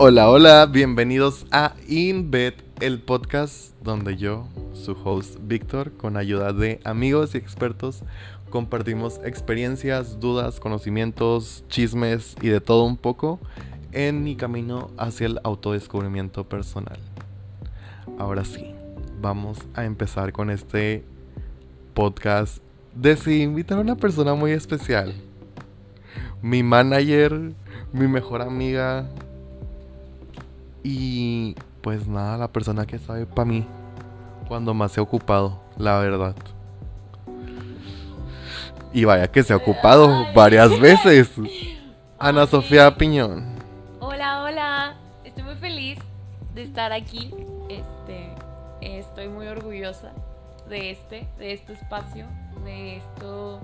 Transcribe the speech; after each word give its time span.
Hola, 0.00 0.30
hola, 0.30 0.66
bienvenidos 0.66 1.44
a 1.50 1.74
InBed, 1.88 2.54
el 2.80 3.00
podcast 3.00 3.74
donde 3.82 4.16
yo, 4.16 4.46
su 4.72 4.92
host 4.92 5.38
Víctor, 5.42 5.90
con 5.90 6.16
ayuda 6.16 6.52
de 6.52 6.78
amigos 6.84 7.34
y 7.34 7.38
expertos, 7.38 8.04
compartimos 8.48 9.18
experiencias, 9.24 10.20
dudas, 10.20 10.60
conocimientos, 10.60 11.64
chismes 11.68 12.36
y 12.40 12.46
de 12.46 12.60
todo 12.60 12.84
un 12.84 12.96
poco 12.96 13.40
en 13.90 14.22
mi 14.22 14.36
camino 14.36 14.92
hacia 14.98 15.26
el 15.26 15.40
autodescubrimiento 15.42 16.48
personal. 16.48 17.00
Ahora 18.20 18.44
sí, 18.44 18.76
vamos 19.20 19.58
a 19.74 19.84
empezar 19.84 20.32
con 20.32 20.50
este 20.50 21.02
podcast. 21.94 22.62
Decidí 22.94 23.42
invitar 23.42 23.78
a 23.78 23.80
una 23.80 23.96
persona 23.96 24.34
muy 24.34 24.52
especial. 24.52 25.12
Mi 26.40 26.62
manager, 26.62 27.52
mi 27.92 28.06
mejor 28.06 28.42
amiga. 28.42 29.08
Y 30.82 31.56
pues 31.82 32.06
nada, 32.06 32.36
la 32.38 32.48
persona 32.48 32.86
que 32.86 32.98
sabe 32.98 33.26
para 33.26 33.44
mí 33.44 33.66
cuando 34.48 34.72
más 34.74 34.92
se 34.92 35.00
ha 35.00 35.02
ocupado, 35.02 35.60
la 35.76 35.98
verdad. 35.98 36.34
Y 38.92 39.04
vaya 39.04 39.30
que 39.30 39.42
se 39.42 39.52
ha 39.52 39.56
ocupado 39.56 40.32
varias 40.34 40.78
veces. 40.80 41.30
Ana 42.18 42.46
Sofía 42.46 42.96
Piñón. 42.96 43.44
Hola, 44.00 44.42
hola. 44.42 44.96
Estoy 45.24 45.44
muy 45.44 45.56
feliz 45.56 45.98
de 46.54 46.62
estar 46.62 46.92
aquí. 46.92 47.30
Este, 47.68 48.34
estoy 48.80 49.28
muy 49.28 49.46
orgullosa 49.46 50.12
de 50.68 50.90
este, 50.90 51.28
de 51.38 51.52
este 51.52 51.74
espacio, 51.74 52.26
de 52.64 52.96
esto 52.96 53.60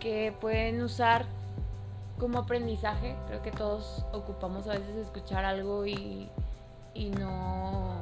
que 0.00 0.34
pueden 0.40 0.82
usar 0.82 1.24
como 2.18 2.38
aprendizaje. 2.38 3.16
Creo 3.26 3.42
que 3.42 3.50
todos 3.50 4.04
ocupamos 4.12 4.66
a 4.66 4.72
veces 4.72 4.96
escuchar 4.96 5.44
algo 5.44 5.86
y, 5.86 6.28
y 6.94 7.10
no, 7.10 7.94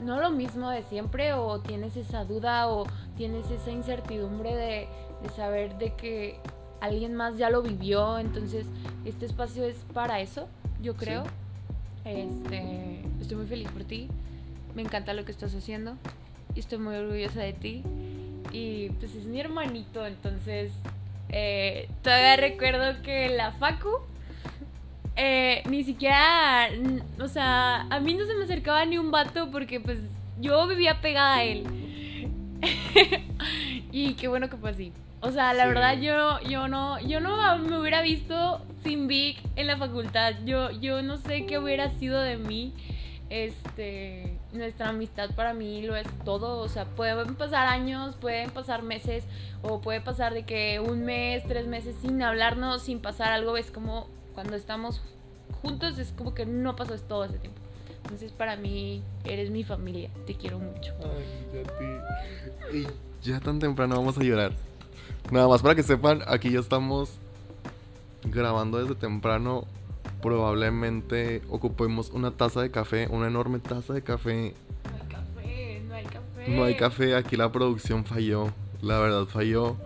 no 0.00 0.20
lo 0.20 0.30
mismo 0.30 0.70
de 0.70 0.82
siempre 0.82 1.32
o 1.34 1.60
tienes 1.60 1.96
esa 1.96 2.24
duda 2.24 2.68
o 2.68 2.86
tienes 3.16 3.50
esa 3.50 3.70
incertidumbre 3.70 4.54
de, 4.54 4.88
de 5.22 5.28
saber 5.34 5.78
de 5.78 5.94
que 5.94 6.40
alguien 6.80 7.14
más 7.14 7.36
ya 7.36 7.50
lo 7.50 7.62
vivió. 7.62 8.18
Entonces, 8.18 8.66
este 9.04 9.26
espacio 9.26 9.64
es 9.64 9.76
para 9.92 10.20
eso, 10.20 10.48
yo 10.82 10.94
creo. 10.94 11.24
Este, 12.04 13.02
estoy 13.20 13.36
muy 13.36 13.46
feliz 13.46 13.68
por 13.70 13.84
ti. 13.84 14.08
Me 14.74 14.82
encanta 14.82 15.14
lo 15.14 15.24
que 15.24 15.32
estás 15.32 15.54
haciendo. 15.54 15.96
Y 16.54 16.60
estoy 16.60 16.78
muy 16.78 16.94
orgullosa 16.96 17.40
de 17.40 17.52
ti. 17.52 17.82
Y 18.52 18.90
pues 18.90 19.14
es 19.14 19.26
mi 19.26 19.40
hermanito, 19.40 20.06
entonces 20.06 20.72
eh, 21.30 21.88
todavía 22.02 22.36
recuerdo 22.36 23.02
que 23.02 23.28
la 23.30 23.52
Facu 23.52 23.90
eh, 25.16 25.62
ni 25.68 25.82
siquiera, 25.84 26.68
o 27.20 27.28
sea, 27.28 27.82
a 27.90 28.00
mí 28.00 28.14
no 28.14 28.26
se 28.26 28.34
me 28.34 28.44
acercaba 28.44 28.84
ni 28.84 28.98
un 28.98 29.10
vato 29.10 29.50
porque 29.50 29.80
pues 29.80 29.98
yo 30.40 30.66
vivía 30.66 31.00
pegada 31.00 31.36
a 31.36 31.44
él. 31.44 31.64
y 33.92 34.14
qué 34.14 34.28
bueno 34.28 34.48
que 34.50 34.56
fue 34.56 34.70
así. 34.70 34.92
O 35.20 35.32
sea, 35.32 35.54
la 35.54 35.64
Sí. 35.64 35.68
verdad 35.70 35.98
yo, 35.98 36.40
yo 36.48 36.68
no, 36.68 37.00
yo 37.00 37.20
no 37.20 37.58
me 37.58 37.78
hubiera 37.78 38.02
visto 38.02 38.60
sin 38.84 39.08
Vic 39.08 39.38
en 39.56 39.66
la 39.66 39.76
facultad. 39.78 40.34
Yo, 40.44 40.70
yo 40.72 41.02
no 41.02 41.16
sé 41.16 41.46
qué 41.46 41.58
hubiera 41.58 41.90
sido 41.90 42.20
de 42.20 42.36
mí. 42.36 42.72
Este, 43.30 44.35
nuestra 44.56 44.88
amistad 44.88 45.30
para 45.34 45.54
mí 45.54 45.82
lo 45.82 45.96
es 45.96 46.06
todo. 46.24 46.58
O 46.58 46.68
sea, 46.68 46.84
pueden 46.84 47.34
pasar 47.34 47.66
años, 47.66 48.16
pueden 48.16 48.50
pasar 48.50 48.82
meses, 48.82 49.24
o 49.62 49.80
puede 49.80 50.00
pasar 50.00 50.34
de 50.34 50.44
que 50.44 50.80
un 50.80 51.04
mes, 51.04 51.44
tres 51.46 51.66
meses 51.66 51.96
sin 52.00 52.22
hablarnos, 52.22 52.82
sin 52.82 53.00
pasar 53.00 53.32
algo. 53.32 53.56
Es 53.56 53.70
como 53.70 54.08
cuando 54.34 54.56
estamos 54.56 55.00
juntos, 55.62 55.98
es 55.98 56.12
como 56.12 56.34
que 56.34 56.46
no 56.46 56.76
pasó 56.76 56.96
todo 56.98 57.24
ese 57.24 57.38
tiempo. 57.38 57.60
Entonces, 58.04 58.30
para 58.30 58.56
mí, 58.56 59.02
eres 59.24 59.50
mi 59.50 59.64
familia. 59.64 60.10
Te 60.26 60.34
quiero 60.34 60.58
mucho. 60.58 60.94
Ay, 61.02 61.62
ya 61.62 62.70
ti. 62.70 62.78
Y 62.78 62.86
ya 63.28 63.40
tan 63.40 63.58
temprano 63.58 63.96
vamos 63.96 64.16
a 64.16 64.22
llorar. 64.22 64.52
Nada 65.30 65.48
más 65.48 65.60
para 65.60 65.74
que 65.74 65.82
sepan, 65.82 66.22
aquí 66.28 66.52
ya 66.52 66.60
estamos 66.60 67.18
grabando 68.22 68.78
desde 68.78 68.94
temprano. 68.94 69.64
Probablemente 70.26 71.40
ocupemos 71.50 72.10
una 72.10 72.32
taza 72.32 72.60
de 72.60 72.72
café, 72.72 73.06
una 73.12 73.28
enorme 73.28 73.60
taza 73.60 73.94
de 73.94 74.02
café. 74.02 74.54
No 74.82 74.96
hay 74.96 75.06
café, 75.06 75.82
no 75.86 75.94
hay 75.94 76.04
café. 76.04 76.48
No 76.48 76.64
hay 76.64 76.74
café, 76.74 77.14
aquí 77.14 77.36
la 77.36 77.52
producción 77.52 78.04
falló. 78.04 78.48
La 78.82 78.98
verdad 78.98 79.26
falló. 79.26 79.76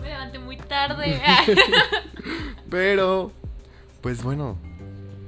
Me 0.00 0.08
levanté 0.08 0.38
muy 0.38 0.56
tarde. 0.56 1.20
Pero, 2.70 3.30
pues 4.00 4.22
bueno, 4.22 4.56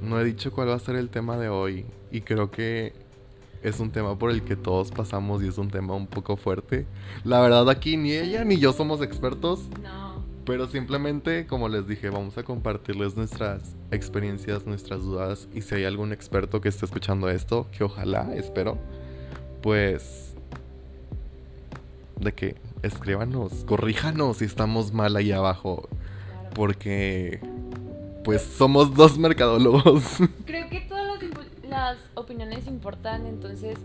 no 0.01 0.19
he 0.19 0.23
dicho 0.23 0.51
cuál 0.51 0.69
va 0.69 0.73
a 0.73 0.79
ser 0.79 0.95
el 0.95 1.09
tema 1.09 1.37
de 1.37 1.49
hoy. 1.49 1.85
Y 2.09 2.21
creo 2.21 2.49
que 2.49 2.93
es 3.61 3.79
un 3.79 3.91
tema 3.91 4.17
por 4.17 4.31
el 4.31 4.41
que 4.41 4.55
todos 4.55 4.89
pasamos 4.89 5.43
y 5.43 5.49
es 5.49 5.59
un 5.59 5.69
tema 5.69 5.93
un 5.93 6.07
poco 6.07 6.35
fuerte. 6.35 6.87
La 7.23 7.39
verdad 7.41 7.69
aquí 7.69 7.95
ni 7.95 8.13
ella 8.13 8.43
ni 8.43 8.57
yo 8.57 8.73
somos 8.73 9.03
expertos. 9.03 9.69
no. 9.83 10.12
Pero 10.45 10.67
simplemente, 10.67 11.47
como 11.47 11.69
les 11.69 11.87
dije, 11.87 12.09
vamos 12.09 12.37
a 12.37 12.43
compartirles 12.43 13.15
nuestras 13.15 13.75
experiencias, 13.91 14.65
nuestras 14.65 15.01
dudas. 15.01 15.47
Y 15.53 15.61
si 15.61 15.75
hay 15.75 15.85
algún 15.85 16.11
experto 16.11 16.59
que 16.59 16.67
esté 16.67 16.85
escuchando 16.85 17.29
esto, 17.29 17.67
que 17.75 17.83
ojalá, 17.83 18.33
espero, 18.35 18.77
pues... 19.61 20.35
De 22.19 22.33
que 22.33 22.55
escríbanos, 22.83 23.63
corríjanos 23.65 24.37
si 24.37 24.45
estamos 24.45 24.91
mal 24.91 25.15
ahí 25.15 25.31
abajo. 25.31 25.87
Porque... 26.53 27.39
Pues 28.25 28.41
somos 28.41 28.93
dos 28.93 29.17
mercadólogos. 29.17 30.17
Creo 30.45 30.69
que 30.69 30.81
todas 30.81 31.05
las, 31.05 31.69
las 31.69 31.97
opiniones 32.15 32.67
importan, 32.67 33.27
entonces 33.27 33.77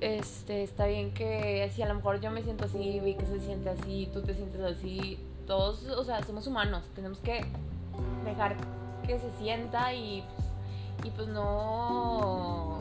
este 0.00 0.62
está 0.62 0.86
bien 0.86 1.12
que 1.12 1.70
si 1.74 1.82
a 1.82 1.88
lo 1.88 1.94
mejor 1.94 2.20
yo 2.20 2.30
me 2.30 2.42
siento 2.42 2.64
así, 2.64 3.00
vi 3.04 3.14
que 3.14 3.26
se 3.26 3.40
siente 3.40 3.68
así, 3.70 4.08
tú 4.12 4.22
te 4.22 4.34
sientes 4.34 4.60
así, 4.60 5.18
todos, 5.50 5.82
o 5.82 6.04
sea, 6.04 6.22
somos 6.22 6.46
humanos, 6.46 6.84
tenemos 6.94 7.18
que 7.18 7.44
dejar 8.24 8.54
que 9.04 9.18
se 9.18 9.32
sienta 9.32 9.92
y 9.92 10.22
pues, 10.22 11.08
y 11.08 11.10
pues 11.10 11.26
no 11.26 12.78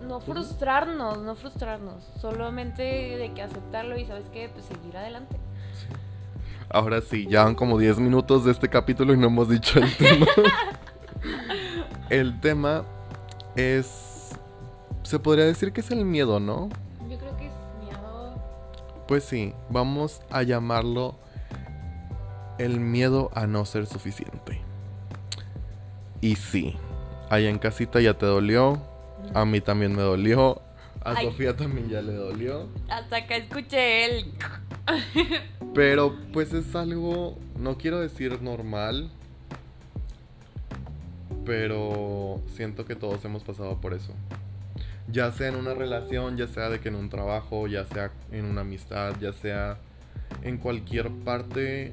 no 0.00 0.18
frustrarnos, 0.18 1.18
no 1.18 1.36
frustrarnos, 1.36 2.02
solamente 2.20 2.82
de 2.82 3.32
que 3.32 3.42
aceptarlo 3.42 3.96
y 3.96 4.06
sabes 4.06 4.24
qué, 4.32 4.48
pues 4.48 4.64
seguir 4.64 4.96
adelante. 4.96 5.36
Ahora 6.68 7.00
sí, 7.00 7.28
ya 7.30 7.44
van 7.44 7.54
como 7.54 7.78
10 7.78 8.00
minutos 8.00 8.44
de 8.44 8.50
este 8.50 8.68
capítulo 8.68 9.14
y 9.14 9.16
no 9.16 9.28
hemos 9.28 9.48
dicho 9.48 9.78
el 9.78 9.96
tema. 9.96 10.26
el 12.10 12.40
tema 12.40 12.82
es... 13.54 14.30
Se 15.04 15.20
podría 15.20 15.44
decir 15.44 15.72
que 15.72 15.80
es 15.80 15.92
el 15.92 16.04
miedo, 16.04 16.40
¿no? 16.40 16.70
Pues 19.12 19.24
sí, 19.24 19.52
vamos 19.68 20.22
a 20.30 20.42
llamarlo 20.42 21.18
el 22.56 22.80
miedo 22.80 23.30
a 23.34 23.46
no 23.46 23.66
ser 23.66 23.84
suficiente. 23.86 24.62
Y 26.22 26.36
sí, 26.36 26.76
allá 27.28 27.50
en 27.50 27.58
casita 27.58 28.00
ya 28.00 28.16
te 28.16 28.24
dolió, 28.24 28.80
a 29.34 29.44
mí 29.44 29.60
también 29.60 29.94
me 29.94 30.00
dolió, 30.00 30.62
a 31.04 31.10
Ay. 31.14 31.26
Sofía 31.26 31.54
también 31.54 31.90
ya 31.90 32.00
le 32.00 32.14
dolió. 32.14 32.70
hasta 32.88 33.16
acá 33.18 33.36
escuché 33.36 34.06
el 34.06 34.32
Pero 35.74 36.16
pues 36.32 36.54
es 36.54 36.74
algo, 36.74 37.36
no 37.58 37.76
quiero 37.76 38.00
decir 38.00 38.40
normal, 38.40 39.10
pero 41.44 42.40
siento 42.56 42.86
que 42.86 42.96
todos 42.96 43.22
hemos 43.26 43.44
pasado 43.44 43.78
por 43.78 43.92
eso. 43.92 44.14
Ya 45.08 45.32
sea 45.32 45.48
en 45.48 45.56
una 45.56 45.74
relación, 45.74 46.36
ya 46.36 46.46
sea 46.46 46.68
de 46.70 46.80
que 46.80 46.88
en 46.88 46.94
un 46.94 47.08
trabajo, 47.08 47.66
ya 47.66 47.84
sea 47.86 48.12
en 48.30 48.44
una 48.44 48.60
amistad, 48.62 49.14
ya 49.20 49.32
sea 49.32 49.78
en 50.42 50.58
cualquier 50.58 51.10
parte, 51.10 51.92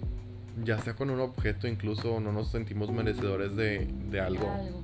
ya 0.63 0.79
sea 0.79 0.95
con 0.95 1.09
un 1.09 1.19
objeto, 1.19 1.67
incluso 1.67 2.19
no 2.19 2.31
nos 2.31 2.49
sentimos 2.49 2.91
merecedores 2.91 3.55
de, 3.55 3.87
de 4.09 4.19
algo. 4.19 4.49
algo. 4.49 4.81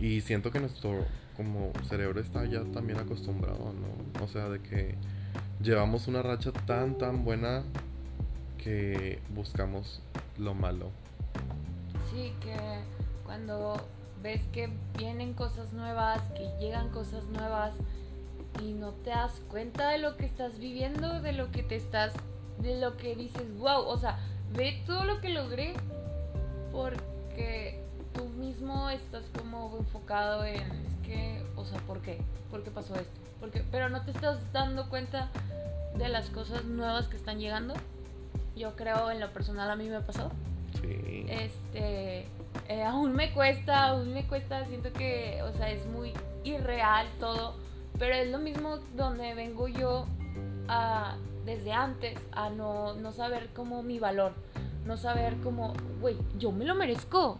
Y 0.00 0.20
siento 0.20 0.50
que 0.50 0.60
nuestro 0.60 1.04
como 1.36 1.72
cerebro 1.88 2.20
está 2.20 2.44
ya 2.46 2.62
también 2.64 2.98
acostumbrado, 2.98 3.72
¿no? 3.72 4.24
O 4.24 4.28
sea, 4.28 4.48
de 4.48 4.60
que 4.60 4.94
llevamos 5.62 6.08
una 6.08 6.22
racha 6.22 6.52
tan, 6.52 6.96
tan 6.98 7.24
buena 7.24 7.62
que 8.58 9.20
buscamos 9.34 10.00
lo 10.38 10.54
malo. 10.54 10.90
Sí, 12.10 12.32
que 12.40 12.56
cuando 13.24 13.86
ves 14.22 14.40
que 14.52 14.70
vienen 14.96 15.34
cosas 15.34 15.72
nuevas, 15.72 16.20
que 16.32 16.48
llegan 16.60 16.90
cosas 16.90 17.24
nuevas 17.26 17.74
y 18.62 18.72
no 18.72 18.92
te 18.92 19.10
das 19.10 19.32
cuenta 19.50 19.90
de 19.90 19.98
lo 19.98 20.16
que 20.16 20.26
estás 20.26 20.58
viviendo, 20.58 21.20
de 21.20 21.32
lo 21.32 21.50
que 21.50 21.62
te 21.62 21.76
estás, 21.76 22.14
de 22.58 22.80
lo 22.80 22.96
que 22.96 23.14
dices, 23.14 23.56
wow, 23.58 23.82
o 23.82 23.98
sea, 23.98 24.18
ve 24.54 24.82
todo 24.86 25.04
lo 25.04 25.20
que 25.20 25.28
logré 25.28 25.74
porque 26.72 27.82
tú 28.12 28.24
mismo 28.24 28.90
estás 28.90 29.24
como 29.38 29.76
enfocado 29.78 30.44
en, 30.44 30.60
es 30.60 30.96
que, 31.06 31.44
o 31.56 31.64
sea, 31.64 31.78
¿por 31.80 32.00
qué? 32.00 32.18
¿Por 32.50 32.62
qué 32.62 32.70
pasó 32.70 32.94
esto? 32.94 33.20
Porque, 33.40 33.64
pero 33.70 33.88
no 33.88 34.02
te 34.04 34.10
estás 34.10 34.38
dando 34.52 34.88
cuenta 34.88 35.30
de 35.96 36.08
las 36.08 36.30
cosas 36.30 36.64
nuevas 36.64 37.08
que 37.08 37.16
están 37.16 37.38
llegando. 37.38 37.74
Yo 38.56 38.74
creo 38.74 39.10
en 39.10 39.20
lo 39.20 39.30
personal 39.32 39.70
a 39.70 39.76
mí 39.76 39.88
me 39.88 40.00
pasado. 40.00 40.30
Sí. 40.80 41.26
Este, 41.28 42.26
Eh, 42.68 42.82
aún 42.82 43.14
me 43.14 43.32
cuesta, 43.32 43.88
aún 43.88 44.12
me 44.12 44.26
cuesta, 44.26 44.66
siento 44.66 44.92
que, 44.92 45.40
o 45.42 45.52
sea, 45.56 45.70
es 45.70 45.86
muy 45.86 46.12
irreal 46.42 47.06
todo, 47.20 47.54
pero 47.98 48.14
es 48.14 48.30
lo 48.30 48.38
mismo 48.38 48.78
donde 48.96 49.34
vengo 49.34 49.68
yo 49.68 50.06
a, 50.68 51.16
desde 51.44 51.72
antes 51.72 52.18
a 52.32 52.50
no, 52.50 52.94
no 52.94 53.12
saber 53.12 53.50
como 53.54 53.82
mi 53.82 54.00
valor, 54.00 54.32
no 54.84 54.96
saber 54.96 55.36
como, 55.38 55.74
güey, 56.00 56.16
yo 56.38 56.50
me 56.50 56.64
lo 56.64 56.74
merezco, 56.74 57.38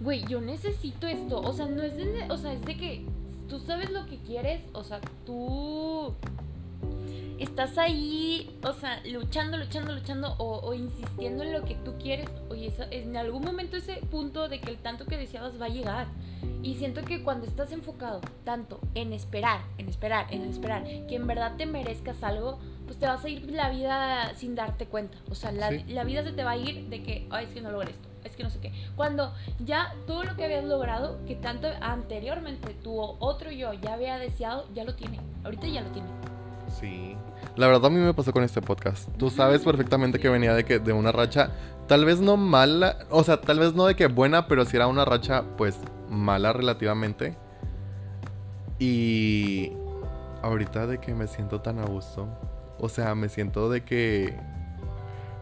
güey, 0.00 0.24
yo 0.26 0.40
necesito 0.40 1.06
esto, 1.06 1.40
o 1.40 1.52
sea, 1.52 1.66
no 1.66 1.82
es 1.82 1.96
de, 1.96 2.26
o 2.28 2.36
sea, 2.36 2.52
es 2.52 2.62
de 2.62 2.76
que 2.76 3.06
tú 3.48 3.60
sabes 3.60 3.90
lo 3.90 4.06
que 4.06 4.18
quieres, 4.18 4.62
o 4.72 4.82
sea, 4.82 5.00
tú 5.24 6.14
estás 7.38 7.78
ahí, 7.78 8.58
o 8.62 8.72
sea, 8.72 9.00
luchando, 9.04 9.56
luchando, 9.56 9.92
luchando 9.92 10.34
o, 10.38 10.72
insistiendo 10.74 11.42
en 11.42 11.52
lo 11.52 11.64
que 11.64 11.74
tú 11.74 11.94
quieres, 11.98 12.28
oye, 12.48 12.72
en 12.90 13.16
algún 13.16 13.42
momento 13.42 13.76
ese 13.76 13.96
punto 14.10 14.48
de 14.48 14.60
que 14.60 14.70
el 14.70 14.78
tanto 14.78 15.06
que 15.06 15.16
deseabas 15.16 15.60
va 15.60 15.66
a 15.66 15.70
llegar. 15.70 16.06
Y 16.62 16.76
siento 16.76 17.02
que 17.02 17.22
cuando 17.22 17.46
estás 17.46 17.72
enfocado 17.72 18.20
tanto 18.44 18.80
en 18.94 19.12
esperar, 19.12 19.60
en 19.76 19.88
esperar, 19.88 20.26
en 20.30 20.42
esperar, 20.42 20.84
que 20.84 21.16
en 21.16 21.26
verdad 21.26 21.56
te 21.56 21.66
merezcas 21.66 22.22
algo, 22.22 22.58
pues 22.86 22.98
te 22.98 23.06
vas 23.06 23.22
a 23.24 23.28
ir 23.28 23.50
la 23.50 23.68
vida 23.70 24.32
sin 24.34 24.54
darte 24.54 24.86
cuenta. 24.86 25.18
O 25.30 25.34
sea, 25.34 25.52
la, 25.52 25.70
la 25.70 26.04
vida 26.04 26.22
se 26.22 26.32
te 26.32 26.42
va 26.42 26.52
a 26.52 26.56
ir 26.56 26.88
de 26.88 27.02
que, 27.02 27.26
ay, 27.30 27.46
es 27.46 27.50
que 27.52 27.60
no 27.60 27.70
logré 27.70 27.90
esto, 27.90 28.08
es 28.24 28.34
que 28.34 28.42
no 28.42 28.50
sé 28.50 28.60
qué. 28.60 28.72
Cuando 28.96 29.34
ya 29.64 29.94
todo 30.06 30.24
lo 30.24 30.36
que 30.36 30.44
habías 30.44 30.64
logrado, 30.64 31.18
que 31.26 31.34
tanto 31.34 31.68
anteriormente 31.80 32.72
tu 32.82 32.98
otro 32.98 33.50
yo 33.50 33.74
ya 33.74 33.94
había 33.94 34.16
deseado, 34.16 34.66
ya 34.74 34.84
lo 34.84 34.94
tiene. 34.94 35.20
Ahorita 35.44 35.66
ya 35.66 35.82
lo 35.82 35.90
tiene. 35.90 36.08
Sí. 36.78 37.16
La 37.56 37.66
verdad 37.66 37.86
a 37.86 37.90
mí 37.90 38.00
me 38.00 38.14
pasó 38.14 38.32
con 38.32 38.42
este 38.42 38.60
podcast. 38.60 39.08
Tú 39.16 39.30
sabes 39.30 39.62
perfectamente 39.62 40.18
que 40.18 40.28
venía 40.28 40.54
de 40.54 40.64
que 40.64 40.78
de 40.78 40.92
una 40.92 41.12
racha 41.12 41.50
tal 41.86 42.04
vez 42.04 42.20
no 42.20 42.36
mala, 42.36 42.98
o 43.10 43.22
sea, 43.22 43.40
tal 43.40 43.58
vez 43.58 43.74
no 43.74 43.86
de 43.86 43.94
que 43.94 44.06
buena, 44.06 44.48
pero 44.48 44.64
si 44.64 44.76
era 44.76 44.86
una 44.86 45.04
racha 45.04 45.44
pues 45.56 45.78
mala 46.10 46.52
relativamente. 46.52 47.36
Y 48.78 49.72
ahorita 50.42 50.86
de 50.86 50.98
que 50.98 51.14
me 51.14 51.26
siento 51.26 51.60
tan 51.60 51.78
a 51.78 51.84
gusto. 51.84 52.28
O 52.78 52.88
sea, 52.88 53.14
me 53.14 53.28
siento 53.28 53.70
de 53.70 53.84
que 53.84 54.36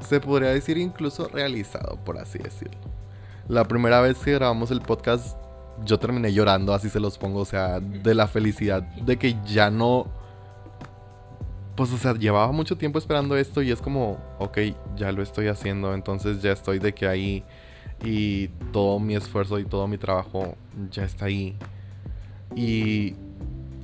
se 0.01 0.21
podría 0.21 0.51
decir 0.51 0.77
incluso 0.79 1.29
realizado, 1.29 1.99
por 2.05 2.19
así 2.19 2.39
decirlo. 2.39 2.81
La 3.49 3.65
primera 3.65 4.01
vez 4.01 4.19
que 4.19 4.33
grabamos 4.33 4.71
el 4.71 4.81
podcast, 4.81 5.37
yo 5.85 5.99
terminé 5.99 6.33
llorando, 6.33 6.75
así 6.75 6.89
se 6.89 7.01
los 7.01 7.19
pongo, 7.19 7.41
o 7.41 7.45
sea, 7.45 7.81
de 7.81 8.15
la 8.15 8.27
felicidad 8.29 8.83
de 8.83 9.19
que 9.19 9.37
ya 9.45 9.71
no 9.71 10.07
pues, 11.83 11.95
o 11.95 11.99
sea, 11.99 12.15
llevaba 12.15 12.53
mucho 12.53 12.77
tiempo 12.77 12.97
esperando 12.97 13.37
esto 13.37 13.61
y 13.61 13.73
es 13.73 13.83
como, 13.83 14.17
ok, 14.39 14.57
ya 14.95 15.11
lo 15.11 15.21
estoy 15.21 15.49
haciendo, 15.49 15.95
entonces 15.95 16.41
ya 16.41 16.53
estoy 16.53 16.79
de 16.79 16.95
que 16.95 17.09
ahí 17.09 17.43
y 18.05 18.47
todo 18.73 19.01
mi 19.01 19.17
esfuerzo 19.17 19.59
y 19.59 19.65
todo 19.65 19.89
mi 19.89 19.99
trabajo 19.99 20.55
ya 20.93 21.03
está 21.03 21.25
ahí. 21.25 21.57
Y 22.55 23.17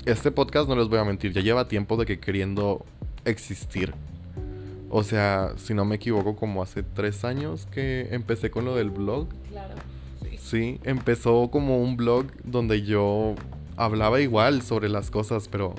este 0.04 0.30
podcast, 0.30 0.68
no 0.68 0.76
les 0.76 0.86
voy 0.86 1.00
a 1.00 1.04
mentir, 1.04 1.32
ya 1.32 1.40
lleva 1.40 1.66
tiempo 1.66 1.96
de 1.96 2.06
que 2.06 2.20
queriendo 2.20 2.86
existir. 3.24 3.92
O 4.90 5.02
sea, 5.02 5.54
si 5.56 5.74
no 5.74 5.84
me 5.84 5.96
equivoco, 5.96 6.36
como 6.36 6.62
hace 6.62 6.84
tres 6.84 7.24
años 7.24 7.66
que 7.66 8.06
empecé 8.12 8.48
con 8.52 8.64
lo 8.64 8.76
del 8.76 8.90
blog. 8.90 9.26
Claro. 9.50 9.74
Sí. 10.22 10.38
sí, 10.38 10.80
empezó 10.84 11.50
como 11.50 11.82
un 11.82 11.96
blog 11.96 12.26
donde 12.44 12.82
yo 12.82 13.34
hablaba 13.76 14.20
igual 14.20 14.62
sobre 14.62 14.88
las 14.88 15.10
cosas, 15.10 15.48
pero 15.48 15.74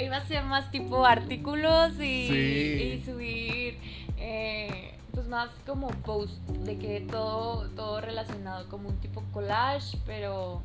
iba 0.00 0.16
a 0.16 0.26
ser 0.26 0.44
más 0.44 0.70
tipo 0.70 1.04
artículos 1.04 1.92
y, 2.00 3.02
subir 3.04 3.78
eh, 4.18 4.94
pues 5.12 5.26
más 5.28 5.50
como 5.66 5.88
post 5.88 6.38
de 6.48 6.78
que 6.78 7.00
todo 7.00 7.68
todo 7.70 8.00
relacionado 8.00 8.68
como 8.68 8.88
un 8.88 8.96
tipo 9.00 9.22
collage 9.32 9.98
pero 10.06 10.62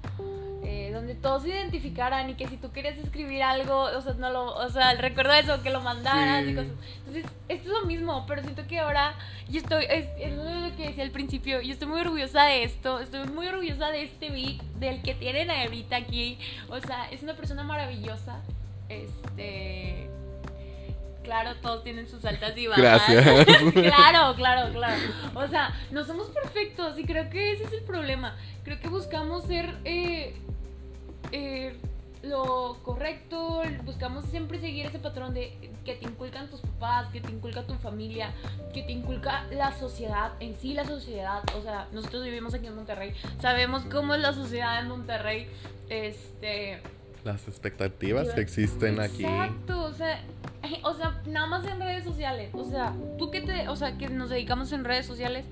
eh, 0.63 0.91
donde 0.93 1.15
todos 1.15 1.43
se 1.43 1.49
identificaran 1.49 2.29
y 2.29 2.35
que 2.35 2.47
si 2.47 2.57
tú 2.57 2.71
querías 2.71 2.97
escribir 2.97 3.43
algo 3.43 3.83
o 3.83 4.01
sea 4.01 4.13
no 4.13 4.29
lo 4.29 4.55
o 4.55 4.69
sea 4.69 4.93
recuerdo 4.95 5.33
eso 5.33 5.61
que 5.63 5.69
lo 5.69 5.81
mandaras 5.81 6.45
y 6.47 6.55
cosas. 6.55 6.71
Entonces 6.99 7.25
esto 7.49 7.67
es 7.69 7.81
lo 7.81 7.85
mismo 7.85 8.25
pero 8.27 8.41
siento 8.41 8.67
que 8.67 8.79
ahora 8.79 9.15
yo 9.49 9.59
estoy 9.59 9.85
es, 9.89 10.05
lo 10.35 10.75
que 10.75 10.87
decía 10.87 11.03
al 11.03 11.11
principio 11.11 11.61
yo 11.61 11.73
estoy 11.73 11.87
muy 11.87 12.01
orgullosa 12.01 12.43
de 12.43 12.63
esto 12.63 12.99
estoy 12.99 13.27
muy 13.27 13.47
orgullosa 13.47 13.89
de 13.89 14.03
este 14.03 14.29
beat 14.29 14.61
del 14.79 15.01
que 15.01 15.15
tienen 15.15 15.49
ahorita 15.49 15.95
aquí. 15.95 16.37
O 16.69 16.79
sea 16.79 17.09
es 17.11 17.23
una 17.23 17.35
persona 17.35 17.63
maravillosa 17.63 18.41
este. 18.89 20.09
Claro, 21.23 21.55
todos 21.55 21.83
tienen 21.83 22.07
sus 22.07 22.23
altas 22.23 22.55
y 22.55 22.67
bajas. 22.67 22.83
Gracias. 22.83 23.45
claro, 23.73 24.35
claro, 24.35 24.71
claro. 24.71 25.01
O 25.33 25.47
sea, 25.47 25.73
no 25.89 26.03
somos 26.05 26.27
perfectos 26.27 26.99
y 26.99 27.03
creo 27.03 27.29
que 27.31 27.53
ese 27.53 27.63
es 27.63 27.73
el 27.73 27.81
problema. 27.81 28.35
Creo 28.63 28.79
que 28.79 28.89
buscamos 28.89 29.45
ser 29.45 29.75
eh, 29.85 30.35
eh, 31.31 31.75
lo 32.25 32.77
correcto, 32.83 33.63
buscamos 33.83 34.25
siempre 34.25 34.59
seguir 34.59 34.85
ese 34.85 34.99
patrón 34.99 35.33
de 35.33 35.71
que 35.83 35.95
te 35.95 36.05
inculcan 36.05 36.49
tus 36.49 36.61
papás, 36.61 37.07
que 37.09 37.21
te 37.21 37.31
inculca 37.31 37.63
tu 37.63 37.75
familia, 37.75 38.33
que 38.73 38.83
te 38.83 38.91
inculca 38.91 39.45
la 39.51 39.77
sociedad, 39.77 40.33
en 40.39 40.55
sí 40.59 40.73
la 40.73 40.85
sociedad. 40.85 41.43
O 41.57 41.61
sea, 41.61 41.87
nosotros 41.91 42.23
vivimos 42.23 42.53
aquí 42.53 42.67
en 42.67 42.75
Monterrey, 42.75 43.13
sabemos 43.39 43.83
cómo 43.91 44.15
es 44.15 44.21
la 44.21 44.33
sociedad 44.33 44.79
en 44.79 44.89
Monterrey. 44.89 45.47
Este 45.89 46.81
las 47.25 47.47
expectativas 47.47 48.29
que 48.29 48.41
existen 48.41 48.99
aquí. 48.99 49.25
Exacto, 49.25 49.83
o 49.83 49.93
sea, 49.93 50.21
o 50.83 50.93
sea, 50.93 51.21
nada 51.25 51.47
más 51.47 51.65
en 51.65 51.79
redes 51.79 52.03
sociales. 52.03 52.51
O 52.53 52.63
sea, 52.63 52.93
tú 53.17 53.31
que 53.31 53.41
te, 53.41 53.67
o 53.67 53.75
sea, 53.75 53.97
que 53.97 54.07
nos 54.09 54.29
dedicamos 54.29 54.71
en 54.71 54.85
redes 54.85 55.05
sociales, 55.05 55.43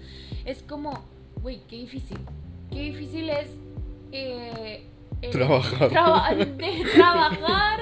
es 0.46 0.62
como, 0.62 1.04
güey, 1.42 1.62
qué 1.68 1.78
difícil. 1.78 2.20
Qué 2.72 2.80
difícil 2.80 3.30
es 3.30 3.48
eh, 4.12 4.88
eh, 5.22 5.30
trabajar. 5.32 5.90
trabajar, 6.96 7.82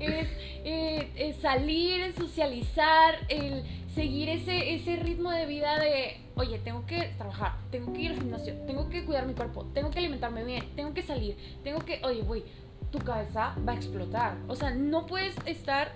es, 0.00 0.28
eh, 0.64 1.36
salir, 1.40 2.12
socializar, 2.14 3.14
el 3.28 3.62
seguir 3.94 4.28
ese, 4.28 4.74
ese 4.74 4.96
ritmo 4.96 5.30
de 5.30 5.46
vida 5.46 5.78
de, 5.78 6.18
oye, 6.36 6.58
tengo 6.58 6.86
que 6.86 7.12
trabajar, 7.16 7.54
tengo 7.70 7.92
que 7.92 8.02
ir 8.02 8.10
al 8.12 8.18
gimnasio, 8.18 8.54
tengo 8.66 8.88
que 8.88 9.04
cuidar 9.04 9.26
mi 9.26 9.34
cuerpo, 9.34 9.64
tengo 9.74 9.90
que 9.90 9.98
alimentarme 9.98 10.44
bien, 10.44 10.64
tengo 10.76 10.94
que 10.94 11.02
salir, 11.02 11.36
tengo 11.64 11.80
que, 11.80 12.00
oye, 12.04 12.22
güey, 12.22 12.44
tu 12.90 12.98
cabeza 12.98 13.54
va 13.66 13.72
a 13.72 13.76
explotar. 13.76 14.36
O 14.48 14.56
sea, 14.56 14.70
no 14.70 15.06
puedes 15.06 15.34
estar, 15.46 15.92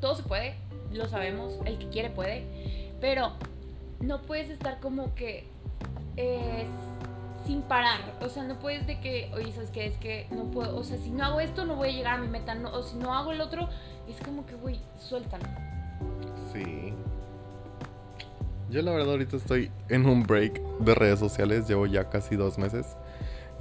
todo 0.00 0.14
se 0.14 0.22
puede, 0.22 0.54
lo 0.92 1.06
sabemos, 1.08 1.58
el 1.64 1.78
que 1.78 1.88
quiere 1.88 2.10
puede, 2.10 2.44
pero 3.00 3.32
no 4.00 4.22
puedes 4.22 4.50
estar 4.50 4.80
como 4.80 5.14
que 5.14 5.46
eh, 6.16 6.66
sin 7.46 7.62
parar. 7.62 8.00
O 8.20 8.28
sea, 8.28 8.44
no 8.44 8.58
puedes 8.58 8.86
de 8.86 9.00
que, 9.00 9.30
oye, 9.34 9.52
¿sabes 9.52 9.70
qué? 9.70 9.86
Es 9.86 9.96
que 9.98 10.26
no 10.30 10.44
puedo, 10.44 10.76
o 10.76 10.84
sea, 10.84 10.98
si 10.98 11.10
no 11.10 11.24
hago 11.24 11.40
esto 11.40 11.64
no 11.64 11.76
voy 11.76 11.90
a 11.90 11.92
llegar 11.92 12.18
a 12.18 12.22
mi 12.22 12.28
meta, 12.28 12.54
no, 12.54 12.72
o 12.72 12.82
si 12.82 12.96
no 12.96 13.14
hago 13.14 13.32
el 13.32 13.40
otro, 13.40 13.68
es 14.08 14.16
como 14.24 14.46
que, 14.46 14.54
güey, 14.54 14.80
suéltalo. 14.98 15.44
Sí. 16.52 16.92
Yo 18.70 18.80
la 18.82 18.92
verdad 18.92 19.10
ahorita 19.10 19.36
estoy 19.36 19.70
en 19.88 20.06
un 20.06 20.22
break 20.22 20.60
de 20.78 20.94
redes 20.94 21.18
sociales, 21.18 21.68
llevo 21.68 21.86
ya 21.86 22.08
casi 22.08 22.36
dos 22.36 22.58
meses. 22.58 22.96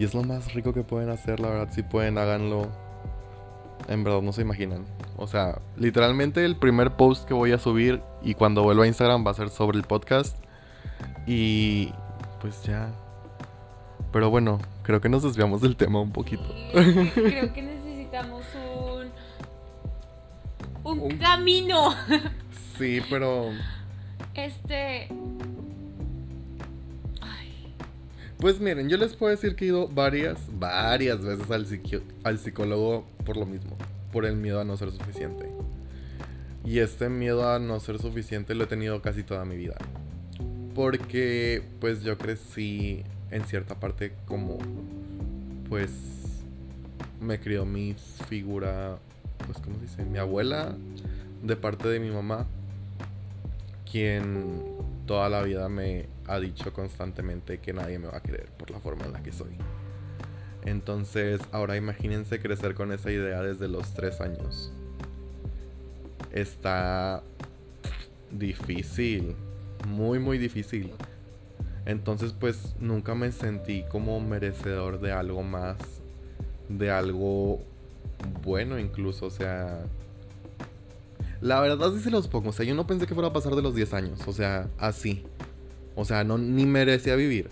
Y 0.01 0.03
es 0.03 0.15
lo 0.15 0.23
más 0.23 0.55
rico 0.55 0.73
que 0.73 0.81
pueden 0.81 1.11
hacer, 1.11 1.39
la 1.39 1.49
verdad. 1.49 1.69
Si 1.71 1.83
pueden, 1.83 2.17
háganlo. 2.17 2.67
En 3.87 4.03
verdad, 4.03 4.23
no 4.23 4.33
se 4.33 4.41
imaginan. 4.41 4.83
O 5.15 5.27
sea, 5.27 5.61
literalmente 5.77 6.43
el 6.43 6.55
primer 6.55 6.93
post 6.95 7.27
que 7.27 7.35
voy 7.35 7.51
a 7.51 7.59
subir 7.59 8.01
y 8.23 8.33
cuando 8.33 8.63
vuelva 8.63 8.85
a 8.85 8.87
Instagram 8.87 9.23
va 9.23 9.29
a 9.29 9.35
ser 9.35 9.49
sobre 9.49 9.77
el 9.77 9.83
podcast. 9.83 10.35
Y 11.27 11.93
pues 12.41 12.63
ya. 12.63 12.89
Pero 14.11 14.31
bueno, 14.31 14.57
creo 14.81 15.01
que 15.01 15.07
nos 15.07 15.21
desviamos 15.21 15.61
del 15.61 15.75
tema 15.75 16.01
un 16.01 16.11
poquito. 16.11 16.51
creo 16.73 17.53
que 17.53 17.61
necesitamos 17.61 18.43
un. 20.83 20.99
Un, 20.99 21.17
camino. 21.19 21.93
sí, 22.79 23.01
pero. 23.07 23.51
Este. 24.33 25.09
Pues 28.41 28.59
miren, 28.59 28.89
yo 28.89 28.97
les 28.97 29.15
puedo 29.15 29.29
decir 29.29 29.55
que 29.55 29.65
he 29.65 29.67
ido 29.67 29.87
varias, 29.87 30.39
varias 30.57 31.21
veces 31.21 31.45
al, 32.23 32.39
psicólogo 32.39 33.05
por 33.23 33.37
lo 33.37 33.45
mismo, 33.45 33.77
por 34.11 34.25
el 34.25 34.35
miedo 34.35 34.59
a 34.59 34.63
no 34.63 34.75
ser 34.77 34.89
suficiente. 34.91 35.45
Y 36.65 36.79
este 36.79 37.07
miedo 37.07 37.47
a 37.47 37.59
no 37.59 37.79
ser 37.79 37.99
suficiente 37.99 38.55
lo 38.55 38.63
he 38.63 38.67
tenido 38.67 38.99
casi 39.03 39.21
toda 39.21 39.45
mi 39.45 39.57
vida. 39.57 39.75
Porque 40.73 41.61
pues 41.79 42.01
yo 42.01 42.17
crecí 42.17 43.03
en 43.29 43.45
cierta 43.45 43.79
parte 43.79 44.13
como 44.25 44.57
pues 45.69 45.91
me 47.21 47.39
crió 47.39 47.63
mi 47.63 47.95
figura, 48.27 48.97
pues 49.45 49.59
¿cómo 49.59 49.75
se 49.75 49.83
dice? 49.83 50.03
Mi 50.03 50.17
abuela 50.17 50.75
de 51.43 51.55
parte 51.55 51.89
de 51.89 51.99
mi 51.99 52.09
mamá, 52.09 52.47
quien 53.91 54.63
toda 55.05 55.29
la 55.29 55.43
vida 55.43 55.69
me 55.69 56.07
ha 56.27 56.39
dicho 56.39 56.73
constantemente 56.73 57.59
que 57.59 57.73
nadie 57.73 57.99
me 57.99 58.07
va 58.07 58.17
a 58.17 58.23
querer 58.23 58.49
por 58.57 58.71
la 58.71 58.79
forma 58.79 59.05
en 59.05 59.13
la 59.13 59.23
que 59.23 59.31
soy. 59.31 59.55
Entonces, 60.63 61.41
ahora 61.51 61.75
imagínense 61.75 62.39
crecer 62.39 62.75
con 62.75 62.91
esa 62.91 63.11
idea 63.11 63.41
desde 63.41 63.67
los 63.67 63.93
tres 63.93 64.21
años. 64.21 64.71
Está 66.31 67.23
difícil, 68.31 69.35
muy, 69.87 70.19
muy 70.19 70.37
difícil. 70.37 70.91
Entonces, 71.85 72.33
pues 72.33 72.75
nunca 72.79 73.15
me 73.15 73.31
sentí 73.31 73.83
como 73.89 74.19
merecedor 74.21 74.99
de 74.99 75.11
algo 75.11 75.41
más, 75.41 75.77
de 76.69 76.91
algo 76.91 77.61
bueno 78.43 78.79
incluso, 78.79 79.25
o 79.25 79.31
sea... 79.31 79.83
La 81.41 81.59
verdad 81.59 81.91
sí 81.91 82.01
se 82.01 82.11
los 82.11 82.27
pongo, 82.27 82.49
o 82.49 82.53
sea, 82.53 82.67
yo 82.67 82.75
no 82.75 82.85
pensé 82.85 83.07
que 83.07 83.15
fuera 83.15 83.29
a 83.29 83.33
pasar 83.33 83.55
de 83.55 83.63
los 83.63 83.73
10 83.73 83.93
años, 83.95 84.19
o 84.27 84.31
sea, 84.31 84.69
así. 84.77 85.23
O 85.95 86.05
sea, 86.05 86.23
no 86.23 86.37
ni 86.37 86.65
merecía 86.65 87.15
vivir. 87.15 87.49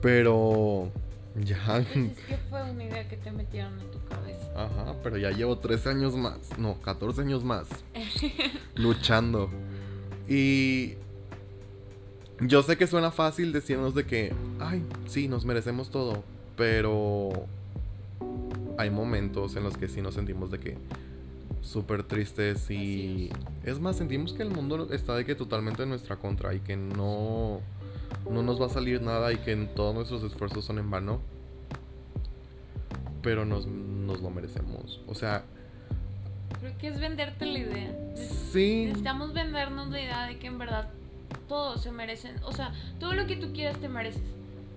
Pero 0.00 0.90
ya. 1.36 1.78
Es 1.94 2.18
que 2.26 2.36
fue 2.50 2.62
una 2.70 2.84
idea 2.84 3.08
que 3.08 3.16
te 3.16 3.30
metieron 3.32 3.78
en 3.80 3.90
tu 3.90 4.04
cabeza. 4.04 4.50
Ajá, 4.54 4.96
pero 5.02 5.16
ya 5.16 5.30
llevo 5.30 5.58
13 5.58 5.90
años 5.90 6.16
más, 6.16 6.58
no, 6.58 6.80
14 6.82 7.22
años 7.22 7.44
más 7.44 7.68
luchando. 8.74 9.50
Y 10.28 10.94
yo 12.40 12.62
sé 12.62 12.76
que 12.76 12.86
suena 12.86 13.10
fácil 13.10 13.52
decirnos 13.52 13.94
de 13.94 14.04
que, 14.04 14.32
ay, 14.60 14.82
sí, 15.06 15.28
nos 15.28 15.44
merecemos 15.44 15.90
todo, 15.90 16.22
pero 16.56 17.46
hay 18.78 18.90
momentos 18.90 19.56
en 19.56 19.64
los 19.64 19.76
que 19.76 19.88
sí 19.88 20.00
nos 20.00 20.14
sentimos 20.14 20.50
de 20.50 20.58
que 20.58 20.76
súper 21.62 22.02
tristes 22.02 22.70
y 22.70 23.30
es. 23.64 23.80
más, 23.80 23.96
sentimos 23.96 24.32
que 24.32 24.42
el 24.42 24.50
mundo 24.50 24.88
está 24.92 25.14
de 25.14 25.24
que 25.24 25.34
totalmente 25.34 25.84
en 25.84 25.88
nuestra 25.88 26.16
contra 26.16 26.52
y 26.54 26.60
que 26.60 26.76
no, 26.76 27.60
no 28.28 28.42
nos 28.42 28.60
va 28.60 28.66
a 28.66 28.68
salir 28.68 29.00
nada 29.00 29.32
y 29.32 29.38
que 29.38 29.56
todos 29.74 29.94
nuestros 29.94 30.22
esfuerzos 30.24 30.64
son 30.64 30.78
en 30.78 30.90
vano. 30.90 31.20
Pero 33.22 33.44
nos, 33.44 33.66
nos 33.66 34.20
lo 34.20 34.30
merecemos. 34.30 35.00
O 35.06 35.14
sea... 35.14 35.44
Creo 36.60 36.76
que 36.78 36.88
es 36.88 37.00
venderte 37.00 37.46
la 37.46 37.58
idea. 37.58 38.14
Sí. 38.50 38.86
Necesitamos 38.86 39.32
vendernos 39.32 39.88
la 39.90 40.00
idea 40.00 40.26
de 40.26 40.38
que 40.38 40.48
en 40.48 40.58
verdad 40.58 40.90
todos 41.48 41.82
se 41.82 41.92
merecen. 41.92 42.36
O 42.44 42.52
sea, 42.52 42.72
todo 42.98 43.14
lo 43.14 43.26
que 43.26 43.36
tú 43.36 43.52
quieras 43.52 43.78
te 43.78 43.88
mereces. 43.88 44.22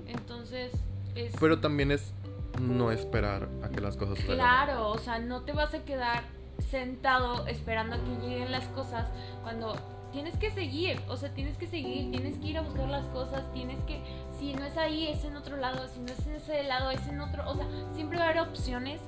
Entonces 0.08 0.72
es... 1.16 1.34
Pero 1.40 1.60
también 1.60 1.92
es 1.92 2.14
no 2.62 2.92
esperar 2.92 3.50
a 3.64 3.70
que 3.70 3.82
las 3.82 3.98
cosas 3.98 4.24
Claro, 4.24 4.90
o 4.90 4.98
sea, 4.98 5.20
no 5.20 5.42
te 5.42 5.52
vas 5.52 5.74
a 5.74 5.84
quedar 5.84 6.24
sentado 6.70 7.48
esperando 7.48 7.96
a 7.96 8.00
que 8.00 8.28
lleguen 8.28 8.52
las 8.52 8.66
cosas 8.68 9.08
cuando 9.44 9.76
tienes 10.12 10.38
que 10.38 10.50
seguir, 10.52 11.00
o 11.10 11.18
sea, 11.18 11.30
tienes 11.34 11.58
que 11.58 11.68
seguir, 11.68 12.10
tienes 12.10 12.38
que 12.38 12.48
ir 12.48 12.58
a 12.58 12.62
buscar 12.62 12.88
las 12.88 13.06
cosas, 13.08 13.44
tienes 13.54 13.80
que, 13.84 14.02
si 14.40 14.54
no 14.54 14.64
es 14.66 14.78
ahí, 14.78 15.10
es 15.10 15.26
en 15.26 15.36
otro 15.36 15.58
lado, 15.58 15.88
si 15.90 16.00
no 16.00 16.14
es 16.14 16.26
en 16.26 16.36
ese 16.36 16.64
lado, 16.64 16.90
es 16.92 17.06
en 17.08 17.20
otro, 17.20 17.44
o 17.50 17.56
sea, 17.56 17.66
siempre 17.94 18.18
va 18.18 18.26
a 18.26 18.30
haber 18.30 18.42
opciones, 18.42 19.02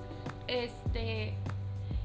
este, 0.47 1.33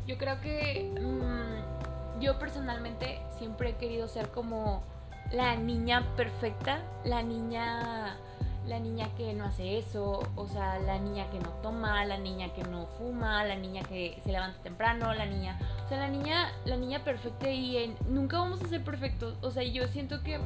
yo 0.07 0.19
creo 0.19 0.41
que 0.41 0.93
mm, 1.01 2.21
yo 2.21 2.39
personalmente 2.39 3.21
siempre 3.39 3.71
he 3.71 3.75
querido 3.75 4.07
ser 4.07 4.29
como 4.29 4.85
la 5.33 5.57
niña 5.57 6.07
perfecta, 6.17 6.81
la 7.05 7.23
niña 7.23 8.17
la 8.67 8.79
niña 8.79 9.09
que 9.17 9.33
no 9.35 9.45
hace 9.45 9.79
eso, 9.79 10.23
o 10.37 10.49
sea, 10.49 10.79
la 10.79 10.99
niña 10.99 11.31
que 11.31 11.41
no 11.41 11.49
toma, 11.63 12.05
la 12.05 12.19
niña 12.19 12.53
que 12.55 12.63
no 12.65 12.87
fuma, 12.99 13.45
la 13.45 13.57
niña 13.57 13.83
que 13.83 14.21
se 14.23 14.31
levanta 14.31 14.63
temprano, 14.63 15.13
la 15.15 15.27
niña, 15.27 15.59
o 15.85 15.89
sea, 15.89 15.99
la 15.99 16.09
niña, 16.09 16.53
la 16.65 16.77
niña 16.77 17.03
perfecta 17.05 17.51
y 17.51 17.95
nunca 18.09 18.39
vamos 18.39 18.63
a 18.63 18.69
ser 18.69 18.85
perfectos, 18.85 19.37
o 19.43 19.51
sea, 19.51 19.63
yo 19.65 19.89
siento 19.89 20.23
que, 20.23 20.39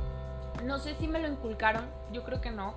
no 0.64 0.78
sé 0.78 0.94
si 0.94 1.08
me 1.08 1.20
lo 1.20 1.28
inculcaron, 1.28 1.84
yo 2.12 2.24
creo 2.24 2.40
que 2.40 2.50
no, 2.50 2.74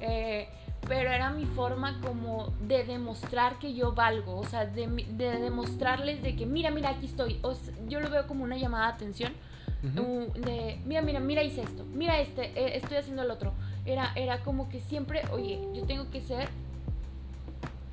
eh, 0.00 0.48
pero 0.86 1.10
era 1.10 1.30
mi 1.30 1.46
forma 1.46 1.98
como 2.02 2.52
de 2.60 2.84
demostrar 2.84 3.58
que 3.58 3.74
yo 3.74 3.92
valgo, 3.92 4.36
o 4.36 4.44
sea, 4.44 4.66
de, 4.66 4.86
demostrarles 4.86 6.22
de 6.22 6.36
que, 6.36 6.44
mira, 6.44 6.70
mira, 6.70 6.90
aquí 6.90 7.06
estoy, 7.06 7.40
o 7.42 7.54
yo 7.88 8.00
lo 8.00 8.10
veo 8.10 8.26
como 8.26 8.44
una 8.44 8.56
llamada 8.56 8.88
de 8.88 8.92
atención, 8.92 9.32
de, 9.92 10.78
mira, 10.86 11.02
mira, 11.02 11.20
mira, 11.20 11.42
hice 11.42 11.62
esto, 11.62 11.84
mira 11.92 12.18
este, 12.20 12.44
eh, 12.58 12.76
estoy 12.76 12.96
haciendo 12.96 13.22
el 13.22 13.30
otro 13.30 13.52
era, 13.86 14.12
era 14.14 14.38
como 14.38 14.68
que 14.68 14.80
siempre, 14.80 15.22
oye, 15.30 15.60
yo 15.74 15.84
tengo 15.84 16.10
que 16.10 16.20
ser 16.20 16.48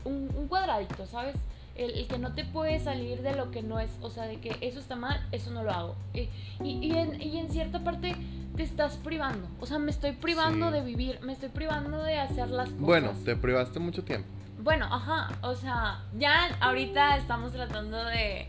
un, 0.06 0.30
cuadradito, 0.48 1.06
¿sabes? 1.06 1.36
El, 1.76 2.08
que 2.08 2.18
no 2.18 2.34
te 2.34 2.44
puede 2.44 2.80
salir 2.80 3.22
de 3.22 3.36
lo 3.36 3.52
que 3.52 3.62
no 3.62 3.80
es, 3.80 3.90
o 4.02 4.10
sea, 4.10 4.26
de 4.26 4.40
que 4.40 4.58
eso 4.62 4.80
está 4.80 4.96
mal, 4.96 5.26
eso 5.32 5.52
no 5.52 5.64
lo 5.64 5.72
hago. 5.72 5.96
Y, 6.14 6.30
y, 6.64 6.92
en, 6.92 7.22
y 7.22 7.38
en, 7.38 7.50
cierta 7.50 7.84
parte 7.84 8.16
te 8.56 8.64
estás 8.64 8.98
privando, 8.98 9.48
o 9.60 9.66
sea, 9.66 9.80
me 9.80 9.92
estoy 9.92 10.12
privando 10.12 10.72
de 10.72 10.82
vivir, 10.82 11.20
me 11.22 11.34
estoy 11.34 11.50
privando 11.50 12.04
de 12.04 12.20
hacer 12.20 12.50
las 12.50 12.68
cosas. 12.70 12.82
Bueno, 12.82 13.12
te 13.24 13.36
privaste 13.36 13.80
mucho 13.80 14.04
tiempo. 14.04 14.28
Bueno, 14.62 14.86
ajá, 14.86 15.30
o 15.42 15.56
sea, 15.56 16.04
ya 16.20 16.56
ahorita 16.60 17.18
estamos 17.18 17.52
tratando 17.52 18.04
de 18.06 18.48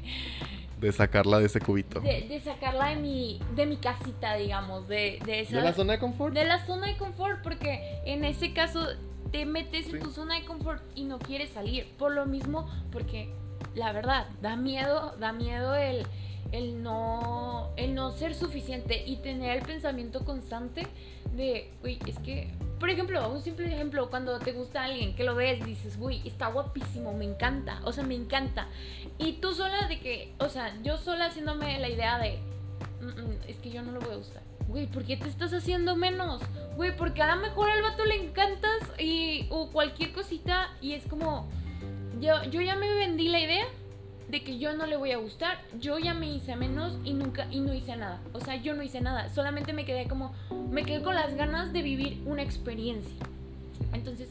de 0.82 0.92
sacarla 0.92 1.38
de 1.38 1.46
ese 1.46 1.60
cubito. 1.60 2.00
De, 2.00 2.40
sacarla 2.44 2.88
de 2.88 2.96
mi, 2.96 3.40
de 3.54 3.66
mi 3.66 3.76
casita, 3.76 4.34
digamos, 4.34 4.88
de, 4.88 5.20
de 5.24 5.40
esa... 5.40 5.56
¿De 5.56 5.62
la 5.62 5.72
zona 5.72 5.92
de 5.92 5.98
confort? 6.00 6.34
De 6.34 6.44
la 6.44 6.66
zona 6.66 6.88
de 6.88 6.96
confort, 6.96 7.40
porque 7.42 8.00
en 8.04 8.24
ese 8.24 8.52
caso 8.52 8.86
te 9.30 9.46
metes 9.46 9.92
en 9.92 10.00
tu 10.00 10.10
zona 10.10 10.34
de 10.34 10.44
confort 10.44 10.82
y 10.94 11.04
no 11.04 11.18
quieres 11.18 11.50
salir. 11.50 11.86
Por 11.96 12.12
lo 12.12 12.26
mismo, 12.26 12.68
porque 12.90 13.32
la 13.74 13.92
verdad, 13.92 14.26
da 14.40 14.56
miedo, 14.56 15.14
da 15.18 15.32
miedo 15.32 15.74
el, 15.74 16.04
ser 18.12 18.34
suficiente 18.34 19.02
y 19.06 19.16
tener 19.16 19.58
el 19.58 19.64
pensamiento 19.64 20.24
constante 20.24 20.86
de, 21.34 21.70
uy, 21.82 21.98
es 22.06 22.18
que 22.18 22.52
por 22.82 22.90
ejemplo, 22.90 23.32
un 23.32 23.40
simple 23.40 23.72
ejemplo, 23.72 24.10
cuando 24.10 24.40
te 24.40 24.50
gusta 24.50 24.82
alguien 24.82 25.14
que 25.14 25.22
lo 25.22 25.36
ves, 25.36 25.64
dices, 25.64 25.96
uy, 26.00 26.20
está 26.24 26.48
guapísimo, 26.48 27.12
me 27.12 27.24
encanta, 27.24 27.80
o 27.84 27.92
sea, 27.92 28.02
me 28.02 28.16
encanta. 28.16 28.66
Y 29.18 29.34
tú 29.34 29.54
sola 29.54 29.86
de 29.86 30.00
que, 30.00 30.34
o 30.40 30.48
sea, 30.48 30.76
yo 30.82 30.96
sola 30.96 31.26
haciéndome 31.26 31.78
la 31.78 31.88
idea 31.88 32.18
de, 32.18 32.40
mm, 33.00 33.06
mm, 33.06 33.38
es 33.46 33.56
que 33.58 33.70
yo 33.70 33.82
no 33.82 33.92
lo 33.92 34.00
voy 34.00 34.14
a 34.14 34.16
gustar. 34.16 34.42
Güey, 34.66 34.88
¿por 34.88 35.04
qué 35.04 35.16
te 35.16 35.28
estás 35.28 35.52
haciendo 35.52 35.94
menos? 35.94 36.42
Güey, 36.74 36.96
porque 36.96 37.22
a 37.22 37.36
lo 37.36 37.40
mejor 37.40 37.70
al 37.70 37.82
vato 37.82 38.04
le 38.04 38.16
encantas 38.16 38.80
y, 38.98 39.46
o 39.50 39.70
cualquier 39.70 40.12
cosita 40.12 40.72
y 40.80 40.94
es 40.94 41.04
como, 41.06 41.48
yo, 42.20 42.42
yo 42.50 42.62
ya 42.62 42.74
me 42.74 42.92
vendí 42.94 43.28
la 43.28 43.38
idea 43.38 43.66
de 44.32 44.42
que 44.42 44.58
yo 44.58 44.74
no 44.74 44.86
le 44.86 44.96
voy 44.96 45.12
a 45.12 45.18
gustar, 45.18 45.58
yo 45.78 45.98
ya 45.98 46.14
me 46.14 46.34
hice 46.34 46.56
menos 46.56 46.96
y 47.04 47.12
nunca 47.12 47.46
y 47.50 47.60
no 47.60 47.74
hice 47.74 47.94
nada. 47.96 48.18
O 48.32 48.40
sea, 48.40 48.56
yo 48.56 48.72
no 48.72 48.82
hice 48.82 49.02
nada, 49.02 49.28
solamente 49.28 49.74
me 49.74 49.84
quedé 49.84 50.08
como 50.08 50.32
me 50.70 50.84
quedé 50.84 51.02
con 51.02 51.14
las 51.14 51.36
ganas 51.36 51.74
de 51.74 51.82
vivir 51.82 52.22
una 52.24 52.42
experiencia. 52.42 53.14
Entonces, 53.92 54.30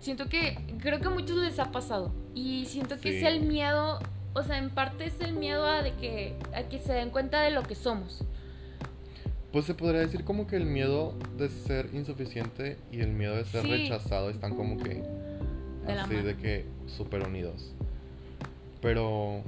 siento 0.00 0.30
que 0.30 0.56
creo 0.80 0.98
que 0.98 1.08
a 1.08 1.10
muchos 1.10 1.36
les 1.36 1.58
ha 1.58 1.70
pasado 1.70 2.10
y 2.34 2.64
siento 2.64 2.98
que 2.98 3.18
es 3.18 3.24
el 3.24 3.42
miedo, 3.42 3.98
o 4.32 4.42
sea, 4.44 4.56
en 4.56 4.70
parte 4.70 5.04
es 5.04 5.20
el 5.20 5.34
miedo 5.34 5.66
a 5.66 5.82
de 5.82 5.92
que 5.92 6.34
a 6.54 6.62
que 6.62 6.78
se 6.78 6.94
den 6.94 7.10
cuenta 7.10 7.42
de 7.42 7.50
lo 7.50 7.64
que 7.64 7.74
somos. 7.74 8.24
Pues 9.52 9.66
se 9.66 9.74
podría 9.74 10.00
decir 10.00 10.24
como 10.24 10.46
que 10.46 10.56
el 10.56 10.64
miedo 10.64 11.14
de 11.36 11.50
ser 11.50 11.90
insuficiente 11.92 12.78
y 12.90 13.00
el 13.00 13.12
miedo 13.12 13.36
de 13.36 13.44
ser 13.44 13.66
rechazado 13.66 14.30
están 14.30 14.56
como 14.56 14.82
que 14.82 15.02
así 15.86 16.14
de 16.14 16.34
que 16.38 16.64
súper 16.86 17.26
unidos. 17.26 17.74
Pero, 18.82 19.42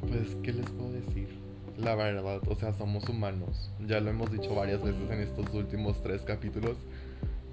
pues, 0.00 0.36
¿qué 0.42 0.52
les 0.52 0.68
puedo 0.70 0.90
decir? 0.90 1.28
La 1.76 1.94
verdad, 1.94 2.40
o 2.48 2.54
sea, 2.56 2.72
somos 2.72 3.08
humanos. 3.08 3.70
Ya 3.86 4.00
lo 4.00 4.10
hemos 4.10 4.32
dicho 4.32 4.54
varias 4.54 4.82
veces 4.82 5.10
en 5.10 5.20
estos 5.20 5.52
últimos 5.54 6.00
tres 6.02 6.22
capítulos. 6.22 6.78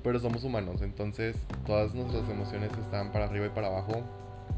Pero 0.03 0.19
somos 0.19 0.43
humanos, 0.43 0.81
entonces 0.81 1.35
todas 1.67 1.93
nuestras 1.93 2.27
emociones 2.27 2.71
están 2.79 3.11
para 3.11 3.25
arriba 3.25 3.45
y 3.47 3.49
para 3.49 3.67
abajo. 3.67 4.03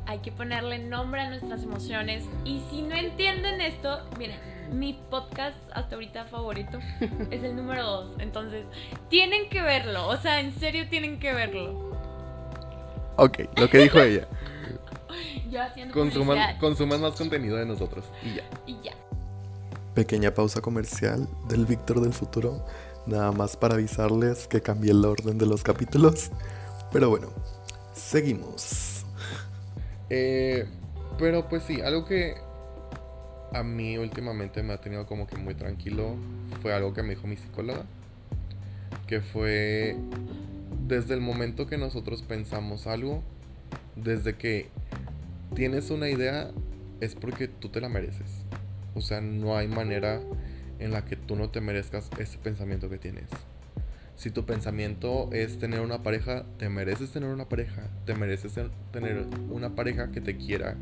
Hay 0.06 0.20
que 0.20 0.32
ponerle 0.32 0.80
nombre 0.80 1.22
a 1.22 1.30
nuestras 1.30 1.64
emociones. 1.64 2.24
Y 2.46 2.62
si 2.70 2.82
no 2.82 2.96
entienden 2.96 3.60
esto, 3.60 4.08
miren, 4.18 4.40
mi 4.72 4.94
podcast 5.10 5.58
hasta 5.74 5.96
ahorita 5.96 6.26
favorito 6.26 6.80
es 7.30 7.44
el 7.44 7.56
número 7.56 7.84
dos. 7.84 8.12
Entonces, 8.20 8.66
tienen 9.10 9.50
que 9.50 9.62
verlo. 9.62 10.08
O 10.08 10.18
sea, 10.18 10.40
en 10.40 10.54
serio 10.60 10.88
tienen 10.90 11.20
que 11.20 11.34
verlo. 11.34 11.92
Ok, 13.18 13.40
lo 13.58 13.70
que 13.70 13.80
dijo 13.80 14.00
ella. 14.00 14.28
consuman, 15.94 16.58
consuman 16.60 17.02
más 17.02 17.16
contenido 17.16 17.58
de 17.58 17.66
nosotros 17.66 18.06
y 18.24 18.36
ya. 18.36 18.44
Y 18.66 18.78
ya. 18.84 18.94
Pequeña 19.94 20.34
pausa 20.34 20.62
comercial 20.62 21.28
del 21.48 21.66
Víctor 21.66 22.02
del 22.02 22.14
futuro. 22.14 22.66
Nada 23.06 23.32
más 23.32 23.58
para 23.58 23.76
avisarles 23.76 24.48
que 24.48 24.62
cambié 24.62 24.92
el 24.92 25.04
orden 25.06 25.38
de 25.38 25.46
los 25.46 25.62
capítulos. 25.62 26.32
Pero 26.92 27.10
bueno, 27.10 27.28
seguimos. 27.94 29.06
Eh, 30.10 30.68
pero 31.18 31.48
pues 31.48 31.64
sí, 31.64 31.82
algo 31.82 32.06
que 32.06 32.36
a 33.54 33.62
mí 33.62 33.98
últimamente 33.98 34.64
me 34.64 34.74
ha 34.74 34.78
tenido 34.82 35.06
como 35.06 35.28
que 35.28 35.38
muy 35.38 35.54
tranquilo 35.54 36.16
fue 36.62 36.74
algo 36.74 36.94
que 36.94 37.04
me 37.04 37.10
dijo 37.10 37.28
mi 37.28 37.38
psicóloga. 37.38 37.86
Que 39.08 39.22
fue 39.22 39.96
desde 40.88 41.14
el 41.14 41.22
momento 41.22 41.68
que 41.68 41.78
nosotros 41.78 42.22
pensamos 42.24 42.88
algo, 42.88 43.22
desde 43.96 44.36
que 44.38 44.70
tienes 45.54 45.90
una 45.90 46.10
idea, 46.10 46.52
es 47.00 47.16
porque 47.16 47.48
tú 47.48 47.70
te 47.70 47.82
la 47.82 47.90
mereces. 47.90 48.46
O 48.96 49.02
sea, 49.02 49.22
no 49.22 49.58
hay 49.58 49.68
manera 49.68 50.22
en 50.80 50.92
la 50.92 51.06
que 51.06 51.16
tú 51.16 51.36
no 51.36 51.50
te 51.50 51.62
merezcas 51.62 52.10
ese 52.20 52.38
pensamiento 52.38 52.90
que 52.90 52.98
tienes. 52.98 53.30
Si 54.16 54.30
tu 54.30 54.46
pensamiento 54.46 55.30
es 55.32 55.58
tener 55.58 55.82
una 55.82 56.04
pareja, 56.04 56.46
te 56.58 56.70
mereces 56.70 57.12
tener 57.12 57.30
una 57.30 57.50
pareja. 57.50 57.90
Te 58.06 58.14
mereces 58.14 58.54
tener 58.92 59.26
una 59.50 59.76
pareja 59.76 60.12
que 60.12 60.22
te 60.22 60.38
quiera, 60.38 60.76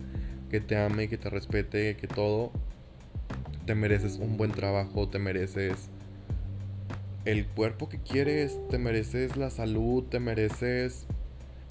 que 0.50 0.60
te 0.60 0.78
ame, 0.78 1.08
que 1.08 1.18
te 1.18 1.30
respete, 1.30 1.96
que 1.96 2.08
todo. 2.08 2.52
Te 3.66 3.76
mereces 3.76 4.18
un 4.18 4.38
buen 4.38 4.52
trabajo, 4.52 5.08
te 5.08 5.20
mereces 5.20 5.90
el 7.26 7.46
cuerpo 7.46 7.88
que 7.88 8.00
quieres, 8.00 8.60
te 8.70 8.78
mereces 8.78 9.38
la 9.38 9.50
salud, 9.50 10.04
te 10.04 10.20
mereces 10.20 11.06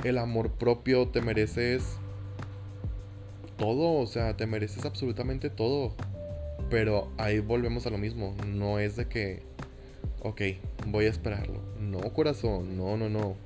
el 0.04 0.18
amor 0.18 0.52
propio, 0.52 1.08
te 1.08 1.20
mereces 1.20 1.98
todo, 3.60 4.00
o 4.00 4.06
sea, 4.06 4.36
te 4.36 4.46
mereces 4.46 4.84
absolutamente 4.84 5.50
todo. 5.50 5.94
Pero 6.70 7.10
ahí 7.18 7.40
volvemos 7.40 7.86
a 7.86 7.90
lo 7.90 7.98
mismo, 7.98 8.34
no 8.46 8.78
es 8.78 8.96
de 8.96 9.06
que, 9.06 9.42
ok, 10.22 10.40
voy 10.86 11.06
a 11.06 11.10
esperarlo. 11.10 11.60
No, 11.78 12.00
corazón, 12.12 12.76
no, 12.76 12.96
no, 12.96 13.08
no. 13.08 13.36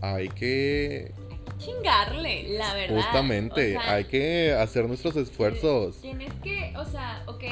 Hay 0.00 0.28
que... 0.28 1.12
Chingarle, 1.58 2.56
la 2.56 2.74
verdad. 2.74 2.96
Justamente, 2.96 3.76
O 3.76 3.80
sea, 3.80 3.94
hay 3.94 4.04
que 4.04 4.52
hacer 4.52 4.86
nuestros 4.86 5.16
esfuerzos. 5.16 6.00
Tienes 6.00 6.32
que, 6.42 6.72
o 6.76 6.84
sea, 6.84 7.22
ok, 7.26 7.42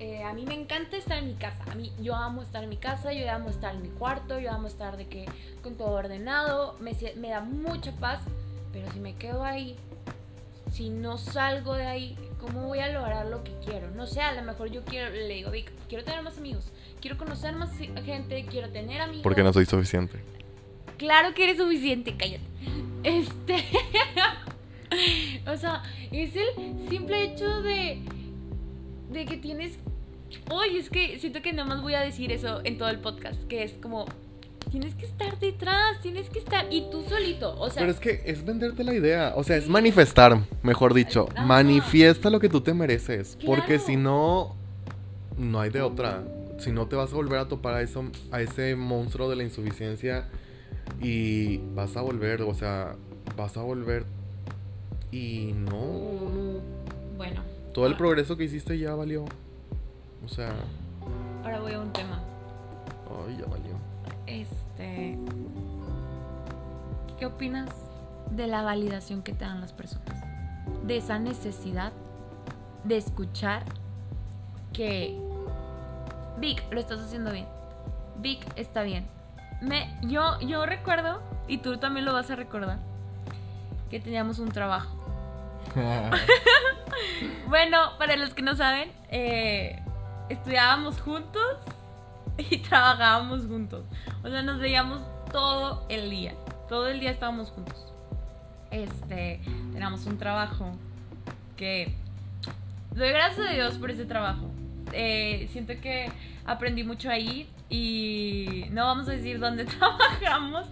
eh, 0.00 0.22
a 0.22 0.32
mí 0.32 0.44
me 0.46 0.54
encanta 0.54 0.96
estar 0.96 1.18
en 1.18 1.26
mi 1.28 1.34
casa. 1.34 1.62
A 1.70 1.74
mí, 1.74 1.92
yo 2.00 2.14
amo 2.14 2.42
estar 2.42 2.62
en 2.62 2.70
mi 2.70 2.76
casa, 2.76 3.12
yo 3.12 3.30
amo 3.30 3.50
estar 3.50 3.74
en 3.74 3.82
mi 3.82 3.88
cuarto, 3.90 4.40
yo 4.40 4.50
amo 4.50 4.66
estar 4.66 4.96
de 4.96 5.06
que 5.06 5.26
con 5.62 5.76
todo 5.76 5.90
ordenado, 5.90 6.76
me, 6.80 6.92
me 7.16 7.28
da 7.28 7.40
mucha 7.40 7.92
paz. 7.92 8.20
Pero 8.72 8.90
si 8.92 9.00
me 9.00 9.14
quedo 9.14 9.44
ahí, 9.44 9.76
si 10.70 10.90
no 10.90 11.18
salgo 11.18 11.74
de 11.74 11.86
ahí, 11.86 12.16
¿cómo 12.40 12.66
voy 12.66 12.80
a 12.80 12.88
lograr 12.88 13.26
lo 13.26 13.42
que 13.44 13.52
quiero? 13.64 13.90
No 13.90 14.06
sé, 14.06 14.20
a 14.20 14.32
lo 14.32 14.42
mejor 14.42 14.70
yo 14.70 14.84
quiero, 14.84 15.10
le 15.10 15.34
digo, 15.34 15.50
Vic, 15.50 15.70
quiero 15.88 16.04
tener 16.04 16.22
más 16.22 16.38
amigos, 16.38 16.72
quiero 17.00 17.16
conocer 17.16 17.54
más 17.54 17.70
gente, 18.04 18.46
quiero 18.50 18.70
tener 18.70 19.00
amigos. 19.00 19.22
Porque 19.22 19.42
no 19.42 19.52
soy 19.52 19.66
suficiente. 19.66 20.20
Claro 20.98 21.32
que 21.32 21.44
eres 21.44 21.58
suficiente, 21.58 22.16
cállate. 22.16 22.42
Este. 23.04 23.54
o 25.46 25.56
sea, 25.56 25.82
es 26.10 26.34
el 26.34 26.88
simple 26.88 27.22
hecho 27.22 27.62
de. 27.62 28.02
de 29.10 29.24
que 29.24 29.36
tienes. 29.36 29.78
Oye, 30.50 30.78
es 30.78 30.90
que 30.90 31.18
siento 31.18 31.40
que 31.40 31.52
nada 31.52 31.68
más 31.68 31.82
voy 31.82 31.94
a 31.94 32.00
decir 32.00 32.32
eso 32.32 32.60
en 32.64 32.78
todo 32.78 32.88
el 32.88 32.98
podcast. 32.98 33.42
Que 33.44 33.62
es 33.62 33.72
como. 33.74 34.06
Tienes 34.70 34.94
que 34.96 35.06
estar 35.06 35.38
detrás, 35.38 36.00
tienes 36.02 36.28
que 36.28 36.38
estar. 36.40 36.66
Y 36.70 36.90
tú 36.90 37.02
solito. 37.08 37.58
O 37.58 37.70
sea, 37.70 37.80
Pero 37.80 37.90
es 37.92 38.00
que 38.00 38.22
es 38.26 38.44
venderte 38.44 38.84
la 38.84 38.92
idea, 38.94 39.32
o 39.36 39.42
sea, 39.44 39.56
es 39.56 39.68
manifestar, 39.68 40.38
mejor 40.62 40.92
dicho. 40.94 41.28
Ajá. 41.34 41.46
Manifiesta 41.46 42.28
lo 42.30 42.38
que 42.40 42.48
tú 42.48 42.60
te 42.60 42.74
mereces, 42.74 43.38
porque 43.46 43.78
si 43.78 43.96
no, 43.96 44.54
no 45.36 45.60
hay 45.60 45.70
de 45.70 45.80
otra. 45.82 46.22
Si 46.58 46.72
no 46.72 46.86
te 46.86 46.96
vas 46.96 47.12
a 47.12 47.14
volver 47.14 47.38
a 47.38 47.46
topar 47.48 47.74
a, 47.74 47.82
eso, 47.82 48.04
a 48.32 48.40
ese 48.42 48.74
monstruo 48.76 49.30
de 49.30 49.36
la 49.36 49.44
insuficiencia 49.44 50.26
y 51.00 51.58
vas 51.74 51.96
a 51.96 52.00
volver, 52.02 52.42
o 52.42 52.52
sea, 52.52 52.96
vas 53.36 53.56
a 53.56 53.62
volver 53.62 54.04
y 55.12 55.52
no, 55.54 55.70
no, 55.70 56.30
no. 56.30 56.60
bueno. 57.16 57.42
Todo 57.72 57.86
el 57.86 57.92
ahora- 57.92 57.98
progreso 57.98 58.36
que 58.36 58.44
hiciste 58.44 58.76
ya 58.76 58.94
valió. 58.94 59.24
O 60.24 60.28
sea, 60.28 60.52
Ahora 61.44 61.60
voy 61.60 61.72
a 61.72 61.80
un 61.80 61.92
tema. 61.92 62.20
ay, 63.26 63.36
ya 63.38 63.46
valió. 63.46 63.77
Este. 64.28 65.18
¿Qué 67.18 67.26
opinas 67.26 67.70
de 68.30 68.46
la 68.46 68.62
validación 68.62 69.22
que 69.22 69.32
te 69.32 69.44
dan 69.44 69.60
las 69.60 69.72
personas? 69.72 70.14
De 70.84 70.98
esa 70.98 71.18
necesidad 71.18 71.92
de 72.84 72.96
escuchar 72.96 73.64
que. 74.72 75.18
Vic, 76.38 76.62
lo 76.70 76.78
estás 76.78 77.00
haciendo 77.00 77.32
bien. 77.32 77.46
Vic, 78.18 78.46
está 78.56 78.82
bien. 78.82 79.06
Me, 79.60 79.98
yo, 80.02 80.38
yo 80.40 80.66
recuerdo, 80.66 81.20
y 81.48 81.58
tú 81.58 81.78
también 81.78 82.04
lo 82.04 82.12
vas 82.12 82.30
a 82.30 82.36
recordar, 82.36 82.78
que 83.90 83.98
teníamos 83.98 84.38
un 84.38 84.50
trabajo. 84.50 84.94
Bueno, 87.48 87.92
para 87.98 88.16
los 88.16 88.34
que 88.34 88.42
no 88.42 88.56
saben, 88.56 88.90
eh, 89.10 89.80
estudiábamos 90.28 91.00
juntos 91.00 91.56
y 92.50 92.58
trabajábamos 92.58 93.46
juntos. 93.46 93.84
O 94.22 94.28
sea, 94.28 94.42
nos 94.42 94.58
veíamos 94.58 95.02
todo 95.32 95.84
el 95.88 96.10
día. 96.10 96.34
Todo 96.68 96.88
el 96.88 97.00
día 97.00 97.10
estábamos 97.10 97.50
juntos. 97.50 97.92
Este, 98.70 99.40
teníamos 99.72 100.06
un 100.06 100.18
trabajo 100.18 100.72
que 101.56 101.94
doy 102.94 103.08
gracias 103.08 103.48
a 103.48 103.52
Dios 103.52 103.74
por 103.74 103.90
ese 103.90 104.04
trabajo. 104.04 104.50
Eh, 104.92 105.48
siento 105.52 105.74
que 105.80 106.10
aprendí 106.46 106.84
mucho 106.84 107.10
ahí 107.10 107.48
y 107.68 108.66
no 108.70 108.86
vamos 108.86 109.08
a 109.08 109.12
decir 109.12 109.38
dónde 109.38 109.64
trabajamos, 109.66 110.66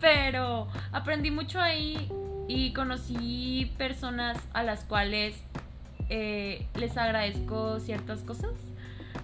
pero 0.00 0.68
aprendí 0.92 1.30
mucho 1.30 1.60
ahí 1.60 2.10
y 2.48 2.72
conocí 2.72 3.72
personas 3.78 4.38
a 4.52 4.62
las 4.62 4.84
cuales 4.84 5.36
eh, 6.08 6.66
les 6.74 6.96
agradezco 6.96 7.80
ciertas 7.80 8.20
cosas. 8.20 8.52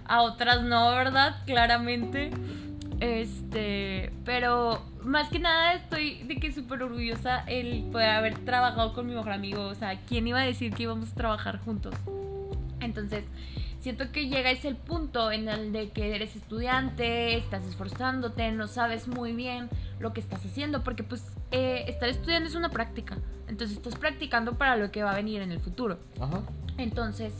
A 0.05 0.21
otras 0.21 0.63
no, 0.63 0.91
¿verdad? 0.91 1.37
Claramente. 1.45 2.31
Este, 2.99 4.13
pero 4.23 4.81
más 5.03 5.29
que 5.29 5.39
nada 5.39 5.73
estoy 5.73 6.23
de 6.23 6.37
que 6.37 6.51
súper 6.51 6.83
orgullosa 6.83 7.43
el 7.47 7.83
poder 7.91 8.11
haber 8.11 8.37
trabajado 8.39 8.93
con 8.93 9.07
mi 9.07 9.13
mejor 9.13 9.33
amigo. 9.33 9.63
O 9.63 9.75
sea, 9.75 9.99
¿quién 10.07 10.27
iba 10.27 10.39
a 10.39 10.45
decir 10.45 10.73
que 10.73 10.83
íbamos 10.83 11.11
a 11.11 11.15
trabajar 11.15 11.59
juntos? 11.59 11.95
Entonces, 12.79 13.25
siento 13.83 14.13
que 14.13 14.29
llega 14.29 14.49
ese 14.49 14.69
el 14.69 14.77
punto 14.77 15.29
en 15.29 15.49
el 15.49 15.73
de 15.73 15.89
que 15.89 16.15
eres 16.15 16.37
estudiante, 16.37 17.35
estás 17.35 17.63
esforzándote, 17.65 18.49
no 18.53 18.67
sabes 18.67 19.09
muy 19.09 19.33
bien 19.33 19.69
lo 19.99 20.13
que 20.13 20.21
estás 20.21 20.45
haciendo, 20.45 20.85
porque 20.85 21.03
pues 21.03 21.21
eh, 21.51 21.83
estar 21.89 22.07
estudiando 22.07 22.47
es 22.47 22.55
una 22.55 22.69
práctica. 22.69 23.17
Entonces 23.49 23.75
estás 23.75 23.95
practicando 23.95 24.57
para 24.57 24.77
lo 24.77 24.89
que 24.89 25.03
va 25.03 25.11
a 25.11 25.15
venir 25.15 25.41
en 25.41 25.51
el 25.51 25.59
futuro. 25.59 25.99
Ajá. 26.21 26.43
Entonces, 26.77 27.33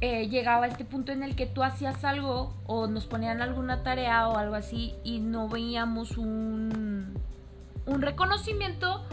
eh, 0.00 0.28
llegaba 0.28 0.68
este 0.68 0.84
punto 0.84 1.10
en 1.10 1.24
el 1.24 1.34
que 1.34 1.46
tú 1.46 1.64
hacías 1.64 2.04
algo 2.04 2.54
o 2.66 2.86
nos 2.86 3.06
ponían 3.06 3.42
alguna 3.42 3.82
tarea 3.82 4.28
o 4.28 4.36
algo 4.36 4.54
así 4.54 4.94
y 5.02 5.18
no 5.18 5.48
veíamos 5.48 6.16
un, 6.16 7.18
un 7.86 8.02
reconocimiento, 8.02 9.04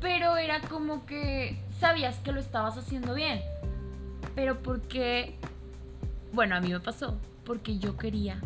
pero 0.00 0.36
era 0.36 0.60
como 0.60 1.06
que 1.06 1.60
sabías 1.80 2.18
que 2.20 2.30
lo 2.30 2.38
estabas 2.38 2.78
haciendo 2.78 3.14
bien. 3.14 3.40
Pero 4.36 4.62
porque, 4.62 5.36
bueno, 6.34 6.56
a 6.56 6.60
mí 6.60 6.70
me 6.70 6.80
pasó, 6.80 7.18
porque 7.44 7.78
yo 7.78 7.96
quería 7.96 8.40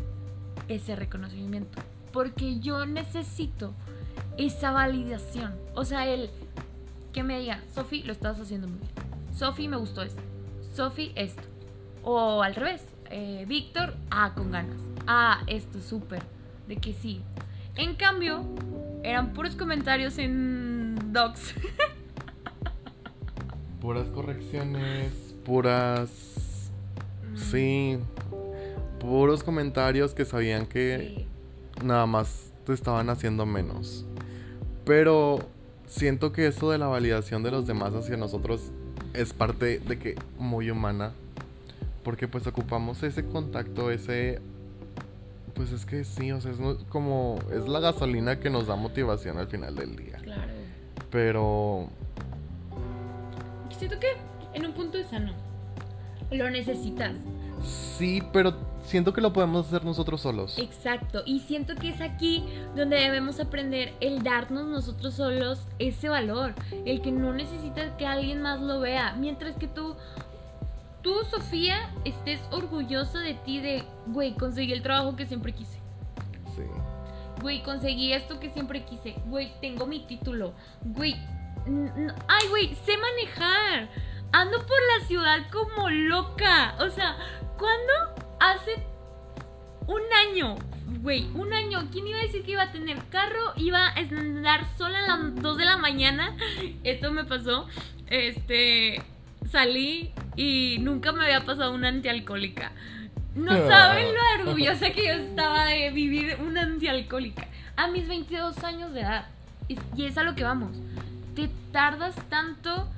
ese 0.69 0.95
reconocimiento, 0.95 1.81
porque 2.13 2.61
yo 2.61 2.87
necesito 2.87 3.75
esa 4.37 4.71
validación. 4.71 5.55
O 5.75 5.85
sea, 5.85 6.07
el 6.07 6.31
que 7.13 7.23
me 7.23 7.41
diga, 7.41 7.63
Sofi, 7.75 8.03
lo 8.03 8.13
estás 8.13 8.39
haciendo 8.39 8.69
muy 8.69 8.79
bien. 8.79 8.91
Sofi, 9.35 9.69
me 9.69 9.77
gustó 9.77 10.03
esto. 10.03 10.21
Sofi, 10.75 11.13
esto. 11.15 11.43
O 12.05 12.43
al 12.43 12.55
revés, 12.55 12.85
eh, 13.11 13.45
Víctor, 13.49 13.95
ah, 14.11 14.33
con 14.35 14.51
ganas. 14.51 14.81
Ah, 15.07 15.43
esto, 15.47 15.81
súper. 15.81 16.23
De 16.69 16.77
que 16.77 16.93
sí. 16.93 17.23
En 17.77 17.95
cambio, 17.95 18.45
eran 19.03 19.33
puros 19.33 19.57
comentarios 19.57 20.19
en 20.19 21.13
docs. 21.13 21.55
Puras 23.81 24.09
correcciones, 24.09 25.13
puras... 25.45 26.48
Sí, 27.39 27.99
puros 29.01 29.43
comentarios 29.43 30.15
que 30.15 30.25
sabían 30.25 30.67
que 30.67 31.15
Sí. 31.17 31.27
nada 31.85 32.07
más 32.07 32.53
te 32.67 32.73
estaban 32.73 33.09
haciendo 33.11 33.47
menos. 33.47 34.05
Pero 34.85 35.39
siento 35.87 36.33
que 36.33 36.47
eso 36.47 36.71
de 36.71 36.79
la 36.79 36.87
validación 36.87 37.43
de 37.43 37.51
los 37.51 37.67
demás 37.67 37.95
hacia 37.95 38.17
nosotros 38.17 38.73
es 39.15 39.33
parte 39.33 39.79
de 39.79 39.99
que 39.99 40.17
muy 40.39 40.71
humana. 40.71 41.13
Porque 42.05 42.29
pues 42.29 42.47
ocupamos 42.47 43.03
ese 43.03 43.25
contacto, 43.25 43.91
ese... 43.91 44.41
Pues 45.55 45.73
es 45.73 45.85
que 45.85 46.05
sí, 46.05 46.31
o 46.33 46.41
sea, 46.41 46.53
es 46.53 46.59
como... 46.89 47.39
Es 47.53 47.67
la 47.69 47.81
gasolina 47.81 48.39
que 48.39 48.49
nos 48.49 48.67
da 48.67 48.77
motivación 48.77 49.39
al 49.39 49.49
final 49.49 49.75
del 49.75 49.97
día. 49.97 50.19
Claro. 50.23 50.53
Pero... 51.11 51.89
Siento 53.77 53.99
que 53.99 54.09
en 54.55 54.67
un 54.67 54.73
punto 54.73 54.99
es 54.99 55.09
sano. 55.09 55.33
Lo 56.31 56.51
necesitas. 56.51 57.13
Sí, 57.63 58.23
pero 58.33 58.55
siento 58.85 59.13
que 59.13 59.21
lo 59.21 59.33
podemos 59.33 59.67
hacer 59.67 59.85
nosotros 59.85 60.21
solos. 60.21 60.59
Exacto, 60.59 61.23
y 61.27 61.41
siento 61.41 61.75
que 61.75 61.89
es 61.91 62.01
aquí 62.01 62.45
donde 62.77 62.97
debemos 62.97 63.41
aprender 63.41 63.95
el 64.01 64.23
darnos 64.23 64.67
nosotros 64.67 65.15
solos 65.15 65.67
ese 65.79 66.09
valor, 66.09 66.55
el 66.87 67.01
que 67.03 67.11
no 67.11 67.33
necesitas 67.33 67.91
que 67.99 68.07
alguien 68.07 68.41
más 68.43 68.61
lo 68.61 68.81
vea, 68.81 69.15
mientras 69.19 69.57
que 69.57 69.67
tú, 69.67 69.97
tú 71.03 71.13
Sofía, 71.31 71.91
estés 72.05 72.41
orgullosa 72.53 73.19
de 73.19 73.35
ti 73.35 73.61
de, 73.61 73.83
güey, 74.07 74.35
conseguí 74.35 74.73
el 74.73 74.83
trabajo 74.83 75.17
que 75.17 75.27
siempre 75.27 75.53
quise, 75.53 75.79
Sí. 76.55 76.63
güey, 77.43 77.63
conseguí 77.63 78.13
esto 78.13 78.39
que 78.39 78.51
siempre 78.51 78.85
quise, 78.85 79.17
güey, 79.27 79.53
tengo 79.61 79.87
mi 79.87 80.01
título, 80.07 80.53
güey, 80.85 81.15
ay, 82.29 82.49
güey, 82.51 82.75
sé 82.87 82.93
manejar, 82.97 83.89
ando 84.33 84.59
por 84.59 84.79
la 84.99 85.07
ciudad 85.07 85.51
como 85.51 85.91
loca, 85.91 86.77
o 86.81 86.91
sea, 86.91 87.17
¿cuándo 87.57 87.93
hace 88.41 88.83
un 89.87 90.03
año, 90.29 90.57
güey, 91.01 91.29
un 91.35 91.53
año. 91.53 91.89
¿Quién 91.91 92.07
iba 92.07 92.19
a 92.19 92.23
decir 92.23 92.45
que 92.45 92.53
iba 92.53 92.63
a 92.63 92.73
tener 92.73 92.99
carro? 93.11 93.53
Iba 93.57 93.89
a 93.89 93.95
andar 93.95 94.67
sola 94.77 94.99
a 94.99 95.07
las 95.07 95.35
2 95.37 95.57
de 95.57 95.65
la 95.65 95.79
mañana. 95.79 96.37
Esto 96.85 97.11
me 97.11 97.25
pasó. 97.25 97.67
Este, 98.09 99.03
salí 99.51 100.13
y 100.37 100.77
nunca 100.81 101.13
me 101.13 101.25
había 101.25 101.45
pasado 101.45 101.73
una 101.73 101.89
antialcohólica. 101.89 102.73
No 103.35 103.57
saben 103.69 104.09
lo 104.15 104.43
orgullosa 104.43 104.91
que 104.91 105.07
yo 105.07 105.13
estaba 105.13 105.67
de 105.67 105.91
vivir 105.91 106.37
una 106.41 106.63
antialcohólica. 106.63 107.47
A 107.77 107.89
mis 107.89 108.09
22 108.09 108.63
años 108.65 108.93
de 108.93 109.01
edad. 109.01 109.27
Y, 109.69 109.79
y 109.97 110.07
es 110.07 110.19
a 110.19 110.23
lo 110.23 110.35
que 110.35 110.45
vamos. 110.45 110.77
Te 111.35 111.49
tardas 111.73 112.17
tanto 112.29 112.89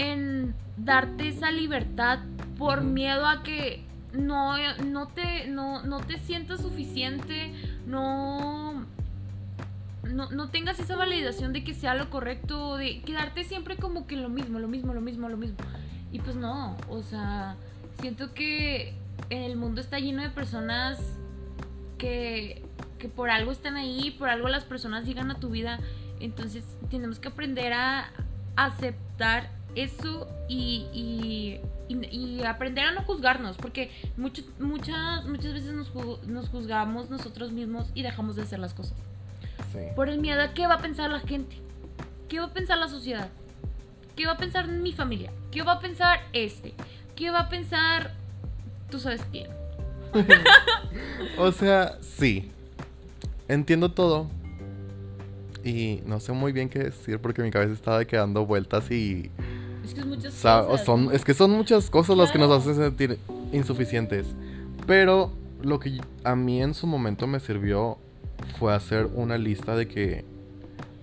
en 0.00 0.54
darte 0.78 1.28
esa 1.28 1.50
libertad 1.50 2.20
por 2.56 2.82
miedo 2.82 3.26
a 3.26 3.42
que 3.42 3.84
no, 4.14 4.56
no, 4.84 5.08
te, 5.08 5.46
no, 5.46 5.82
no 5.82 6.00
te 6.00 6.18
sientas 6.18 6.62
suficiente, 6.62 7.52
no, 7.86 8.86
no, 10.02 10.30
no 10.30 10.48
tengas 10.48 10.80
esa 10.80 10.96
validación 10.96 11.52
de 11.52 11.64
que 11.64 11.74
sea 11.74 11.94
lo 11.94 12.08
correcto, 12.08 12.76
de 12.76 13.02
quedarte 13.02 13.44
siempre 13.44 13.76
como 13.76 14.06
que 14.06 14.16
lo 14.16 14.30
mismo, 14.30 14.58
lo 14.58 14.68
mismo, 14.68 14.94
lo 14.94 15.02
mismo, 15.02 15.28
lo 15.28 15.36
mismo. 15.36 15.58
Y 16.12 16.18
pues 16.20 16.34
no, 16.34 16.78
o 16.88 17.02
sea, 17.02 17.56
siento 18.00 18.32
que 18.32 18.94
el 19.28 19.56
mundo 19.56 19.82
está 19.82 19.98
lleno 19.98 20.22
de 20.22 20.30
personas 20.30 20.98
que, 21.98 22.64
que 22.98 23.08
por 23.08 23.28
algo 23.28 23.52
están 23.52 23.76
ahí, 23.76 24.12
por 24.12 24.30
algo 24.30 24.48
las 24.48 24.64
personas 24.64 25.04
llegan 25.04 25.30
a 25.30 25.34
tu 25.34 25.50
vida. 25.50 25.78
Entonces 26.20 26.64
tenemos 26.90 27.20
que 27.20 27.28
aprender 27.28 27.74
a 27.74 28.10
aceptar 28.56 29.59
eso 29.74 30.28
y, 30.48 30.86
y, 30.92 31.60
y, 31.88 32.42
aprender 32.44 32.84
a 32.84 32.92
no 32.92 33.02
juzgarnos, 33.02 33.56
porque 33.56 33.90
mucho, 34.16 34.42
muchas, 34.58 35.26
muchas 35.26 35.52
veces 35.52 35.72
nos, 35.72 35.92
nos, 36.26 36.48
juzgamos 36.48 37.10
nosotros 37.10 37.52
mismos 37.52 37.90
y 37.94 38.02
dejamos 38.02 38.36
de 38.36 38.42
hacer 38.42 38.58
las 38.58 38.74
cosas. 38.74 38.96
Por 39.94 40.08
el 40.08 40.18
miedo 40.18 40.42
a 40.42 40.52
qué 40.52 40.66
va 40.66 40.74
a 40.74 40.80
pensar 40.80 41.10
la 41.10 41.20
gente, 41.20 41.56
qué 42.28 42.40
va 42.40 42.46
a 42.46 42.52
pensar 42.52 42.78
la 42.78 42.88
sociedad, 42.88 43.28
qué 44.16 44.26
va 44.26 44.32
a 44.32 44.36
pensar 44.36 44.66
mi 44.66 44.92
familia, 44.92 45.30
qué 45.50 45.62
va 45.62 45.72
a 45.72 45.80
pensar 45.80 46.20
este, 46.32 46.74
qué 47.14 47.30
va 47.30 47.40
a 47.40 47.48
pensar 47.48 48.12
tú 48.90 48.98
sabes 48.98 49.22
quién. 49.30 49.48
o 51.38 51.52
sea, 51.52 51.98
sí. 52.02 52.50
Entiendo 53.48 53.92
todo. 53.92 54.28
Y 55.64 56.00
no 56.06 56.20
sé 56.20 56.32
muy 56.32 56.52
bien 56.52 56.68
qué 56.68 56.78
decir 56.80 57.18
porque 57.20 57.42
mi 57.42 57.50
cabeza 57.50 57.72
estaba 57.72 58.04
quedando 58.04 58.46
vueltas 58.46 58.90
y 58.90 59.30
es 59.90 59.94
que, 59.94 60.04
muchas 60.04 60.34
cosas. 60.34 60.84
Son, 60.84 61.10
es 61.12 61.24
que 61.24 61.34
son 61.34 61.50
muchas 61.50 61.90
cosas 61.90 62.16
las 62.16 62.30
que 62.30 62.38
nos 62.38 62.50
hacen 62.50 62.76
sentir 62.76 63.18
insuficientes. 63.52 64.26
Pero 64.86 65.32
lo 65.62 65.78
que 65.80 66.00
a 66.24 66.36
mí 66.36 66.62
en 66.62 66.74
su 66.74 66.86
momento 66.86 67.26
me 67.26 67.40
sirvió 67.40 67.98
fue 68.58 68.74
hacer 68.74 69.06
una 69.14 69.38
lista 69.38 69.76
de 69.76 69.88
que. 69.88 70.24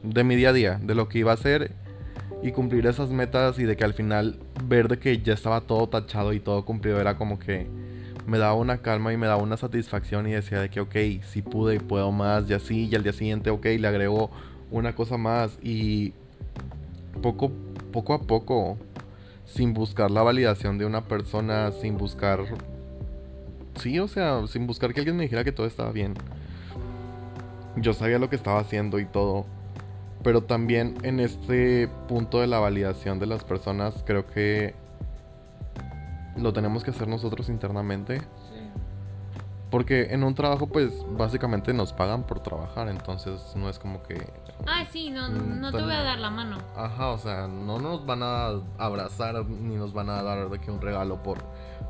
de 0.04 0.23
mi 0.23 0.36
día 0.36 0.50
a 0.50 0.54
día, 0.54 0.80
de 0.82 0.95
lo 0.95 1.08
que 1.10 1.19
iba 1.19 1.32
a 1.32 1.36
hacer 1.36 1.71
y 2.43 2.52
cumplir 2.52 2.86
esas 2.86 3.10
metas 3.10 3.58
y 3.60 3.63
de 3.63 3.76
que 3.76 3.84
al 3.84 3.93
final 3.93 4.39
ver 4.65 4.88
de 4.88 5.00
que 5.00 5.19
ya 5.19 5.34
estaba 5.34 5.62
todo 5.62 5.88
tachado 5.89 6.34
y 6.34 6.39
todo 6.39 6.65
cumplido 6.65 7.00
era 7.02 7.17
como 7.17 7.39
que 7.39 7.67
me 8.28 8.38
daba 8.38 8.54
una 8.54 8.80
calma 8.80 9.13
y 9.13 9.17
me 9.17 9.26
daba 9.26 9.41
una 9.41 9.58
satisfacción 9.58 10.28
y 10.28 10.34
decía 10.34 10.62
de 10.62 10.69
que 10.69 10.82
ok, 10.82 10.95
si 11.28 11.41
pude 11.41 11.76
y 11.76 11.80
puedo 11.80 12.12
más 12.12 12.50
y 12.50 12.54
así 12.54 12.88
y 12.88 12.95
al 12.95 13.04
día 13.04 13.13
siguiente 13.13 13.50
ok, 13.50 13.65
le 13.80 13.88
agrego 13.88 14.30
una 14.69 14.93
cosa 14.93 15.17
más 15.17 15.58
y 15.63 16.13
poco 17.21 17.52
poco 17.91 18.13
a 18.13 18.19
poco, 18.19 18.78
sin 19.45 19.73
buscar 19.73 20.12
la 20.12 20.23
validación 20.23 20.78
de 20.78 20.86
una 20.86 21.02
persona, 21.02 21.71
sin 21.71 21.97
buscar... 21.97 22.41
Sí, 23.76 24.00
o 24.00 24.08
sea, 24.08 24.45
sin 24.47 24.67
buscar 24.67 24.93
que 24.93 25.00
alguien 25.00 25.17
me 25.17 25.23
dijera 25.23 25.43
que 25.43 25.52
todo 25.52 25.67
estaba 25.67 25.91
bien. 25.91 26.15
Yo 27.76 27.93
sabía 27.93 28.19
lo 28.19 28.30
que 28.30 28.36
estaba 28.36 28.60
haciendo 28.60 29.00
y 29.00 29.06
todo. 29.06 29.45
Pero 30.23 30.43
también 30.43 30.95
en 31.04 31.19
este 31.19 31.88
punto 32.08 32.41
de 32.41 32.47
la 32.47 32.60
validación 32.60 33.19
de 33.19 33.28
las 33.28 33.43
personas, 33.43 34.04
creo 34.06 34.26
que 34.26 34.73
lo 36.36 36.54
tenemos 36.54 36.84
que 36.84 36.91
hacer 36.91 37.08
nosotros 37.08 37.50
internamente. 37.50 38.21
Porque 39.69 40.08
en 40.12 40.23
un 40.23 40.34
trabajo, 40.34 40.67
pues, 40.67 40.91
básicamente 41.17 41.73
nos 41.73 41.93
pagan 41.93 42.23
por 42.23 42.39
trabajar, 42.39 42.88
entonces 42.89 43.41
no 43.56 43.69
es 43.69 43.80
como 43.80 44.02
que... 44.04 44.15
Ah, 44.65 44.86
sí, 44.91 45.10
no, 45.10 45.30
mm, 45.30 45.60
no 45.60 45.72
te 45.72 45.82
voy 45.82 45.93
a 45.93 46.04
dar 46.04 46.20
la 46.20 46.30
mano. 46.30 46.58
Ajá, 46.76 47.10
o 47.10 47.17
sea, 47.17 47.48
no 47.48 47.80
nos 47.80 48.06
van 48.06 48.24
a 48.24 48.50
abrazar 48.78 49.46
ni 49.46 49.76
nos 49.76 49.93
van 49.93 50.10
a 50.10 50.24
dar 50.24 50.50
de 50.50 50.60
que 50.60 50.72
un 50.72 50.82
regalo 50.82 51.22
por 51.22 51.43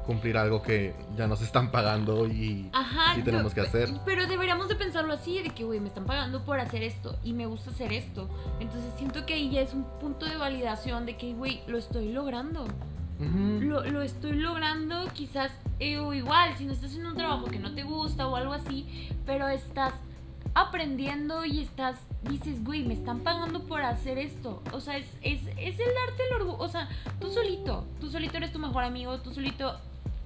cumplir 0.06 0.38
algo 0.38 0.62
que 0.62 0.96
ya 1.18 1.28
nos 1.28 1.42
están 1.42 1.70
pagando 1.70 2.28
y, 2.28 2.72
y 3.18 3.22
tenemos 3.24 3.54
que 3.54 3.62
hacer. 3.62 3.90
Pero 4.06 4.26
deberíamos 4.28 4.68
de 4.70 4.76
pensarlo 4.76 5.14
así, 5.14 5.42
de 5.42 5.50
que, 5.50 5.64
güey, 5.64 5.80
me 5.80 5.88
están 5.88 6.06
pagando 6.06 6.44
por 6.44 6.60
hacer 6.60 6.84
esto 6.84 7.18
y 7.24 7.34
me 7.34 7.46
gusta 7.46 7.72
hacer 7.72 7.92
esto. 7.92 8.30
Entonces 8.60 8.92
siento 8.98 9.26
que 9.26 9.34
ahí 9.34 9.50
ya 9.50 9.62
es 9.62 9.74
un 9.74 9.84
punto 10.00 10.26
de 10.26 10.38
validación 10.38 11.06
de 11.06 11.18
que, 11.18 11.34
güey, 11.34 11.62
lo 11.68 11.78
estoy 11.78 12.12
logrando 12.12 12.66
lo, 13.20 14.02
estoy 14.02 14.34
logrando 14.34 15.08
quizás 15.14 15.52
eh, 15.80 15.98
o 15.98 16.14
igual, 16.14 16.56
si 16.58 16.66
no 16.66 16.74
estás 16.74 16.96
en 16.96 17.06
un 17.06 17.16
trabajo 17.16 17.46
que 17.46 17.60
no 17.60 17.74
te 17.74 17.84
gusta 17.84 18.28
o 18.28 18.36
algo 18.36 18.54
así, 18.54 19.10
pero 19.26 19.48
estás 19.48 19.94
aprendiendo 20.62 21.46
y 21.46 21.62
estás, 21.62 21.98
dices, 22.30 22.64
güey, 22.64 22.84
me 22.84 22.94
están 22.94 23.20
pagando 23.20 23.64
por 23.64 23.82
hacer 23.82 24.18
esto. 24.18 24.62
O 24.74 24.80
sea, 24.80 24.98
es, 24.98 25.06
es, 25.22 25.42
es 25.58 25.80
el 25.80 25.94
darte 25.94 26.24
el 26.30 26.42
orgullo. 26.42 26.58
O 26.58 26.68
sea, 26.68 26.90
tú 27.20 27.30
solito, 27.32 27.86
tú 28.00 28.10
solito 28.10 28.38
eres 28.38 28.52
tu 28.52 28.60
mejor 28.60 28.84
amigo, 28.84 29.20
tú 29.20 29.32
solito... 29.32 29.80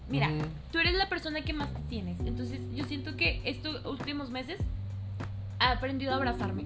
Mira, 0.10 0.30
tú 0.74 0.80
eres 0.80 0.96
la 0.96 1.08
persona 1.08 1.42
que 1.42 1.54
más 1.54 1.74
te 1.74 1.80
tienes. 1.84 2.20
Entonces 2.20 2.60
yo 2.76 2.84
siento 2.84 3.16
que 3.16 3.42
estos 3.46 3.86
últimos 3.86 4.30
meses 4.30 4.60
he 5.62 5.64
aprendido 5.64 6.12
a 6.12 6.18
abrazarme 6.18 6.66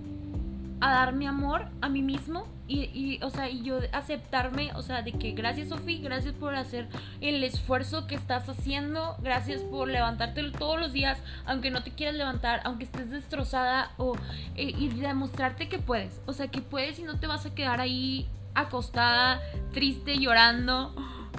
a 0.86 0.92
dar 0.92 1.14
mi 1.14 1.26
amor 1.26 1.66
a 1.82 1.90
mí 1.90 2.04
mismo 2.04 2.46
y, 2.68 3.20
o 3.24 3.32
sea, 3.32 3.50
y 3.50 3.64
yo 3.64 3.80
aceptarme, 3.92 4.72
o 4.76 4.84
sea, 4.84 5.02
de 5.02 5.14
que 5.14 5.32
gracias 5.32 5.70
Sofi, 5.70 5.98
gracias 5.98 6.34
por 6.34 6.56
hacer 6.56 6.88
el 7.22 7.44
esfuerzo 7.44 8.06
que 8.06 8.14
estás 8.14 8.48
haciendo, 8.50 9.16
gracias 9.22 9.62
por 9.64 9.88
levantarte 9.88 10.44
todos 10.52 10.80
los 10.80 10.94
días, 10.94 11.18
aunque 11.48 11.72
no 11.72 11.82
te 11.82 11.92
quieras 11.92 12.16
levantar, 12.16 12.62
aunque 12.66 12.84
estés 12.84 13.10
destrozada, 13.10 13.94
o, 13.98 14.16
eh, 14.56 14.74
y 14.78 14.90
demostrarte 14.90 15.70
que 15.70 15.80
puedes, 15.80 16.22
o 16.28 16.34
sea, 16.34 16.50
que 16.50 16.62
puedes 16.62 17.00
y 17.00 17.04
no 17.04 17.20
te 17.20 17.26
vas 17.26 17.48
a 17.48 17.56
quedar 17.56 17.82
ahí 17.82 18.28
acostada, 18.54 19.42
triste, 19.74 20.20
llorando. 20.20 20.96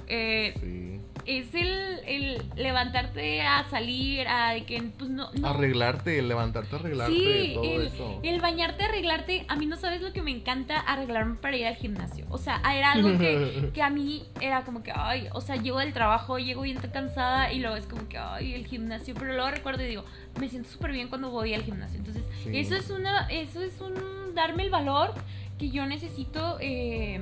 Eh, 0.07 0.86
es 1.25 1.53
el, 1.53 1.99
el, 2.05 2.41
levantarte 2.55 3.41
a 3.41 3.69
salir, 3.69 4.27
a 4.27 4.55
que 4.65 4.81
pues 4.97 5.09
no, 5.09 5.29
Arreglarte, 5.43 6.19
el 6.19 6.27
levantarte, 6.27 6.75
arreglarte, 6.75 7.13
sí, 7.13 7.51
todo 7.53 7.63
el, 7.63 7.87
eso. 7.87 8.19
El 8.23 8.41
bañarte, 8.41 8.83
arreglarte, 8.83 9.45
a 9.47 9.55
mí 9.55 9.65
no 9.65 9.77
sabes 9.77 10.01
lo 10.01 10.13
que 10.13 10.21
me 10.21 10.31
encanta 10.31 10.79
arreglarme 10.79 11.35
para 11.35 11.57
ir 11.57 11.65
al 11.65 11.75
gimnasio. 11.75 12.25
O 12.29 12.37
sea, 12.37 12.61
era 12.73 12.93
algo 12.93 13.17
que, 13.17 13.69
que 13.73 13.81
a 13.81 13.89
mí 13.89 14.25
era 14.41 14.63
como 14.63 14.83
que, 14.83 14.91
ay, 14.95 15.27
o 15.33 15.41
sea, 15.41 15.55
llego 15.55 15.79
del 15.79 15.93
trabajo, 15.93 16.39
llego 16.39 16.61
bien 16.61 16.77
cansada 16.77 17.51
y 17.51 17.59
luego 17.59 17.75
es 17.75 17.85
como 17.85 18.07
que, 18.07 18.17
ay, 18.17 18.53
el 18.53 18.65
gimnasio, 18.65 19.13
pero 19.13 19.33
luego 19.33 19.51
recuerdo 19.51 19.83
y 19.83 19.87
digo, 19.87 20.05
me 20.39 20.49
siento 20.49 20.69
súper 20.69 20.91
bien 20.91 21.09
cuando 21.09 21.29
voy 21.29 21.53
al 21.53 21.63
gimnasio. 21.63 21.99
Entonces, 21.99 22.23
eso 22.51 22.75
es 22.75 22.89
una, 22.89 23.27
eso 23.29 23.61
es 23.61 23.79
un 23.81 24.33
darme 24.35 24.63
el 24.63 24.69
valor 24.69 25.13
que 25.57 25.69
yo 25.69 25.85
necesito 25.85 26.57
eh, 26.59 27.21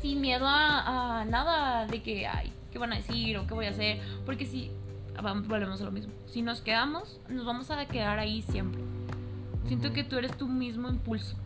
sin 0.00 0.20
miedo 0.20 0.46
a, 0.46 1.20
a 1.20 1.24
nada 1.24 1.86
de 1.86 2.00
que, 2.02 2.26
ay, 2.26 2.52
qué 2.70 2.78
van 2.78 2.92
a 2.92 2.96
decir 2.96 3.36
o 3.38 3.46
qué 3.46 3.54
voy 3.54 3.66
a 3.66 3.70
hacer. 3.70 4.00
Porque 4.24 4.46
si, 4.46 4.70
volvemos 5.48 5.80
a 5.80 5.84
lo 5.84 5.90
mismo, 5.90 6.12
si 6.26 6.42
nos 6.42 6.60
quedamos, 6.60 7.20
nos 7.28 7.44
vamos 7.44 7.70
a 7.70 7.86
quedar 7.86 8.18
ahí 8.18 8.42
siempre. 8.42 8.80
Siento 9.66 9.92
que 9.92 10.04
tú 10.04 10.16
eres 10.16 10.36
tu 10.36 10.48
mismo 10.48 10.88
impulso. 10.88 11.36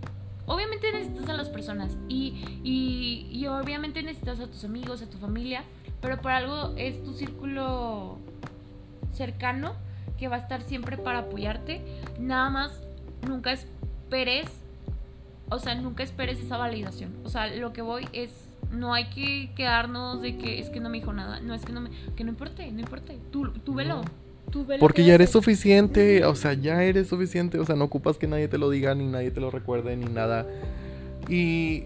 Obviamente 0.47 0.93
necesitas 0.93 1.29
a 1.31 1.35
las 1.35 1.49
personas 1.49 1.97
y, 2.09 2.61
y, 2.63 3.29
y, 3.31 3.47
obviamente 3.47 4.03
necesitas 4.03 4.41
a 4.41 4.47
tus 4.47 4.65
amigos, 4.65 5.01
a 5.01 5.09
tu 5.09 5.17
familia, 5.17 5.65
pero 6.03 6.21
por 6.21 6.33
algo 6.33 6.75
es 6.77 7.03
tu 7.03 7.15
círculo 7.15 8.19
cercano 9.13 9.75
que 10.19 10.29
va 10.29 10.37
a 10.37 10.41
estar 10.41 10.61
siempre 10.61 10.99
para 10.99 11.21
apoyarte. 11.21 11.83
Nada 12.19 12.51
más, 12.51 12.83
nunca 13.27 13.53
esperes, 13.53 14.49
o 15.49 15.59
sea, 15.59 15.75
nunca 15.77 16.03
esperes 16.03 16.39
esa 16.41 16.59
validación. 16.59 17.15
O 17.25 17.31
sea, 17.31 17.47
lo 17.47 17.73
que 17.73 17.81
voy 17.81 18.07
es 18.13 18.31
no 18.75 18.95
hay 18.95 19.07
que 19.07 19.51
quedarnos 19.55 20.23
de 20.23 20.37
que 20.37 20.61
es 20.61 20.71
que 20.71 20.81
no 20.81 20.89
me 20.89 20.99
dijo 20.99 21.13
nada. 21.13 21.41
No, 21.41 21.55
es 21.55 21.65
que 21.65 21.73
no 21.73 21.81
me. 21.81 21.91
Que 22.17 22.25
no 22.25 22.31
importe, 22.31 22.71
no 22.71 22.81
importe. 22.81 23.19
Tú, 23.31 23.51
tú 23.65 23.75
velo. 23.75 24.03
Tú 24.51 24.67
velo 24.67 24.81
Porque 24.81 25.05
ya 25.05 25.15
eres 25.15 25.31
suficiente. 25.31 26.25
O 26.25 26.35
sea, 26.35 26.55
ya 26.55 26.83
eres 26.83 27.09
suficiente. 27.09 27.59
O 27.59 27.65
sea, 27.65 27.77
no 27.77 27.85
ocupas 27.85 28.19
que 28.19 28.27
nadie 28.27 28.49
te 28.49 28.59
lo 28.59 28.71
diga, 28.71 28.95
ni 28.95 29.07
nadie 29.07 29.31
te 29.31 29.41
lo 29.41 29.51
recuerde, 29.51 29.97
ni 29.97 30.07
nada. 30.07 30.47
Y. 31.29 31.85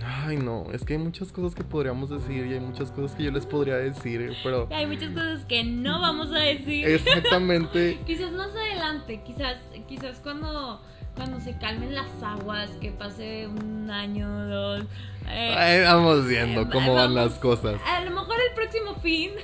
Ay, 0.00 0.36
no, 0.36 0.66
es 0.72 0.84
que 0.84 0.92
hay 0.92 0.98
muchas 0.98 1.32
cosas 1.32 1.54
que 1.54 1.64
podríamos 1.64 2.08
decir 2.08 2.46
y 2.46 2.52
hay 2.52 2.60
muchas 2.60 2.92
cosas 2.92 3.16
que 3.16 3.24
yo 3.24 3.32
les 3.32 3.44
podría 3.46 3.76
decir, 3.76 4.32
pero... 4.44 4.68
Hay 4.70 4.86
muchas 4.86 5.10
cosas 5.10 5.44
que 5.46 5.64
no 5.64 6.00
vamos 6.00 6.30
a 6.32 6.38
decir. 6.38 6.86
Exactamente. 6.86 7.98
quizás 8.06 8.30
más 8.32 8.50
adelante, 8.50 9.20
quizás, 9.26 9.58
quizás 9.88 10.20
cuando, 10.20 10.80
cuando 11.18 11.40
se 11.40 11.56
calmen 11.58 11.94
las 11.94 12.22
aguas, 12.22 12.70
que 12.80 12.92
pase 12.92 13.48
un 13.48 13.90
año, 13.90 14.46
dos, 14.46 14.84
eh, 15.28 15.82
vamos 15.84 16.26
viendo 16.26 16.62
eh, 16.62 16.68
cómo 16.72 16.94
van 16.94 17.14
las 17.14 17.34
cosas. 17.34 17.78
A 17.84 18.02
lo 18.04 18.12
mejor 18.12 18.36
el 18.48 18.54
próximo 18.54 18.94
fin. 19.02 19.32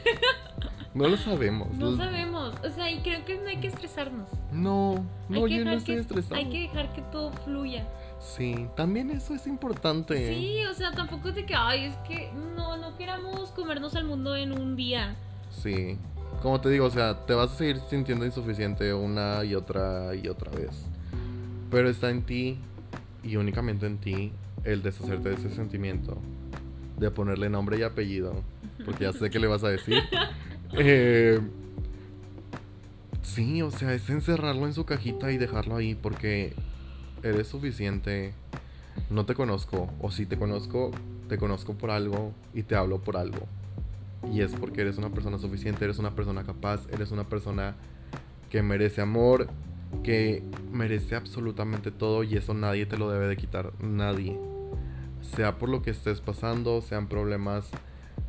No 0.95 1.09
lo 1.09 1.17
sabemos. 1.17 1.75
No 1.77 1.97
sabemos. 1.97 2.55
O 2.65 2.71
sea, 2.71 2.89
y 2.89 3.01
creo 3.01 3.25
que 3.25 3.37
no 3.37 3.49
hay 3.49 3.57
que 3.57 3.67
estresarnos. 3.67 4.29
No, 4.53 5.05
no, 5.29 5.49
yo 5.49 5.65
no 5.65 5.73
estoy 5.73 5.97
estresado. 5.97 6.37
Hay 6.37 6.49
que 6.49 6.61
dejar 6.61 6.93
que 6.93 7.03
todo 7.03 7.33
fluya. 7.45 7.85
Sí, 8.21 8.69
también 8.77 9.11
eso 9.11 9.35
es 9.35 9.49
importante. 9.49 10.37
Sí, 10.37 10.65
o 10.71 10.73
sea, 10.73 10.93
tampoco 10.93 11.31
es 11.31 11.35
de 11.35 11.47
que, 11.47 11.55
ay, 11.57 11.87
es 11.87 11.97
que 12.09 12.31
no, 12.55 12.77
no 12.77 12.97
queramos 12.97 13.51
comernos 13.51 13.97
al 13.97 14.05
mundo 14.05 14.37
en 14.37 14.53
un 14.53 14.77
día. 14.77 15.17
Sí. 15.51 15.99
como 16.41 16.61
te 16.61 16.69
digo, 16.69 16.87
o 16.87 16.91
sea, 16.91 17.27
te 17.27 17.35
vas 17.35 17.51
a 17.51 17.57
seguir 17.57 17.81
sintiendo 17.91 18.25
insuficiente 18.25 18.95
una 18.95 19.45
y 19.45 19.57
otra 19.57 20.15
y 20.15 20.29
otra 20.29 20.53
vez. 20.53 20.87
Pero 21.71 21.89
está 21.89 22.11
en 22.11 22.23
ti 22.23 22.59
y 23.23 23.37
únicamente 23.37 23.87
en 23.87 23.99
ti 23.99 24.33
el 24.65 24.83
deshacerte 24.83 25.31
de 25.31 25.35
ese 25.37 25.51
sentimiento, 25.51 26.19
de 26.99 27.11
ponerle 27.11 27.51
nombre 27.51 27.79
y 27.79 27.83
apellido, 27.83 28.43
porque 28.85 29.05
ya 29.05 29.13
sé 29.13 29.31
que 29.31 29.39
le 29.39 29.47
vas 29.47 29.65
a 29.65 29.69
decir. 29.69 30.03
Eh, 30.77 31.39
sí, 33.23 33.63
o 33.63 33.71
sea, 33.71 33.95
es 33.95 34.11
encerrarlo 34.11 34.67
en 34.67 34.73
su 34.73 34.85
cajita 34.85 35.31
y 35.31 35.37
dejarlo 35.37 35.77
ahí 35.77 35.95
porque 35.95 36.53
eres 37.23 37.47
suficiente. 37.47 38.35
No 39.09 39.25
te 39.25 39.37
conozco, 39.37 39.89
o 40.01 40.11
si 40.11 40.27
te 40.27 40.37
conozco, 40.37 40.91
te 41.29 41.39
conozco 41.39 41.75
por 41.75 41.93
algo 41.93 42.33
y 42.55 42.65
te 42.65 42.75
hablo 42.75 43.01
por 43.01 43.17
algo. 43.17 43.47
Y 44.33 44.41
es 44.41 44.53
porque 44.53 44.81
eres 44.81 44.99
una 44.99 45.11
persona 45.11 45.39
suficiente, 45.39 45.85
eres 45.85 45.99
una 45.99 46.15
persona 46.17 46.45
capaz, 46.45 46.87
eres 46.93 47.13
una 47.13 47.29
persona 47.29 47.77
que 48.51 48.63
merece 48.63 49.01
amor, 49.01 49.49
que 50.03 50.43
merece 50.73 51.15
absolutamente 51.15 51.91
todo 51.91 52.23
y 52.25 52.37
eso 52.37 52.55
nadie 52.55 52.87
te 52.87 52.99
lo 52.99 53.11
debe 53.11 53.27
de 53.27 53.37
quitar, 53.37 53.73
nadie. 53.81 54.39
Sea 55.23 55.59
por 55.59 55.69
lo 55.69 55.83
que 55.83 55.91
estés 55.91 56.21
pasando, 56.21 56.83
sean 56.83 57.09
problemas 57.09 57.71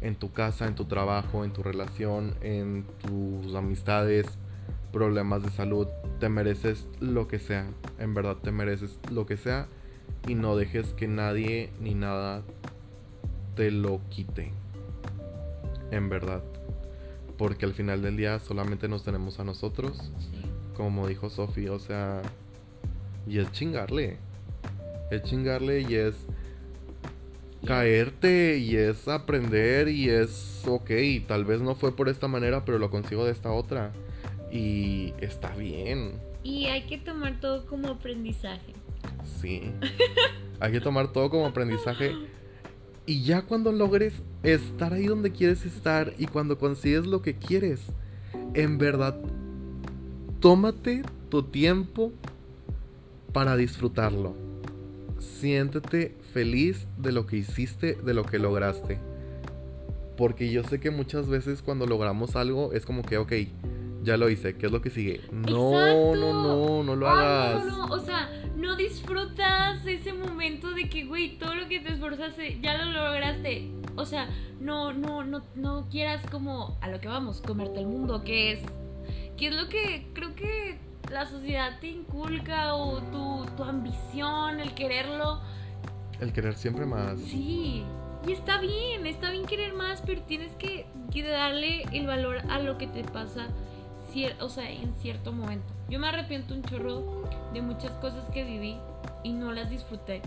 en 0.01 0.15
tu 0.15 0.31
casa, 0.31 0.67
en 0.67 0.75
tu 0.75 0.85
trabajo, 0.85 1.43
en 1.43 1.51
tu 1.51 1.63
relación, 1.63 2.35
en 2.41 2.85
tus 3.01 3.55
amistades, 3.55 4.25
problemas 4.91 5.43
de 5.43 5.49
salud, 5.49 5.87
te 6.19 6.29
mereces 6.29 6.87
lo 6.99 7.27
que 7.27 7.39
sea, 7.39 7.67
en 7.99 8.13
verdad 8.13 8.37
te 8.37 8.51
mereces 8.51 8.99
lo 9.11 9.25
que 9.25 9.35
sea 9.35 9.67
y 10.27 10.35
no 10.35 10.55
dejes 10.55 10.93
que 10.93 11.07
nadie 11.07 11.71
ni 11.81 11.93
nada 11.93 12.43
te 13.55 13.71
lo 13.71 13.99
quite, 14.09 14.53
en 15.91 16.07
verdad, 16.09 16.43
porque 17.37 17.65
al 17.65 17.73
final 17.73 18.01
del 18.01 18.15
día 18.15 18.39
solamente 18.39 18.87
nos 18.87 19.03
tenemos 19.03 19.39
a 19.39 19.43
nosotros, 19.43 20.11
como 20.75 21.07
dijo 21.07 21.29
Sofi, 21.29 21.67
o 21.67 21.79
sea, 21.79 22.21
y 23.27 23.39
es 23.39 23.51
chingarle, 23.51 24.17
es 25.11 25.23
chingarle 25.23 25.81
y 25.81 25.95
es 25.95 26.15
caerte 27.65 28.57
y 28.57 28.75
es 28.75 29.07
aprender 29.07 29.89
y 29.89 30.09
es, 30.09 30.63
ok, 30.67 30.91
tal 31.27 31.45
vez 31.45 31.61
no 31.61 31.75
fue 31.75 31.95
por 31.95 32.09
esta 32.09 32.27
manera, 32.27 32.63
pero 32.63 32.77
lo 32.77 32.89
consigo 32.89 33.25
de 33.25 33.31
esta 33.31 33.51
otra. 33.51 33.91
Y 34.51 35.13
está 35.19 35.55
bien. 35.55 36.13
Y 36.43 36.67
hay 36.67 36.83
que 36.83 36.97
tomar 36.97 37.39
todo 37.39 37.65
como 37.65 37.89
aprendizaje. 37.89 38.73
Sí. 39.41 39.71
hay 40.59 40.71
que 40.71 40.79
tomar 40.79 41.11
todo 41.11 41.29
como 41.29 41.47
aprendizaje. 41.47 42.13
Y 43.07 43.23
ya 43.23 43.41
cuando 43.41 43.71
logres 43.71 44.13
estar 44.43 44.93
ahí 44.93 45.07
donde 45.07 45.31
quieres 45.31 45.65
estar 45.65 46.13
y 46.17 46.27
cuando 46.27 46.57
consigues 46.57 47.05
lo 47.05 47.21
que 47.21 47.35
quieres, 47.35 47.81
en 48.53 48.77
verdad, 48.77 49.19
tómate 50.45 51.01
tu 51.31 51.41
tiempo 51.41 52.11
para 53.33 53.55
disfrutarlo. 53.55 54.35
Siéntete 55.17 56.15
feliz 56.33 56.87
de 56.99 57.11
lo 57.11 57.25
que 57.25 57.37
hiciste, 57.37 57.95
de 57.95 58.13
lo 58.13 58.25
que 58.25 58.37
lograste. 58.37 58.99
Porque 60.15 60.51
yo 60.51 60.63
sé 60.63 60.79
que 60.79 60.91
muchas 60.91 61.27
veces 61.27 61.63
cuando 61.63 61.87
logramos 61.87 62.35
algo 62.35 62.73
es 62.73 62.85
como 62.85 63.01
que, 63.01 63.17
ok, 63.17 63.33
ya 64.03 64.17
lo 64.17 64.29
hice, 64.29 64.55
¿qué 64.55 64.67
es 64.67 64.71
lo 64.71 64.83
que 64.83 64.91
sigue? 64.91 65.21
No, 65.31 66.13
no, 66.13 66.43
no, 66.43 66.83
no 66.83 66.95
lo 66.95 67.09
hagas. 67.09 67.65
No, 67.65 67.87
no, 67.87 67.95
o 67.95 67.99
sea, 67.99 68.29
no 68.55 68.75
disfrutas 68.75 69.83
ese 69.87 70.13
momento 70.13 70.69
de 70.75 70.89
que, 70.89 71.05
güey, 71.05 71.39
todo 71.39 71.55
lo 71.55 71.67
que 71.67 71.79
te 71.79 71.91
esforzaste, 71.91 72.59
ya 72.61 72.85
lo 72.85 72.91
lograste. 72.91 73.71
O 73.95 74.05
sea, 74.05 74.29
no, 74.59 74.93
no, 74.93 75.23
no, 75.23 75.41
no 75.55 75.87
quieras 75.89 76.21
como 76.29 76.77
a 76.81 76.89
lo 76.89 77.01
que 77.01 77.07
vamos, 77.07 77.41
comerte 77.41 77.79
el 77.79 77.87
mundo, 77.87 78.23
que 78.23 78.51
es, 78.51 78.59
que 79.37 79.47
es 79.47 79.55
lo 79.55 79.69
que 79.69 80.07
creo 80.13 80.35
que 80.35 80.79
la 81.11 81.25
sociedad 81.25 81.79
te 81.79 81.87
inculca 81.87 82.75
o 82.75 83.01
tu, 83.01 83.45
tu 83.55 83.63
ambición, 83.63 84.59
el 84.59 84.73
quererlo 84.73 85.41
el 86.19 86.31
querer 86.31 86.55
siempre 86.55 86.85
más. 86.85 87.19
Sí, 87.19 87.83
y 88.27 88.31
está 88.31 88.59
bien, 88.59 89.05
está 89.05 89.31
bien 89.31 89.45
querer 89.45 89.73
más, 89.73 90.01
pero 90.05 90.21
tienes 90.21 90.51
que, 90.53 90.85
darle 91.23 91.83
el 91.93 92.07
valor 92.07 92.39
a 92.49 92.59
lo 92.59 92.77
que 92.77 92.87
te 92.87 93.03
pasa, 93.03 93.47
o 94.41 94.49
sea, 94.49 94.69
en 94.69 94.93
cierto 95.01 95.31
momento. 95.31 95.73
Yo 95.89 95.99
me 95.99 96.07
arrepiento 96.07 96.53
un 96.53 96.63
chorro 96.63 97.23
de 97.53 97.61
muchas 97.61 97.91
cosas 97.93 98.29
que 98.33 98.43
viví 98.43 98.77
y 99.23 99.33
no 99.33 99.51
las 99.53 99.69
disfruté 99.69 100.21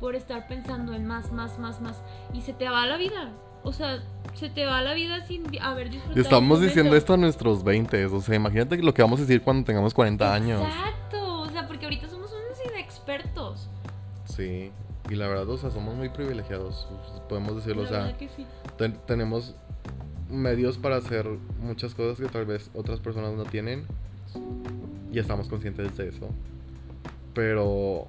por 0.00 0.14
estar 0.14 0.46
pensando 0.46 0.94
en 0.94 1.06
más, 1.06 1.32
más, 1.32 1.58
más, 1.58 1.80
más. 1.80 2.02
Y 2.34 2.42
se 2.42 2.52
te 2.52 2.68
va 2.68 2.86
la 2.86 2.96
vida. 2.96 3.32
O 3.66 3.72
sea, 3.72 4.00
se 4.34 4.48
te 4.48 4.64
va 4.64 4.80
la 4.80 4.94
vida 4.94 5.26
sin 5.26 5.44
haber 5.60 5.90
disfrutado. 5.90 6.20
Estamos 6.20 6.60
diciendo 6.60 6.94
esto 6.94 7.14
a 7.14 7.16
nuestros 7.16 7.64
20. 7.64 8.06
O 8.06 8.20
sea, 8.20 8.36
imagínate 8.36 8.76
lo 8.78 8.94
que 8.94 9.02
vamos 9.02 9.18
a 9.18 9.22
decir 9.22 9.42
cuando 9.42 9.64
tengamos 9.64 9.92
40 9.92 10.32
años. 10.32 10.62
Exacto. 10.62 11.40
O 11.40 11.50
sea, 11.50 11.66
porque 11.66 11.86
ahorita 11.86 12.08
somos 12.08 12.30
unos 12.30 12.72
inexpertos. 12.72 13.68
Sí. 14.24 14.70
Y 15.10 15.16
la 15.16 15.26
verdad, 15.26 15.48
o 15.48 15.58
sea, 15.58 15.72
somos 15.72 15.96
muy 15.96 16.08
privilegiados, 16.08 16.88
podemos 17.28 17.56
decirlo, 17.56 17.82
o 17.82 17.86
sea, 17.86 18.16
tenemos 19.06 19.54
medios 20.28 20.78
para 20.78 20.96
hacer 20.96 21.28
muchas 21.60 21.94
cosas 21.94 22.18
que 22.18 22.26
tal 22.26 22.44
vez 22.44 22.70
otras 22.74 22.98
personas 22.98 23.34
no 23.34 23.44
tienen 23.44 23.84
y 25.12 25.18
estamos 25.20 25.48
conscientes 25.48 25.96
de 25.96 26.08
eso. 26.08 26.28
Pero 27.34 28.08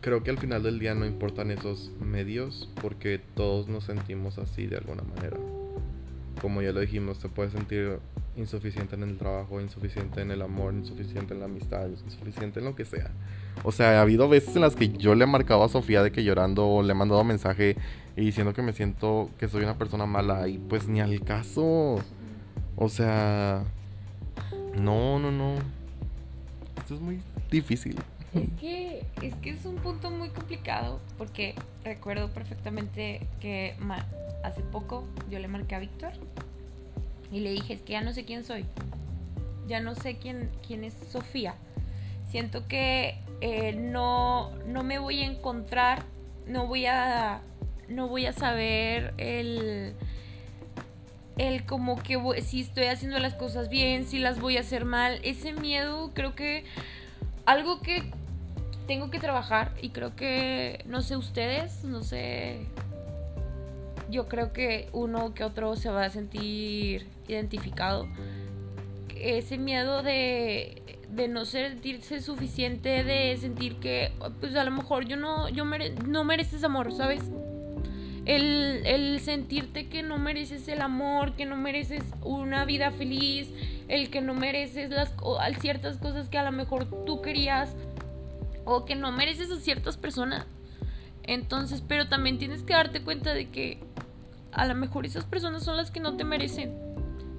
creo 0.00 0.22
que 0.22 0.30
al 0.30 0.38
final 0.38 0.62
del 0.62 0.78
día 0.78 0.94
no 0.94 1.06
importan 1.06 1.50
esos 1.50 1.90
medios 2.00 2.70
porque 2.80 3.20
todos 3.34 3.68
nos 3.68 3.84
sentimos 3.84 4.38
así 4.38 4.66
de 4.66 4.76
alguna 4.76 5.02
manera. 5.02 5.36
Como 6.40 6.62
ya 6.62 6.72
lo 6.72 6.80
dijimos, 6.80 7.18
te 7.18 7.28
puedes 7.28 7.52
sentir 7.52 7.98
insuficiente 8.36 8.94
en 8.94 9.02
el 9.02 9.18
trabajo, 9.18 9.60
insuficiente 9.60 10.20
en 10.20 10.30
el 10.30 10.42
amor, 10.42 10.72
insuficiente 10.72 11.34
en 11.34 11.40
la 11.40 11.46
amistad, 11.46 11.88
insuficiente 11.88 12.60
en 12.60 12.66
lo 12.66 12.76
que 12.76 12.84
sea. 12.84 13.10
O 13.64 13.72
sea, 13.72 13.98
ha 13.98 14.02
habido 14.02 14.28
veces 14.28 14.54
en 14.54 14.62
las 14.62 14.76
que 14.76 14.88
yo 14.90 15.16
le 15.16 15.24
he 15.24 15.26
marcado 15.26 15.64
a 15.64 15.68
Sofía 15.68 16.02
de 16.02 16.12
que 16.12 16.22
llorando 16.22 16.68
o 16.68 16.82
le 16.82 16.92
he 16.92 16.94
mandado 16.94 17.24
mensaje 17.24 17.76
y 18.16 18.24
diciendo 18.24 18.54
que 18.54 18.62
me 18.62 18.72
siento 18.72 19.30
que 19.38 19.48
soy 19.48 19.64
una 19.64 19.76
persona 19.76 20.06
mala 20.06 20.46
y 20.46 20.58
pues 20.58 20.86
ni 20.86 21.00
al 21.00 21.20
caso. 21.22 21.98
O 22.76 22.88
sea, 22.88 23.64
no, 24.80 25.18
no, 25.18 25.32
no. 25.32 25.54
Esto 26.76 26.94
es 26.94 27.00
muy 27.00 27.20
difícil. 27.50 27.96
Es 28.34 28.48
que, 28.60 29.06
es 29.22 29.34
que 29.36 29.50
es 29.50 29.64
un 29.64 29.76
punto 29.76 30.10
muy 30.10 30.28
complicado 30.28 31.00
porque 31.16 31.54
recuerdo 31.82 32.28
perfectamente 32.28 33.26
que 33.40 33.74
hace 34.44 34.60
poco 34.62 35.04
yo 35.30 35.38
le 35.38 35.48
marqué 35.48 35.74
a 35.74 35.78
Víctor 35.78 36.12
y 37.32 37.40
le 37.40 37.52
dije, 37.52 37.74
es 37.74 37.80
que 37.80 37.92
ya 37.92 38.02
no 38.02 38.12
sé 38.12 38.24
quién 38.24 38.44
soy. 38.44 38.64
Ya 39.66 39.80
no 39.80 39.94
sé 39.94 40.16
quién, 40.16 40.50
quién 40.66 40.84
es 40.84 40.94
Sofía. 41.10 41.54
Siento 42.30 42.66
que 42.68 43.18
eh, 43.40 43.72
no, 43.74 44.50
no 44.66 44.82
me 44.82 44.98
voy 44.98 45.20
a 45.20 45.26
encontrar, 45.26 46.04
no 46.46 46.66
voy 46.66 46.86
a, 46.86 47.40
no 47.88 48.08
voy 48.08 48.26
a 48.26 48.32
saber 48.32 49.14
el, 49.18 49.94
el 51.36 51.64
como 51.64 51.96
que 52.02 52.18
si 52.42 52.62
estoy 52.62 52.84
haciendo 52.84 53.18
las 53.18 53.34
cosas 53.34 53.68
bien, 53.68 54.06
si 54.06 54.18
las 54.18 54.40
voy 54.40 54.56
a 54.56 54.60
hacer 54.60 54.84
mal. 54.84 55.20
Ese 55.22 55.52
miedo 55.52 56.12
creo 56.14 56.34
que 56.34 56.64
algo 57.44 57.80
que 57.80 58.10
tengo 58.88 59.10
que 59.10 59.20
trabajar 59.20 59.74
y 59.80 59.90
creo 59.90 60.16
que, 60.16 60.82
no 60.86 61.02
sé 61.02 61.16
ustedes, 61.16 61.84
no 61.84 62.02
sé, 62.02 62.66
yo 64.10 64.26
creo 64.26 64.52
que 64.52 64.88
uno 64.92 65.34
que 65.34 65.44
otro 65.44 65.76
se 65.76 65.90
va 65.90 66.06
a 66.06 66.10
sentir 66.10 67.06
identificado. 67.28 68.08
Ese 69.14 69.58
miedo 69.58 70.02
de, 70.02 70.98
de 71.10 71.28
no 71.28 71.44
sentirse 71.44 72.22
suficiente, 72.22 73.04
de 73.04 73.36
sentir 73.36 73.76
que, 73.76 74.10
pues 74.40 74.56
a 74.56 74.64
lo 74.64 74.70
mejor 74.70 75.06
yo 75.06 75.16
no, 75.16 75.48
yo 75.50 75.64
no 76.06 76.24
mereces 76.24 76.64
amor, 76.64 76.92
¿sabes? 76.92 77.22
El, 78.24 78.82
el, 78.86 79.20
sentirte 79.20 79.88
que 79.88 80.02
no 80.02 80.18
mereces 80.18 80.68
el 80.68 80.82
amor, 80.82 81.34
que 81.34 81.46
no 81.46 81.56
mereces 81.56 82.04
una 82.22 82.64
vida 82.66 82.90
feliz, 82.90 83.50
el 83.88 84.10
que 84.10 84.20
no 84.20 84.34
mereces 84.34 84.90
las 84.90 85.14
ciertas 85.60 85.96
cosas 85.96 86.28
que 86.28 86.36
a 86.36 86.44
lo 86.44 86.52
mejor 86.52 86.86
tú 87.06 87.22
querías 87.22 87.74
o 88.68 88.84
que 88.84 88.94
no 88.94 89.10
mereces 89.12 89.50
a 89.50 89.56
ciertas 89.56 89.96
personas. 89.96 90.46
Entonces, 91.24 91.82
pero 91.86 92.08
también 92.08 92.38
tienes 92.38 92.62
que 92.62 92.74
darte 92.74 93.02
cuenta 93.02 93.32
de 93.32 93.48
que 93.48 93.80
a 94.52 94.66
lo 94.66 94.74
mejor 94.74 95.06
esas 95.06 95.24
personas 95.24 95.64
son 95.64 95.76
las 95.76 95.90
que 95.90 96.00
no 96.00 96.16
te 96.16 96.24
merecen, 96.24 96.74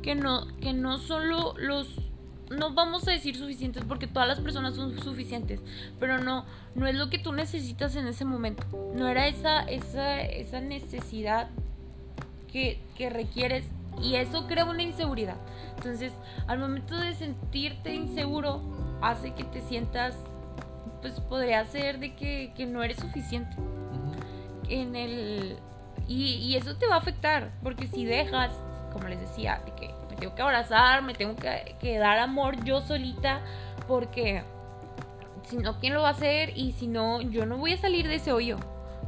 que 0.02 0.16
no 0.16 0.48
que 0.58 0.74
no 0.74 0.98
solo 0.98 1.54
los 1.58 1.88
no 2.50 2.74
vamos 2.74 3.08
a 3.08 3.12
decir 3.12 3.36
suficientes 3.36 3.84
porque 3.88 4.08
todas 4.08 4.28
las 4.28 4.40
personas 4.40 4.76
son 4.76 5.00
suficientes, 5.00 5.62
pero 6.00 6.18
no, 6.18 6.46
no 6.74 6.88
es 6.88 6.96
lo 6.96 7.12
que 7.12 7.20
tú 7.20 7.32
necesitas 7.32 7.96
en 7.96 8.08
ese 8.08 8.26
momento. 8.26 8.64
No 8.96 9.08
era 9.08 9.28
esa, 9.28 9.62
esa, 9.62 10.22
esa 10.22 10.60
necesidad 10.60 11.50
que, 12.52 12.82
que 12.98 13.12
requieres 13.12 13.66
y 14.02 14.16
eso 14.16 14.48
crea 14.48 14.66
una 14.66 14.82
inseguridad. 14.82 15.36
Entonces, 15.78 16.12
al 16.48 16.58
momento 16.58 16.98
de 16.98 17.14
sentirte 17.14 17.94
inseguro, 17.94 18.62
hace 19.02 19.34
que 19.36 19.44
te 19.44 19.62
sientas, 19.62 20.16
pues 21.02 21.20
podría 21.22 21.64
ser 21.66 22.00
de 22.00 22.16
que, 22.16 22.54
que 22.56 22.66
no 22.66 22.84
eres 22.84 22.98
suficiente. 22.98 23.56
En 24.68 24.96
el. 24.96 25.58
Y, 26.08 26.36
y 26.36 26.56
eso 26.56 26.76
te 26.76 26.88
va 26.88 26.96
a 26.96 27.00
afectar, 27.00 27.52
porque 27.62 27.88
si 27.88 28.06
dejas, 28.06 28.52
como 28.92 29.08
les 29.08 29.20
decía, 29.20 29.62
de 29.66 29.72
que 29.74 29.94
tengo 30.20 30.36
que 30.36 30.42
abrazar, 30.42 31.02
me 31.02 31.14
tengo 31.14 31.36
que, 31.36 31.76
que 31.80 31.98
dar 31.98 32.20
amor 32.20 32.64
yo 32.64 32.82
solita, 32.82 33.42
porque 33.88 34.44
si 35.48 35.58
no, 35.58 35.80
¿quién 35.80 35.94
lo 35.94 36.02
va 36.02 36.10
a 36.10 36.12
hacer? 36.12 36.56
Y 36.56 36.74
si 36.74 36.88
no, 36.88 37.22
yo 37.22 37.46
no 37.46 37.58
voy 37.58 37.74
a 37.74 37.78
salir 37.78 38.08
de 38.08 38.16
ese 38.16 38.32
hoyo. 38.32 38.58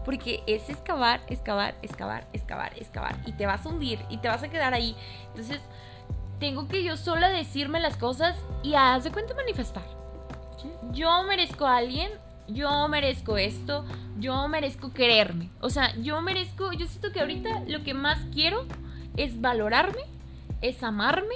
Porque 0.03 0.41
es 0.47 0.69
excavar, 0.69 1.21
excavar, 1.27 1.75
excavar, 1.83 2.25
excavar, 2.33 2.73
excavar. 2.77 3.15
Y 3.27 3.33
te 3.33 3.45
vas 3.45 3.65
a 3.65 3.69
hundir 3.69 3.99
y 4.09 4.17
te 4.17 4.27
vas 4.27 4.41
a 4.41 4.49
quedar 4.49 4.73
ahí. 4.73 4.95
Entonces, 5.27 5.59
tengo 6.39 6.67
que 6.67 6.83
yo 6.83 6.97
sola 6.97 7.29
decirme 7.29 7.79
las 7.79 7.97
cosas 7.97 8.35
y 8.63 8.73
haz 8.73 9.03
de 9.03 9.11
cuenta 9.11 9.35
manifestar. 9.35 10.00
Yo 10.91 11.23
merezco 11.23 11.65
a 11.65 11.77
alguien, 11.77 12.11
yo 12.47 12.87
merezco 12.87 13.37
esto, 13.37 13.85
yo 14.19 14.47
merezco 14.47 14.93
quererme. 14.93 15.49
O 15.61 15.69
sea, 15.69 15.95
yo 15.97 16.21
merezco, 16.21 16.73
yo 16.73 16.87
siento 16.87 17.11
que 17.11 17.19
ahorita 17.19 17.63
lo 17.67 17.83
que 17.83 17.93
más 17.93 18.19
quiero 18.33 18.65
es 19.17 19.39
valorarme, 19.39 20.01
es 20.61 20.83
amarme 20.83 21.35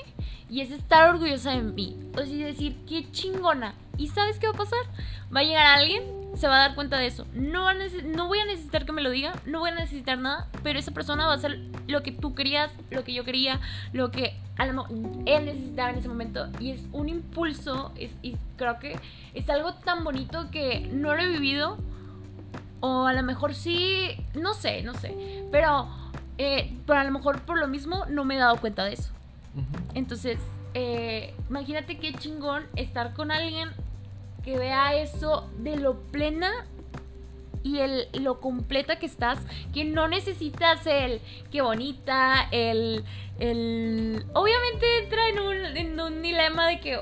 y 0.50 0.62
es 0.62 0.72
estar 0.72 1.10
orgullosa 1.10 1.52
de 1.52 1.62
mí. 1.62 1.98
O 2.14 2.26
sea, 2.26 2.46
decir, 2.46 2.78
qué 2.88 3.10
chingona. 3.12 3.74
¿Y 3.98 4.08
sabes 4.10 4.40
qué 4.40 4.48
va 4.48 4.54
a 4.54 4.58
pasar? 4.58 4.86
Va 5.36 5.40
a 5.40 5.44
llegar 5.44 5.66
alguien, 5.66 6.04
se 6.36 6.48
va 6.48 6.56
a 6.56 6.60
dar 6.60 6.76
cuenta 6.76 6.98
de 6.98 7.08
eso. 7.08 7.26
No, 7.34 7.64
va 7.64 7.72
a 7.72 7.76
no 8.06 8.28
voy 8.28 8.40
a 8.40 8.46
necesitar 8.46 8.86
que 8.86 8.92
me 8.92 9.02
lo 9.02 9.10
diga, 9.10 9.34
no 9.46 9.60
voy 9.60 9.70
a 9.70 9.76
necesitar 9.76 10.18
nada, 10.18 10.48
pero 10.64 10.80
esa 10.80 10.92
persona 10.92 11.26
va 11.26 11.34
a 11.34 11.36
hacer 11.36 11.60
lo 11.88 12.04
que 12.04 12.12
tú 12.12 12.36
querías, 12.36 12.72
lo 12.90 13.04
que 13.04 13.14
yo 13.14 13.24
quería, 13.24 13.60
lo 13.94 14.12
que 14.12 14.36
él 14.58 15.46
necesitaba 15.46 15.90
en 15.92 15.98
ese 15.98 16.08
momento. 16.08 16.48
Y 16.60 16.72
es 16.72 16.82
un 16.92 17.10
impulso, 17.10 17.92
es, 17.98 18.12
y 18.22 18.38
creo 18.58 18.80
que 18.80 19.00
es 19.34 19.50
algo 19.50 19.74
tan 19.76 20.04
bonito 20.04 20.50
que 20.52 20.90
no 20.92 21.16
lo 21.16 21.22
he 21.22 21.28
vivido. 21.28 21.78
O 22.82 23.08
a 23.08 23.14
lo 23.14 23.24
mejor 23.24 23.56
sí, 23.56 24.16
no 24.36 24.54
sé, 24.54 24.84
no 24.84 24.94
sé. 24.94 25.16
Pero, 25.52 25.88
eh, 26.38 26.78
pero 26.86 27.00
a 27.00 27.04
lo 27.04 27.12
mejor 27.12 27.42
por 27.42 27.58
lo 27.58 27.68
mismo 27.68 28.06
no 28.10 28.26
me 28.26 28.36
he 28.36 28.40
dado 28.40 28.58
cuenta 28.58 28.84
de 28.84 28.94
eso. 28.94 29.12
Entonces, 29.94 30.40
eh, 30.74 31.34
imagínate 31.50 31.98
qué 31.98 32.14
chingón 32.14 32.66
estar 32.76 33.14
con 33.14 33.32
alguien 33.32 33.70
que 34.46 34.58
vea 34.58 34.96
eso 34.96 35.50
de 35.58 35.76
lo 35.76 36.00
plena 36.12 36.68
y 37.64 37.80
el, 37.80 38.08
lo 38.22 38.40
completa 38.40 39.00
que 39.00 39.08
estás, 39.08 39.40
que 39.74 39.84
no 39.84 40.08
necesitas 40.08 40.86
el 40.86 41.20
qué 41.52 41.62
bonita, 41.62 42.48
el, 42.52 43.04
el... 43.40 44.24
Obviamente 44.34 44.86
entra 45.04 45.30
en 45.30 45.40
un, 45.40 45.78
en 45.78 46.00
un 46.00 46.22
dilema 46.22 46.68
de 46.68 46.80
que 46.80 47.00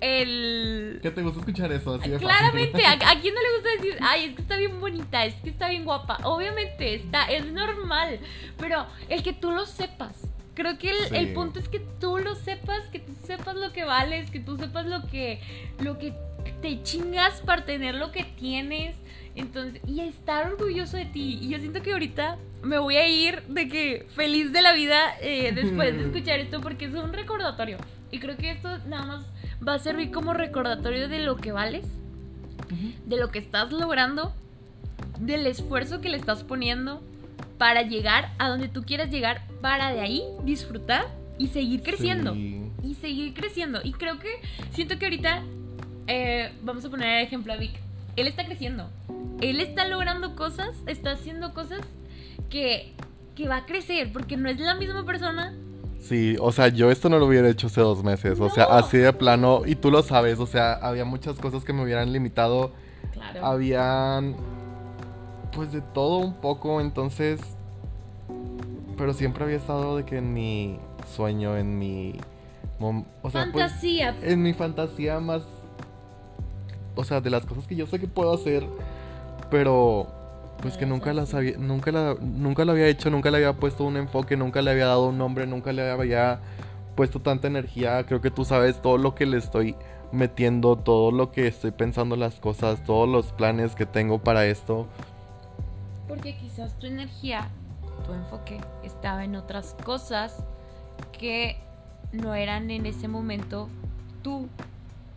el... 0.00 0.98
¿Qué 1.00 1.12
te 1.12 1.22
gusta 1.22 1.38
escuchar 1.38 1.70
eso? 1.70 1.94
Así 1.94 2.10
Claramente, 2.10 2.84
¿a, 2.84 2.92
¿a, 2.92 3.20
quién 3.20 3.34
no 3.34 3.40
le 3.40 3.54
gusta 3.54 3.70
decir, 3.76 3.98
ay, 4.02 4.24
es 4.24 4.34
que 4.34 4.42
está 4.42 4.56
bien 4.56 4.80
bonita, 4.80 5.24
es 5.24 5.34
que 5.36 5.50
está 5.50 5.68
bien 5.68 5.84
guapa? 5.84 6.18
Obviamente, 6.24 6.94
está, 6.94 7.24
es 7.26 7.46
normal, 7.46 8.18
pero 8.58 8.86
el 9.08 9.22
que 9.22 9.32
tú 9.32 9.52
lo 9.52 9.64
sepas, 9.64 10.16
creo 10.54 10.76
que 10.78 10.90
el, 11.12 11.32
punto 11.32 11.58
es 11.58 11.68
que 11.68 11.80
tú 12.00 12.18
lo 12.18 12.34
sepas, 12.34 12.82
que 12.90 12.98
tú 12.98 13.12
sepas 13.24 13.56
lo 13.56 13.72
que 13.72 13.84
vales, 13.84 14.30
que 14.30 14.40
tú 14.40 14.56
sepas 14.56 14.86
lo 14.86 15.06
que, 15.06 15.40
lo 15.78 15.98
que 15.98 16.14
te 16.60 16.82
chingas 16.82 17.40
para 17.40 17.64
tener 17.64 17.94
lo 17.94 18.12
que 18.12 18.24
tienes. 18.24 18.96
Entonces, 19.34 19.80
y 19.86 20.00
estar 20.00 20.52
orgulloso 20.52 20.96
de 20.96 21.06
ti. 21.06 21.38
Y 21.40 21.48
yo 21.50 21.58
siento 21.58 21.82
que 21.82 21.92
ahorita 21.92 22.36
me 22.62 22.78
voy 22.78 22.96
a 22.96 23.06
ir 23.08 23.42
de 23.44 23.68
que 23.68 24.06
feliz 24.14 24.52
de 24.52 24.62
la 24.62 24.72
vida 24.72 25.14
eh, 25.20 25.52
después 25.54 25.96
de 25.96 26.04
escuchar 26.04 26.40
esto 26.40 26.60
porque 26.60 26.86
es 26.86 26.94
un 26.94 27.12
recordatorio. 27.12 27.78
Y 28.10 28.18
creo 28.18 28.36
que 28.36 28.50
esto 28.50 28.78
nada 28.86 29.06
más 29.06 29.24
va 29.66 29.74
a 29.74 29.78
servir 29.78 30.10
como 30.10 30.34
recordatorio 30.34 31.08
de 31.08 31.20
lo 31.20 31.36
que 31.36 31.52
vales, 31.52 31.86
de 33.06 33.16
lo 33.16 33.30
que 33.30 33.38
estás 33.38 33.72
logrando, 33.72 34.34
del 35.18 35.46
esfuerzo 35.46 36.00
que 36.00 36.08
le 36.08 36.16
estás 36.16 36.44
poniendo 36.44 37.02
para 37.58 37.82
llegar 37.82 38.32
a 38.38 38.48
donde 38.48 38.68
tú 38.68 38.84
quieras 38.84 39.10
llegar, 39.10 39.46
para 39.60 39.92
de 39.92 40.00
ahí 40.00 40.24
disfrutar 40.44 41.06
y 41.38 41.48
seguir 41.48 41.82
creciendo. 41.82 42.34
Y 42.34 42.94
seguir 43.00 43.34
creciendo. 43.34 43.80
Y 43.84 43.92
creo 43.92 44.18
que 44.18 44.30
siento 44.72 44.98
que 44.98 45.04
ahorita, 45.04 45.42
eh, 46.10 46.52
vamos 46.62 46.84
a 46.84 46.90
poner 46.90 47.20
el 47.20 47.26
ejemplo 47.26 47.52
a 47.52 47.56
Vic, 47.56 47.72
él 48.16 48.26
está 48.26 48.44
creciendo. 48.44 48.90
Él 49.40 49.60
está 49.60 49.88
logrando 49.88 50.36
cosas, 50.36 50.74
está 50.86 51.12
haciendo 51.12 51.54
cosas 51.54 51.80
que, 52.50 52.92
que 53.34 53.48
va 53.48 53.58
a 53.58 53.66
crecer, 53.66 54.12
porque 54.12 54.36
no 54.36 54.50
es 54.50 54.58
la 54.58 54.74
misma 54.74 55.04
persona 55.06 55.54
Sí, 56.00 56.36
o 56.40 56.50
sea, 56.50 56.68
yo 56.68 56.90
esto 56.90 57.10
no 57.10 57.18
lo 57.18 57.26
hubiera 57.26 57.48
hecho 57.48 57.66
hace 57.66 57.82
dos 57.82 58.02
meses, 58.02 58.40
o 58.40 58.48
sea, 58.48 58.64
así 58.64 58.96
de 58.96 59.12
plano, 59.12 59.62
y 59.66 59.74
tú 59.74 59.90
lo 59.90 60.02
sabes, 60.02 60.38
o 60.38 60.46
sea, 60.46 60.72
había 60.72 61.04
muchas 61.04 61.38
cosas 61.38 61.62
que 61.62 61.74
me 61.74 61.82
hubieran 61.82 62.10
limitado, 62.10 62.72
claro. 63.12 63.44
habían 63.44 64.34
pues 65.52 65.72
de 65.72 65.80
todo 65.80 66.18
un 66.18 66.34
poco, 66.34 66.80
entonces. 66.80 67.40
Pero 68.96 69.12
siempre 69.14 69.44
había 69.44 69.56
estado 69.56 69.96
de 69.96 70.04
que 70.04 70.18
en 70.18 70.32
mi 70.32 70.78
sueño, 71.14 71.56
en 71.56 71.78
mi. 71.78 72.18
O 72.78 73.30
sea, 73.30 73.48
pues, 73.52 73.64
fantasía. 73.64 74.16
en 74.22 74.42
mi 74.42 74.52
fantasía 74.54 75.20
más. 75.20 75.42
O 76.94 77.04
sea, 77.04 77.20
de 77.20 77.30
las 77.30 77.46
cosas 77.46 77.66
que 77.66 77.76
yo 77.76 77.86
sé 77.86 77.98
que 77.98 78.08
puedo 78.08 78.32
hacer. 78.32 78.66
Pero. 79.50 80.06
Pues 80.62 80.76
que 80.76 80.84
nunca 80.84 81.14
las 81.14 81.32
había. 81.32 81.56
Nunca 81.56 81.90
la, 81.90 82.16
nunca 82.20 82.64
lo 82.64 82.72
había 82.72 82.86
hecho, 82.86 83.10
nunca 83.10 83.30
le 83.30 83.38
había 83.38 83.54
puesto 83.54 83.84
un 83.84 83.96
enfoque, 83.96 84.36
nunca 84.36 84.60
le 84.60 84.70
había 84.70 84.86
dado 84.86 85.08
un 85.08 85.16
nombre, 85.16 85.46
nunca 85.46 85.72
le 85.72 85.90
había 85.90 86.40
puesto 86.96 87.20
tanta 87.20 87.48
energía. 87.48 88.04
Creo 88.04 88.20
que 88.20 88.30
tú 88.30 88.44
sabes 88.44 88.82
todo 88.82 88.98
lo 88.98 89.14
que 89.14 89.24
le 89.24 89.38
estoy 89.38 89.74
metiendo, 90.12 90.76
todo 90.76 91.12
lo 91.12 91.30
que 91.30 91.46
estoy 91.46 91.70
pensando 91.70 92.16
las 92.16 92.40
cosas, 92.40 92.84
todos 92.84 93.08
los 93.08 93.32
planes 93.32 93.74
que 93.74 93.86
tengo 93.86 94.18
para 94.18 94.46
esto. 94.46 94.86
Porque 96.08 96.36
quizás 96.36 96.78
tu 96.78 96.86
energía, 96.86 97.48
tu 98.04 98.12
enfoque 98.12 98.60
estaba 98.82 99.24
en 99.24 99.36
otras 99.36 99.76
cosas 99.84 100.44
que 101.12 101.56
no 102.12 102.34
eran 102.34 102.70
en 102.70 102.86
ese 102.86 103.08
momento 103.08 103.68
tú. 104.22 104.48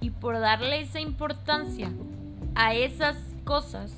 Y 0.04 0.10
por 0.10 0.38
darle 0.38 0.82
esa 0.82 1.00
importancia 1.00 1.90
a 2.56 2.76
esas 2.76 3.16
cosas, 3.46 3.94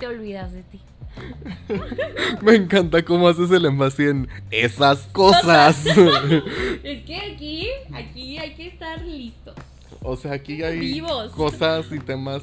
te 0.00 0.08
olvidas 0.08 0.52
de 0.52 0.64
ti. 0.64 0.80
Me 2.42 2.56
encanta 2.56 3.04
cómo 3.04 3.28
haces 3.28 3.52
el 3.52 3.66
envase 3.66 4.10
en 4.10 4.28
esas 4.50 5.02
cosas. 5.12 5.86
es 6.82 7.04
que 7.04 7.32
aquí, 7.32 7.68
aquí 7.94 8.36
hay 8.38 8.54
que 8.54 8.66
estar 8.66 9.00
listos. 9.02 9.54
O 10.02 10.16
sea, 10.16 10.32
aquí 10.32 10.60
hay 10.64 11.00
cosas 11.36 11.86
y 11.92 12.00
temas 12.00 12.42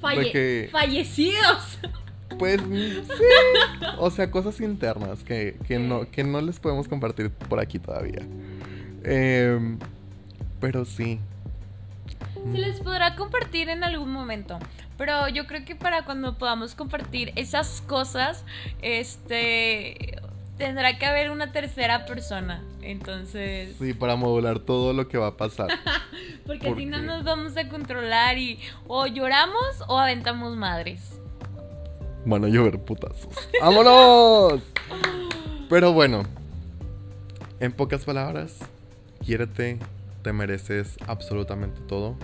fallecidos. 0.00 1.78
Pues 2.38 2.62
sí. 2.62 3.24
O 3.98 4.10
sea, 4.10 4.30
cosas 4.30 4.58
internas 4.62 5.22
que, 5.22 5.54
no, 5.78 6.10
que 6.10 6.24
no 6.24 6.40
les 6.40 6.58
podemos 6.58 6.88
compartir 6.88 7.30
por 7.30 7.60
aquí 7.60 7.78
todavía. 7.78 8.22
Em, 9.04 9.78
pero 10.58 10.86
sí. 10.86 11.20
Se 12.50 12.58
les 12.58 12.80
podrá 12.80 13.14
compartir 13.14 13.68
en 13.68 13.84
algún 13.84 14.10
momento. 14.10 14.58
Pero 14.98 15.28
yo 15.28 15.46
creo 15.46 15.64
que 15.64 15.76
para 15.76 16.04
cuando 16.04 16.38
podamos 16.38 16.74
compartir 16.74 17.32
esas 17.36 17.80
cosas, 17.82 18.44
este 18.82 20.20
tendrá 20.58 20.96
que 20.98 21.06
haber 21.06 21.30
una 21.30 21.52
tercera 21.52 22.04
persona. 22.06 22.62
Entonces. 22.82 23.76
Sí, 23.78 23.94
para 23.94 24.16
modular 24.16 24.60
todo 24.60 24.92
lo 24.92 25.08
que 25.08 25.18
va 25.18 25.28
a 25.28 25.36
pasar. 25.36 25.68
Porque, 26.46 26.68
Porque, 26.68 26.82
si 26.82 26.86
no 26.86 27.00
nos 27.02 27.24
vamos 27.24 27.56
a 27.56 27.68
controlar 27.68 28.38
y 28.38 28.58
o 28.86 29.06
lloramos 29.06 29.82
o 29.88 29.98
aventamos 29.98 30.56
madres. 30.56 31.20
Van 32.24 32.44
a 32.44 32.48
llover 32.48 32.78
putazos. 32.80 33.34
¡Vámonos! 33.60 34.62
Pero 35.68 35.92
bueno, 35.92 36.22
en 37.58 37.72
pocas 37.72 38.04
palabras, 38.04 38.58
quiérete, 39.24 39.78
te 40.22 40.32
mereces 40.32 40.96
absolutamente 41.06 41.80
todo. 41.88 42.16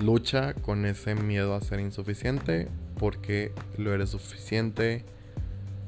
Lucha 0.00 0.54
con 0.54 0.86
ese 0.86 1.16
miedo 1.16 1.54
a 1.54 1.60
ser 1.60 1.80
insuficiente 1.80 2.68
porque 2.98 3.52
lo 3.76 3.92
eres 3.92 4.10
suficiente. 4.10 5.04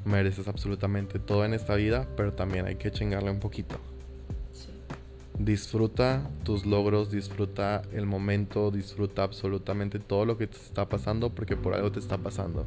Mereces 0.03 0.47
absolutamente 0.47 1.19
todo 1.19 1.45
en 1.45 1.53
esta 1.53 1.75
vida, 1.75 2.07
pero 2.17 2.33
también 2.33 2.65
hay 2.65 2.75
que 2.75 2.91
chingarle 2.91 3.31
un 3.31 3.39
poquito. 3.39 3.77
Disfruta 5.39 6.29
tus 6.43 6.65
logros, 6.65 7.09
disfruta 7.09 7.83
el 7.93 8.05
momento, 8.05 8.69
disfruta 8.69 9.23
absolutamente 9.23 9.99
todo 9.99 10.25
lo 10.25 10.37
que 10.37 10.47
te 10.47 10.57
está 10.57 10.89
pasando 10.89 11.29
porque 11.29 11.55
por 11.55 11.73
algo 11.73 11.91
te 11.91 11.99
está 11.99 12.17
pasando. 12.17 12.65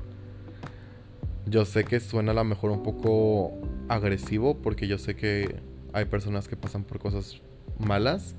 Yo 1.47 1.66
sé 1.66 1.85
que 1.85 2.01
suena 2.01 2.33
a 2.33 2.35
lo 2.35 2.45
mejor 2.45 2.71
un 2.71 2.83
poco 2.83 3.53
agresivo 3.89 4.57
porque 4.57 4.89
yo 4.89 4.97
sé 4.97 5.14
que 5.14 5.57
hay 5.93 6.07
personas 6.07 6.49
que 6.49 6.57
pasan 6.57 6.85
por 6.85 6.99
cosas 6.99 7.43
malas. 7.79 8.35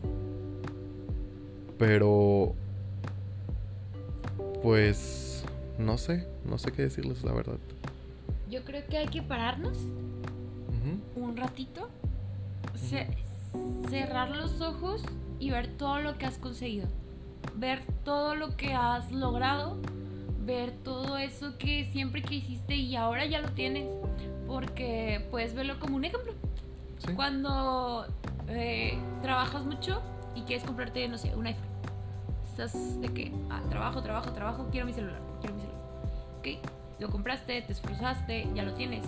Pero... 1.78 2.56
Pues... 4.66 5.44
No 5.78 6.00
sé, 6.00 6.28
no 6.44 6.58
sé 6.58 6.72
qué 6.72 6.82
decirles 6.82 7.24
la 7.24 7.34
verdad. 7.34 7.58
Yo 8.50 8.64
creo 8.64 8.84
que 8.88 8.98
hay 8.98 9.08
que 9.08 9.22
pararnos 9.22 9.78
un 11.16 11.38
ratito, 11.38 11.88
cerrar 13.90 14.32
los 14.32 14.62
ojos 14.62 15.04
y 15.40 15.52
ver 15.52 15.68
todo 15.68 16.00
lo 16.00 16.18
que 16.18 16.26
has 16.26 16.40
conseguido. 16.40 16.88
Ver 17.56 17.84
todo 18.04 18.34
lo 18.34 18.58
que 18.58 18.74
has 18.74 19.12
logrado 19.12 19.78
ver 20.46 20.72
todo 20.84 21.18
eso 21.18 21.58
que 21.58 21.86
siempre 21.92 22.22
quisiste 22.22 22.76
y 22.76 22.96
ahora 22.96 23.26
ya 23.26 23.42
lo 23.42 23.50
tienes, 23.52 23.88
porque 24.48 25.28
puedes 25.32 25.54
verlo 25.54 25.80
como 25.80 25.96
un 25.96 26.06
ejemplo. 26.06 26.34
Sí. 27.06 27.14
Cuando 27.14 28.06
eh, 28.48 28.98
trabajas 29.22 29.64
mucho 29.64 30.02
y 30.36 30.42
quieres 30.42 30.66
comprarte, 30.66 31.08
no 31.08 31.18
sé, 31.18 31.36
un 31.36 31.48
iPhone. 31.48 31.75
Estás 32.58 33.02
de 33.02 33.10
que, 33.14 33.34
ah, 33.50 33.62
trabajo, 33.70 34.02
trabajo, 34.02 34.32
trabajo, 34.32 34.68
quiero 34.72 34.86
mi 34.88 34.94
celular, 34.94 35.20
quiero 35.42 35.56
mi 35.56 35.62
celular. 35.62 35.82
Ok, 36.40 36.48
lo 37.00 37.10
compraste, 37.10 37.62
te 37.62 37.74
esforzaste, 37.74 38.48
ya 38.56 38.64
lo 38.64 38.74
tienes. 38.76 39.04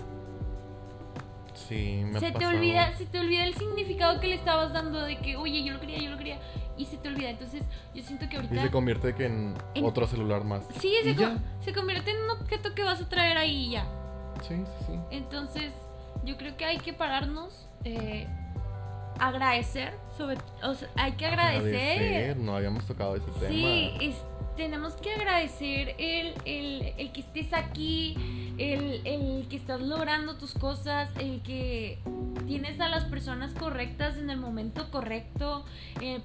Sí, 1.53 2.03
me 2.05 2.19
se 2.19 2.31
te 2.33 2.45
olvida, 2.45 2.91
se 2.97 3.05
te 3.05 3.19
olvida 3.21 3.45
el 3.45 3.53
significado 3.55 4.19
que 4.19 4.27
le 4.27 4.35
estabas 4.35 4.73
dando 4.73 5.01
de 5.01 5.17
que, 5.19 5.37
oye, 5.37 5.63
yo 5.63 5.71
lo 5.73 5.79
quería, 5.79 5.97
yo 5.99 6.11
lo 6.11 6.17
quería. 6.17 6.39
Y 6.77 6.85
se 6.85 6.97
te 6.97 7.07
olvida. 7.07 7.29
Entonces, 7.29 7.63
yo 7.95 8.03
siento 8.03 8.27
que 8.27 8.35
Y 8.35 8.39
ahorita. 8.39 8.61
se 8.63 8.69
convierte 8.69 9.15
que 9.15 9.25
en, 9.27 9.55
En- 9.75 9.85
otro 9.85 10.05
celular 10.07 10.43
más. 10.43 10.65
Sí, 10.81 10.93
se, 11.03 11.11
Y 11.11 11.15
co- 11.15 11.21
ya. 11.21 11.37
se 11.61 11.73
convierte 11.73 12.11
en 12.11 12.17
un 12.23 12.29
objeto 12.31 12.75
que 12.75 12.83
vas 12.83 13.01
a 13.01 13.07
traer 13.07 13.37
ahí 13.37 13.67
y 13.67 13.71
ya. 13.71 13.85
Sí, 14.45 14.55
sí, 14.55 14.85
sí. 14.87 14.99
Entonces, 15.09 15.71
yo 16.25 16.35
creo 16.37 16.57
que 16.57 16.65
hay 16.65 16.77
que 16.79 16.91
pararnos, 16.93 17.67
eh, 17.85 18.27
agradecer, 19.19 19.93
sobre, 20.17 20.37
o 20.63 20.73
sea, 20.75 20.89
hay 20.95 21.13
que 21.13 21.25
agradecer. 21.25 22.37
No 22.37 22.55
habíamos 22.55 22.85
tocado 22.85 23.15
ese 23.15 23.25
Sí, 23.33 23.39
tema. 23.39 24.03
es- 24.03 24.21
tenemos 24.55 24.93
que 24.95 25.13
agradecer 25.13 25.95
el, 25.99 26.33
el- 26.45 26.93
el 26.97 27.11
que 27.11 27.19
estés 27.21 27.53
aquí, 27.53 28.15
el, 28.57 29.01
el 29.05 29.47
que 29.49 29.55
estás 29.55 29.81
logrando 29.81 30.35
tus 30.37 30.53
cosas, 30.53 31.09
el 31.19 31.41
que 31.43 31.99
tienes 32.47 32.79
a 32.79 32.89
las 32.89 33.03
personas 33.05 33.51
correctas 33.53 34.17
en 34.17 34.29
el 34.31 34.37
momento 34.37 34.89
correcto. 34.89 35.63
Eh, 36.01 36.21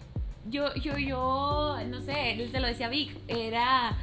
yo, 0.48 0.74
yo, 0.76 0.96
yo, 0.96 1.76
no 1.88 2.00
sé, 2.00 2.48
te 2.50 2.58
lo 2.60 2.66
decía 2.68 2.88
Vic, 2.88 3.14
era, 3.28 3.98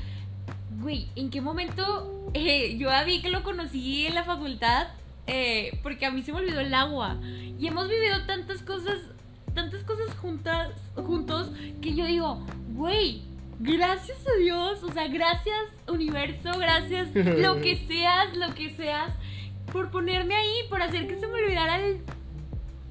güey, 0.80 1.08
¿en 1.16 1.32
qué 1.32 1.42
momento 1.42 2.30
eh, 2.36 2.78
yo 2.78 2.92
a 2.92 3.04
Vic 3.04 3.26
lo 3.30 3.42
conocí 3.44 4.06
en 4.06 4.14
la 4.14 4.24
facultad? 4.24 4.88
Eh, 5.30 5.80
porque 5.84 6.06
a 6.06 6.12
mí 6.12 6.24
se 6.24 6.34
me 6.34 6.40
olvidó 6.40 6.60
el 6.60 6.74
agua. 6.74 7.18
Y 7.60 7.68
hemos 7.68 7.88
vivido 7.88 8.26
tantas 8.26 8.62
cosas, 8.62 8.98
tantas 9.54 9.84
cosas 9.84 10.16
juntas, 10.16 10.72
juntos, 10.96 11.52
que 11.82 11.94
yo 11.94 12.06
digo, 12.06 12.46
güey, 12.74 13.24
gracias 13.60 14.18
a 14.28 14.40
Dios, 14.40 14.84
o 14.84 14.92
sea, 14.92 15.08
gracias 15.08 15.70
universo, 15.88 16.52
gracias 16.58 17.14
lo 17.16 17.62
que 17.62 17.78
seas, 17.88 18.36
lo 18.36 18.54
que 18.56 18.70
seas, 18.76 19.12
por 19.72 19.92
ponerme 19.92 20.36
ahí, 20.36 20.64
por 20.70 20.82
hacer 20.82 21.08
que 21.08 21.20
se 21.20 21.28
me 21.28 21.34
olvidara 21.34 21.78
el 21.78 22.02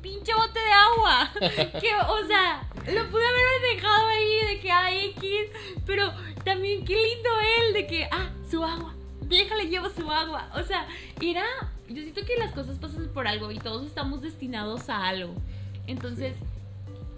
pinche 0.02 0.32
bote 0.34 0.60
de 0.60 0.72
agua. 0.72 1.30
que, 1.80 1.94
o 1.94 2.26
sea, 2.26 2.62
lo 2.92 3.10
pude 3.10 3.26
haber 3.26 3.76
dejado 3.76 4.06
ahí 4.06 4.46
de 4.48 4.60
que 4.60 4.70
hay 4.70 5.06
X, 5.16 5.32
pero 5.86 6.12
también 6.44 6.84
qué 6.84 6.94
lindo 6.94 7.30
él 7.58 7.74
de 7.74 7.86
que, 7.86 8.08
ah, 8.10 8.30
su 8.48 8.62
agua, 8.64 8.94
déjale, 9.22 9.68
llevo 9.68 9.88
su 9.90 10.10
agua. 10.10 10.50
O 10.54 10.62
sea, 10.62 10.86
era, 11.20 11.44
yo 11.88 12.02
siento 12.02 12.24
que 12.24 12.36
las 12.36 12.52
cosas 12.52 12.78
pasan 12.78 13.08
por 13.08 13.26
algo 13.26 13.50
y 13.50 13.58
todos 13.58 13.86
estamos 13.86 14.20
destinados 14.20 14.88
a 14.88 15.08
algo. 15.08 15.34
Entonces, 15.86 16.34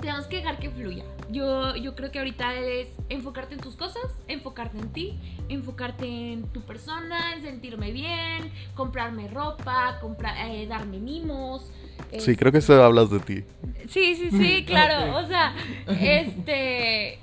tenemos 0.01 0.27
que 0.27 0.37
dejar 0.37 0.59
que 0.59 0.71
fluya. 0.71 1.05
Yo, 1.31 1.77
yo 1.77 1.95
creo 1.95 2.11
que 2.11 2.19
ahorita 2.19 2.55
es 2.55 2.89
enfocarte 3.09 3.55
en 3.55 3.61
tus 3.61 3.77
cosas, 3.77 4.05
enfocarte 4.29 4.79
en 4.79 4.93
ti, 4.93 5.19
enfocarte 5.49 6.07
en 6.07 6.43
tu 6.53 6.63
persona, 6.63 7.35
en 7.35 7.43
sentirme 7.43 7.93
bien, 7.93 8.51
comprarme 8.75 9.29
ropa, 9.29 9.99
comprar, 10.01 10.37
eh, 10.51 10.67
darme 10.67 10.99
mimos. 10.99 11.71
Sí, 12.19 12.35
creo 12.35 12.51
que 12.51 12.59
eso 12.59 12.83
hablas 12.83 13.11
de 13.11 13.21
ti. 13.21 13.45
Sí, 13.89 14.17
sí, 14.17 14.31
sí, 14.31 14.65
claro. 14.67 15.19
O 15.19 15.27
sea, 15.27 15.55
este. 16.01 17.19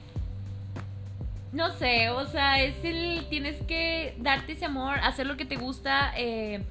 No 1.51 1.73
sé, 1.77 2.09
o 2.09 2.25
sea, 2.27 2.61
es 2.61 2.75
el. 2.83 3.25
Tienes 3.29 3.61
que 3.63 4.15
darte 4.19 4.53
ese 4.53 4.65
amor, 4.65 4.99
hacer 4.99 5.25
lo 5.25 5.37
que 5.37 5.45
te 5.45 5.55
gusta. 5.55 6.13
Eh, 6.15 6.61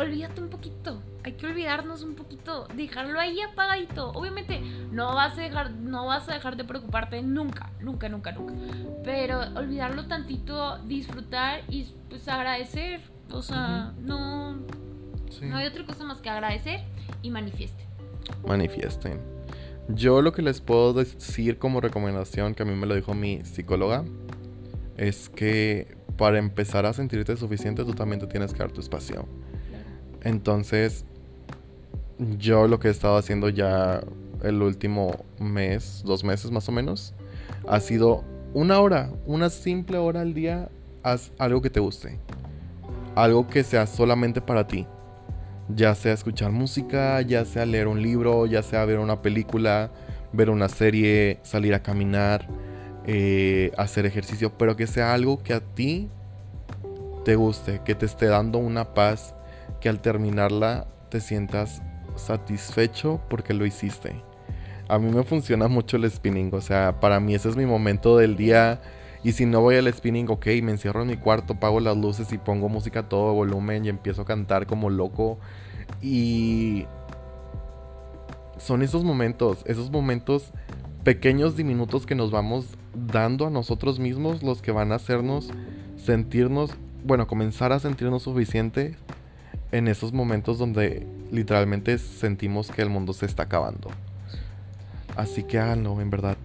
olvídate 0.00 0.40
un 0.40 0.48
poquito. 0.48 1.02
Hay 1.24 1.32
que 1.32 1.46
olvidarnos 1.46 2.02
un 2.02 2.14
poquito. 2.14 2.66
Dejarlo 2.74 3.20
ahí 3.20 3.40
apagadito. 3.40 4.10
Obviamente, 4.12 4.60
no 4.90 5.14
vas 5.14 5.36
a 5.38 5.42
dejar, 5.42 5.70
no 5.72 6.06
vas 6.06 6.28
a 6.28 6.34
dejar 6.34 6.56
de 6.56 6.64
preocuparte 6.64 7.22
nunca, 7.22 7.70
nunca, 7.80 8.08
nunca, 8.08 8.32
nunca. 8.32 8.54
Pero 9.04 9.40
olvidarlo 9.56 10.06
tantito, 10.06 10.78
disfrutar 10.78 11.60
y 11.68 11.84
pues 12.08 12.26
agradecer. 12.28 13.00
O 13.32 13.42
sea, 13.42 13.92
no, 14.00 14.58
Sí. 15.30 15.46
no 15.46 15.56
hay 15.56 15.66
otra 15.66 15.84
cosa 15.86 16.04
más 16.04 16.18
que 16.18 16.28
agradecer 16.28 16.80
y 17.22 17.30
manifieste. 17.30 17.84
Manifiesten. 18.46 19.20
Yo 19.88 20.22
lo 20.22 20.32
que 20.32 20.42
les 20.42 20.60
puedo 20.60 20.92
decir 20.92 21.58
como 21.58 21.80
recomendación, 21.80 22.54
que 22.54 22.62
a 22.62 22.66
mí 22.66 22.74
me 22.74 22.86
lo 22.86 22.94
dijo 22.94 23.14
mi 23.14 23.44
psicóloga, 23.44 24.04
es 24.96 25.28
que 25.28 25.96
para 26.16 26.38
empezar 26.38 26.86
a 26.86 26.92
sentirte 26.92 27.36
suficiente 27.36 27.84
tú 27.84 27.92
también 27.94 28.20
te 28.20 28.26
tienes 28.26 28.52
que 28.52 28.58
dar 28.58 28.70
tu 28.72 28.80
espacio. 28.80 29.26
Entonces, 30.22 31.04
yo 32.38 32.68
lo 32.68 32.78
que 32.78 32.88
he 32.88 32.90
estado 32.90 33.16
haciendo 33.16 33.48
ya 33.48 34.02
el 34.42 34.62
último 34.62 35.24
mes, 35.38 36.02
dos 36.04 36.24
meses 36.24 36.50
más 36.50 36.68
o 36.68 36.72
menos, 36.72 37.14
ha 37.68 37.80
sido 37.80 38.24
una 38.52 38.80
hora, 38.80 39.10
una 39.26 39.50
simple 39.50 39.98
hora 39.98 40.20
al 40.20 40.34
día, 40.34 40.68
haz 41.02 41.32
algo 41.38 41.62
que 41.62 41.70
te 41.70 41.80
guste. 41.80 42.18
Algo 43.14 43.46
que 43.46 43.62
sea 43.64 43.86
solamente 43.86 44.40
para 44.40 44.66
ti. 44.66 44.86
Ya 45.68 45.94
sea 45.94 46.12
escuchar 46.12 46.50
música, 46.50 47.20
ya 47.22 47.44
sea 47.44 47.64
leer 47.64 47.86
un 47.86 48.02
libro, 48.02 48.46
ya 48.46 48.62
sea 48.62 48.84
ver 48.84 48.98
una 48.98 49.22
película, 49.22 49.90
ver 50.32 50.50
una 50.50 50.68
serie, 50.68 51.38
salir 51.42 51.74
a 51.74 51.82
caminar, 51.82 52.48
eh, 53.06 53.72
hacer 53.76 54.04
ejercicio, 54.04 54.56
pero 54.56 54.76
que 54.76 54.86
sea 54.86 55.14
algo 55.14 55.42
que 55.42 55.54
a 55.54 55.60
ti 55.60 56.08
te 57.24 57.36
guste, 57.36 57.80
que 57.84 57.94
te 57.94 58.06
esté 58.06 58.26
dando 58.26 58.58
una 58.58 58.94
paz, 58.94 59.34
que 59.80 59.88
al 59.88 60.00
terminarla 60.00 60.86
te 61.10 61.20
sientas 61.20 61.82
satisfecho 62.16 63.20
porque 63.28 63.54
lo 63.54 63.66
hiciste. 63.66 64.22
A 64.88 64.98
mí 64.98 65.10
me 65.10 65.22
funciona 65.22 65.68
mucho 65.68 65.96
el 65.96 66.10
spinning, 66.10 66.50
o 66.52 66.60
sea, 66.60 66.98
para 67.00 67.20
mí 67.20 67.34
ese 67.34 67.48
es 67.48 67.56
mi 67.56 67.66
momento 67.66 68.16
del 68.16 68.36
día. 68.36 68.80
Y 69.22 69.32
si 69.32 69.46
no 69.46 69.60
voy 69.60 69.76
al 69.76 69.92
spinning, 69.92 70.28
ok, 70.30 70.46
me 70.62 70.72
encierro 70.72 71.02
en 71.02 71.08
mi 71.08 71.16
cuarto, 71.16 71.60
pago 71.60 71.78
las 71.78 71.96
luces 71.96 72.32
y 72.32 72.38
pongo 72.38 72.68
música 72.68 73.00
a 73.00 73.08
todo 73.08 73.34
volumen 73.34 73.84
y 73.84 73.88
empiezo 73.88 74.22
a 74.22 74.24
cantar 74.24 74.66
como 74.66 74.90
loco. 74.90 75.38
Y 76.02 76.86
son 78.58 78.82
esos 78.82 79.04
momentos, 79.04 79.62
esos 79.66 79.90
momentos 79.90 80.52
pequeños 81.04 81.56
diminutos 81.56 82.04
que 82.06 82.14
nos 82.14 82.30
vamos 82.30 82.66
dando 82.94 83.46
a 83.46 83.50
nosotros 83.50 83.98
mismos 83.98 84.42
los 84.42 84.60
que 84.60 84.72
van 84.72 84.92
a 84.92 84.96
hacernos 84.96 85.50
sentirnos, 85.96 86.72
bueno, 87.04 87.26
comenzar 87.26 87.72
a 87.72 87.78
sentirnos 87.78 88.22
suficiente 88.22 88.96
en 89.72 89.88
esos 89.88 90.12
momentos 90.12 90.58
donde 90.58 91.06
literalmente 91.30 91.98
sentimos 91.98 92.70
que 92.70 92.82
el 92.82 92.90
mundo 92.90 93.12
se 93.12 93.26
está 93.26 93.44
acabando. 93.44 93.90
Así 95.16 95.42
que 95.44 95.58
háganlo, 95.58 96.00
en 96.00 96.10
verdad. 96.10 96.36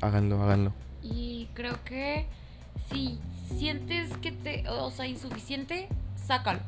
Háganlo, 0.00 0.42
háganlo. 0.42 0.72
Y 1.02 1.48
creo 1.54 1.76
que 1.84 2.26
si 2.90 3.18
sientes 3.58 4.16
que 4.18 4.32
te, 4.32 4.68
o 4.68 4.90
sea, 4.90 5.06
insuficiente, 5.06 5.88
sácalo. 6.26 6.60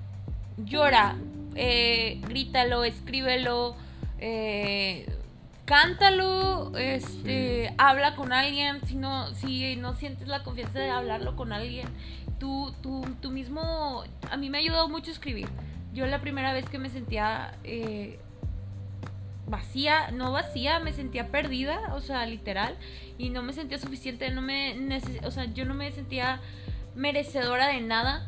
Llora, 0.57 1.17
eh, 1.55 2.21
grítalo, 2.29 2.85
escríbelo, 2.85 3.77
eh, 4.19 5.07
cántalo, 5.65 6.77
este, 6.77 7.75
habla 7.79 8.15
con 8.15 8.33
alguien. 8.33 8.81
Si 8.87 8.97
no, 8.97 9.33
si 9.35 9.77
no 9.77 9.95
sientes 9.95 10.29
la 10.29 10.43
confianza 10.43 10.79
de 10.79 10.91
hablarlo 10.91 11.37
con 11.37 11.53
alguien, 11.53 11.89
tú, 12.39 12.73
tú, 12.83 13.05
tú 13.21 13.31
mismo, 13.31 14.05
a 14.31 14.37
mí 14.37 14.51
me 14.51 14.59
ha 14.59 14.61
ayudado 14.61 14.89
mucho 14.89 15.11
escribir. 15.11 15.49
Yo 15.95 16.07
la 16.07 16.21
primera 16.21 16.53
vez 16.53 16.69
que 16.69 16.79
me 16.79 16.91
sentía 16.91 17.55
eh, 17.63 18.19
vacía, 19.47 20.11
no 20.11 20.33
vacía, 20.33 20.81
me 20.81 20.93
sentía 20.93 21.29
perdida, 21.29 21.95
o 21.95 22.01
sea, 22.01 22.27
literal, 22.27 22.77
y 23.17 23.31
no 23.31 23.43
me 23.43 23.53
sentía 23.53 23.79
suficiente, 23.79 24.29
no 24.31 24.43
me 24.43 24.77
o 25.25 25.31
sea, 25.31 25.45
yo 25.47 25.65
no 25.65 25.75
me 25.75 25.91
sentía 25.93 26.41
merecedora 26.97 27.69
de 27.69 27.81
nada. 27.81 28.27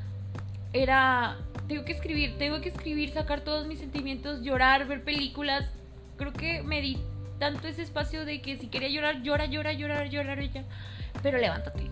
Era 0.72 1.38
tengo 1.68 1.84
que 1.84 1.92
escribir, 1.92 2.38
tengo 2.38 2.60
que 2.60 2.68
escribir, 2.68 3.10
sacar 3.10 3.40
todos 3.40 3.66
mis 3.66 3.78
sentimientos, 3.78 4.42
llorar, 4.42 4.86
ver 4.86 5.02
películas. 5.02 5.68
Creo 6.16 6.32
que 6.32 6.62
me 6.62 6.80
di 6.80 6.98
tanto 7.38 7.66
ese 7.66 7.82
espacio 7.82 8.24
de 8.24 8.40
que 8.40 8.56
si 8.56 8.68
quería 8.68 8.88
llorar, 8.88 9.22
llora, 9.22 9.46
llora, 9.46 9.72
llorar, 9.72 10.08
llorar, 10.08 10.40
ya. 10.50 10.64
Pero 11.22 11.38
levántate. 11.38 11.90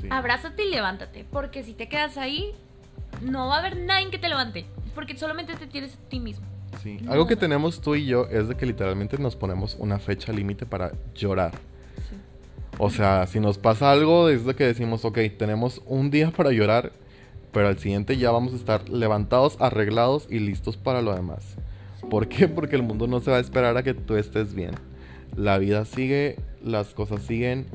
Sí. 0.00 0.08
Abrázate 0.10 0.64
y 0.64 0.70
levántate, 0.70 1.24
porque 1.24 1.62
si 1.62 1.72
te 1.72 1.88
quedas 1.88 2.18
ahí 2.18 2.54
no 3.20 3.48
va 3.48 3.56
a 3.56 3.58
haber 3.60 3.76
nadie 3.76 4.10
que 4.10 4.18
te 4.18 4.28
levante, 4.28 4.66
porque 4.94 5.16
solamente 5.16 5.54
te 5.54 5.66
tienes 5.66 5.94
a 5.94 6.08
ti 6.08 6.20
mismo. 6.20 6.46
Sí. 6.82 6.98
No. 7.00 7.12
Algo 7.12 7.26
que 7.26 7.36
tenemos 7.36 7.80
tú 7.80 7.94
y 7.94 8.06
yo 8.06 8.26
es 8.26 8.48
de 8.48 8.56
que 8.56 8.66
literalmente 8.66 9.18
nos 9.18 9.36
ponemos 9.36 9.76
una 9.78 9.98
fecha 9.98 10.32
límite 10.32 10.66
para 10.66 10.92
llorar. 11.14 11.52
O 12.78 12.90
sea, 12.90 13.26
si 13.26 13.38
nos 13.38 13.58
pasa 13.58 13.92
algo, 13.92 14.28
es 14.28 14.44
de 14.44 14.54
que 14.54 14.64
decimos, 14.64 15.04
ok, 15.04 15.18
tenemos 15.38 15.80
un 15.86 16.10
día 16.10 16.32
para 16.32 16.50
llorar, 16.50 16.92
pero 17.52 17.68
al 17.68 17.78
siguiente 17.78 18.16
ya 18.16 18.32
vamos 18.32 18.52
a 18.52 18.56
estar 18.56 18.88
levantados, 18.88 19.56
arreglados 19.60 20.26
y 20.28 20.40
listos 20.40 20.76
para 20.76 21.00
lo 21.00 21.14
demás. 21.14 21.56
¿Por 22.10 22.28
qué? 22.28 22.48
Porque 22.48 22.76
el 22.76 22.82
mundo 22.82 23.06
no 23.06 23.20
se 23.20 23.30
va 23.30 23.36
a 23.36 23.40
esperar 23.40 23.76
a 23.76 23.84
que 23.84 23.94
tú 23.94 24.16
estés 24.16 24.54
bien. 24.54 24.72
La 25.36 25.58
vida 25.58 25.84
sigue, 25.84 26.36
las 26.62 26.94
cosas 26.94 27.22
siguen. 27.22 27.66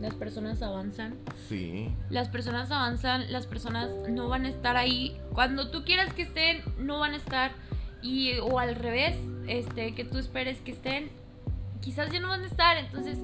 Las 0.00 0.14
personas 0.14 0.62
avanzan. 0.62 1.16
Sí. 1.48 1.92
Las 2.08 2.28
personas 2.28 2.70
avanzan, 2.70 3.32
las 3.32 3.46
personas 3.46 3.90
no 4.08 4.28
van 4.28 4.44
a 4.44 4.48
estar 4.48 4.76
ahí. 4.76 5.16
Cuando 5.32 5.70
tú 5.70 5.84
quieras 5.84 6.12
que 6.12 6.22
estén, 6.22 6.62
no 6.78 7.00
van 7.00 7.14
a 7.14 7.16
estar. 7.16 7.52
Y, 8.00 8.38
o 8.38 8.60
al 8.60 8.76
revés, 8.76 9.16
este, 9.48 9.94
que 9.94 10.04
tú 10.04 10.18
esperes 10.18 10.60
que 10.60 10.70
estén, 10.70 11.10
quizás 11.80 12.12
ya 12.12 12.20
no 12.20 12.28
van 12.28 12.44
a 12.44 12.46
estar. 12.46 12.76
Entonces, 12.76 13.18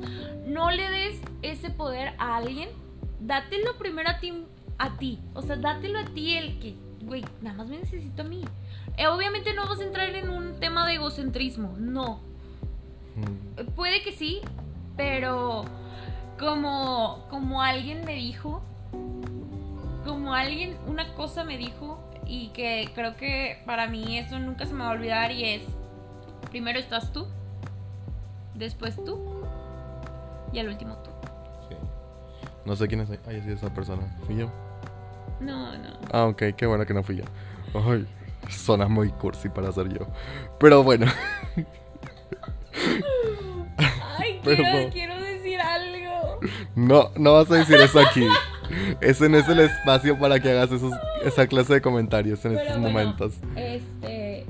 no 0.46 0.72
le 0.72 0.90
des 0.90 1.20
ese 1.42 1.70
poder 1.70 2.14
a 2.18 2.36
alguien. 2.36 2.68
Dátelo 3.20 3.78
primero 3.78 4.10
a 4.10 4.18
ti, 4.18 4.44
a 4.78 4.96
ti. 4.98 5.20
O 5.34 5.42
sea, 5.42 5.56
dátelo 5.56 6.00
a 6.00 6.04
ti 6.06 6.36
el 6.36 6.58
que, 6.58 6.74
güey, 7.02 7.24
nada 7.40 7.56
más 7.56 7.68
me 7.68 7.78
necesito 7.78 8.22
a 8.22 8.24
mí. 8.24 8.42
Eh, 8.96 9.06
obviamente 9.06 9.54
no 9.54 9.66
vas 9.68 9.78
a 9.78 9.84
entrar 9.84 10.08
en 10.10 10.28
un 10.28 10.58
tema 10.58 10.86
de 10.86 10.94
egocentrismo, 10.94 11.76
no. 11.78 12.20
Puede 13.76 14.02
que 14.02 14.12
sí, 14.12 14.40
pero 14.96 15.64
como, 16.38 17.26
como 17.30 17.62
alguien 17.62 18.04
me 18.04 18.14
dijo, 18.14 18.62
como 20.04 20.34
alguien, 20.34 20.76
una 20.86 21.14
cosa 21.14 21.44
me 21.44 21.56
dijo 21.56 21.98
y 22.26 22.48
que 22.48 22.90
creo 22.94 23.16
que 23.16 23.62
para 23.66 23.86
mí 23.86 24.18
eso 24.18 24.38
nunca 24.38 24.66
se 24.66 24.72
me 24.74 24.80
va 24.84 24.90
a 24.90 24.92
olvidar 24.92 25.30
y 25.32 25.44
es, 25.44 25.62
primero 26.50 26.78
estás 26.78 27.12
tú, 27.12 27.26
después 28.54 29.02
tú 29.04 29.18
y 30.52 30.58
al 30.58 30.68
último 30.68 30.96
tú. 30.98 31.10
sí. 31.68 31.76
No 32.64 32.76
sé 32.76 32.88
quién 32.88 33.00
es 33.00 33.10
ay, 33.26 33.42
sí, 33.44 33.52
esa 33.52 33.72
persona. 33.72 34.02
¿Fui 34.26 34.36
yo? 34.36 34.50
No, 35.40 35.76
no. 35.76 35.90
Ah, 36.12 36.26
ok, 36.26 36.42
qué 36.56 36.66
bueno 36.66 36.86
que 36.86 36.94
no 36.94 37.02
fui 37.02 37.16
yo. 37.16 37.24
Ay, 37.74 38.06
suena 38.48 38.88
muy 38.88 39.10
cursi 39.10 39.48
para 39.48 39.72
ser 39.72 39.88
yo. 39.88 40.06
Pero 40.60 40.82
bueno, 40.82 41.06
Ay, 44.18 44.40
Pero 44.44 44.90
quiero, 44.90 45.13
no. 45.13 45.13
No, 46.74 47.10
no 47.16 47.32
vas 47.34 47.50
a 47.50 47.54
decir 47.54 47.76
eso 47.76 48.00
aquí. 48.00 48.26
Ese 49.00 49.28
no 49.28 49.36
es 49.38 49.48
el 49.48 49.60
espacio 49.60 50.18
para 50.18 50.40
que 50.40 50.50
hagas 50.50 50.72
esos, 50.72 50.92
esa 51.24 51.46
clase 51.46 51.74
de 51.74 51.80
comentarios 51.82 52.44
en 52.44 52.52
Pero 52.52 52.62
estos 52.62 52.80
bueno, 52.80 52.98
momentos. 52.98 53.34
Este. 53.56 54.46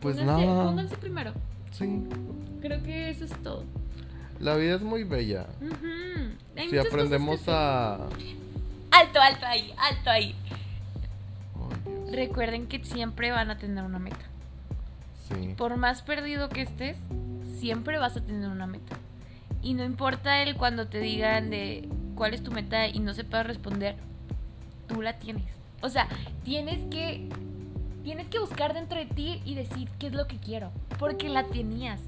Pues 0.00 0.16
pónganse, 0.16 0.46
nada. 0.46 0.64
Pónganse 0.64 0.96
primero. 0.96 1.32
Sí, 1.70 2.04
Creo 2.60 2.82
que 2.82 3.10
eso 3.10 3.24
es 3.24 3.32
todo. 3.42 3.64
la 4.40 4.56
vida 4.56 4.76
es 4.76 4.82
muy 4.82 5.04
bella. 5.04 5.46
Hay 6.56 6.68
Si 6.70 6.78
aprendemos 6.78 7.40
que 7.40 7.50
a... 7.50 7.94
Alto, 8.90 9.20
alto 9.20 9.46
ahí, 9.46 9.72
alto 9.78 10.10
ahí. 10.10 10.34
Dios. 11.86 12.10
Recuerden 12.12 12.66
que 12.66 12.84
siempre 12.84 13.30
van 13.30 13.50
a 13.50 13.58
tener 13.58 13.84
una 13.84 13.98
meta. 13.98 14.24
Sí. 15.28 15.54
Por 15.56 15.76
más 15.76 16.02
perdido 16.02 16.48
que 16.48 16.62
estés, 16.62 16.96
siempre 17.58 17.98
vas 17.98 18.16
a 18.16 18.20
tener 18.24 18.48
una 18.50 18.66
meta. 18.66 18.96
Y 19.62 19.74
no 19.74 19.84
importa 19.84 20.42
el 20.42 20.56
cuando 20.56 20.88
te 20.88 20.98
digan 20.98 21.50
de 21.50 21.88
cuál 22.14 22.34
es 22.34 22.42
tu 22.42 22.50
meta 22.50 22.88
y 22.88 22.98
no 22.98 23.14
sepas 23.14 23.46
responder, 23.46 23.94
tú 24.88 25.02
la 25.02 25.18
tienes. 25.18 25.44
O 25.80 25.88
sea, 25.88 26.08
tienes 26.44 26.80
que 26.90 27.28
tienes 28.02 28.28
que 28.28 28.38
buscar 28.38 28.74
dentro 28.74 28.98
de 28.98 29.06
ti 29.06 29.40
y 29.44 29.54
decir 29.54 29.88
qué 29.98 30.08
es 30.08 30.12
lo 30.12 30.26
que 30.26 30.36
quiero, 30.36 30.70
porque 30.98 31.28
la 31.28 31.44
tenías. 31.44 32.00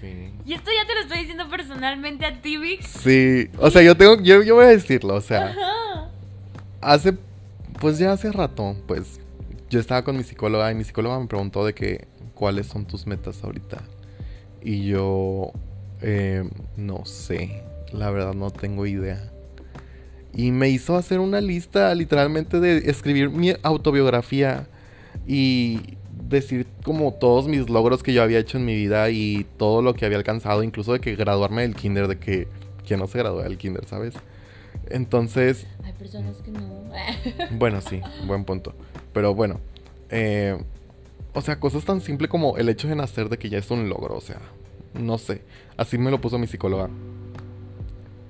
Sí. 0.00 0.30
Y 0.44 0.52
esto 0.52 0.70
ya 0.70 0.86
te 0.86 0.94
lo 0.94 1.00
estoy 1.00 1.18
diciendo 1.18 1.48
personalmente 1.48 2.26
a 2.26 2.40
ti, 2.40 2.56
Vix. 2.56 2.86
Sí, 2.86 3.48
o 3.58 3.70
sea, 3.70 3.82
yo 3.82 3.96
tengo, 3.96 4.20
yo, 4.22 4.42
yo 4.42 4.54
voy 4.54 4.66
a 4.66 4.68
decirlo, 4.68 5.14
o 5.14 5.20
sea, 5.20 5.46
Ajá. 5.46 6.10
hace, 6.80 7.14
pues 7.80 7.98
ya 7.98 8.12
hace 8.12 8.30
rato, 8.30 8.76
pues, 8.86 9.20
yo 9.70 9.80
estaba 9.80 10.04
con 10.04 10.16
mi 10.16 10.22
psicóloga 10.22 10.70
y 10.70 10.74
mi 10.74 10.84
psicóloga 10.84 11.18
me 11.18 11.26
preguntó 11.26 11.64
de 11.64 11.74
que, 11.74 12.06
¿cuáles 12.34 12.66
son 12.66 12.84
tus 12.84 13.06
metas 13.06 13.42
ahorita? 13.42 13.82
Y 14.62 14.86
yo, 14.86 15.52
eh, 16.08 16.48
no 16.76 17.04
sé, 17.04 17.64
la 17.92 18.10
verdad 18.12 18.32
no 18.32 18.52
tengo 18.52 18.86
idea. 18.86 19.28
Y 20.32 20.52
me 20.52 20.68
hizo 20.68 20.94
hacer 20.94 21.18
una 21.18 21.40
lista, 21.40 21.92
literalmente, 21.96 22.60
de 22.60 22.88
escribir 22.88 23.30
mi 23.30 23.54
autobiografía 23.64 24.68
y 25.26 25.96
decir 26.28 26.68
como 26.84 27.12
todos 27.12 27.48
mis 27.48 27.68
logros 27.68 28.04
que 28.04 28.12
yo 28.12 28.22
había 28.22 28.38
hecho 28.38 28.56
en 28.56 28.66
mi 28.66 28.76
vida 28.76 29.10
y 29.10 29.46
todo 29.56 29.82
lo 29.82 29.94
que 29.94 30.06
había 30.06 30.18
alcanzado, 30.18 30.62
incluso 30.62 30.92
de 30.92 31.00
que 31.00 31.16
graduarme 31.16 31.62
del 31.62 31.74
kinder, 31.74 32.06
de 32.06 32.20
que, 32.20 32.46
que 32.86 32.96
no 32.96 33.08
se 33.08 33.18
graduó 33.18 33.42
del 33.42 33.58
kinder, 33.58 33.84
¿sabes? 33.86 34.14
Entonces, 34.88 35.66
Hay 35.82 35.92
personas 35.94 36.36
que 36.36 36.52
no. 36.52 36.84
bueno, 37.58 37.80
sí, 37.80 38.00
buen 38.28 38.44
punto. 38.44 38.74
Pero 39.12 39.34
bueno, 39.34 39.58
eh, 40.10 40.56
o 41.32 41.40
sea, 41.40 41.58
cosas 41.58 41.84
tan 41.84 42.00
simples 42.00 42.30
como 42.30 42.58
el 42.58 42.68
hecho 42.68 42.86
de 42.86 42.94
nacer, 42.94 43.28
de 43.28 43.38
que 43.38 43.48
ya 43.48 43.58
es 43.58 43.68
un 43.72 43.88
logro, 43.88 44.16
o 44.16 44.20
sea, 44.20 44.38
no 44.94 45.18
sé. 45.18 45.42
Así 45.76 45.98
me 45.98 46.10
lo 46.10 46.20
puso 46.20 46.38
mi 46.38 46.46
psicóloga. 46.46 46.88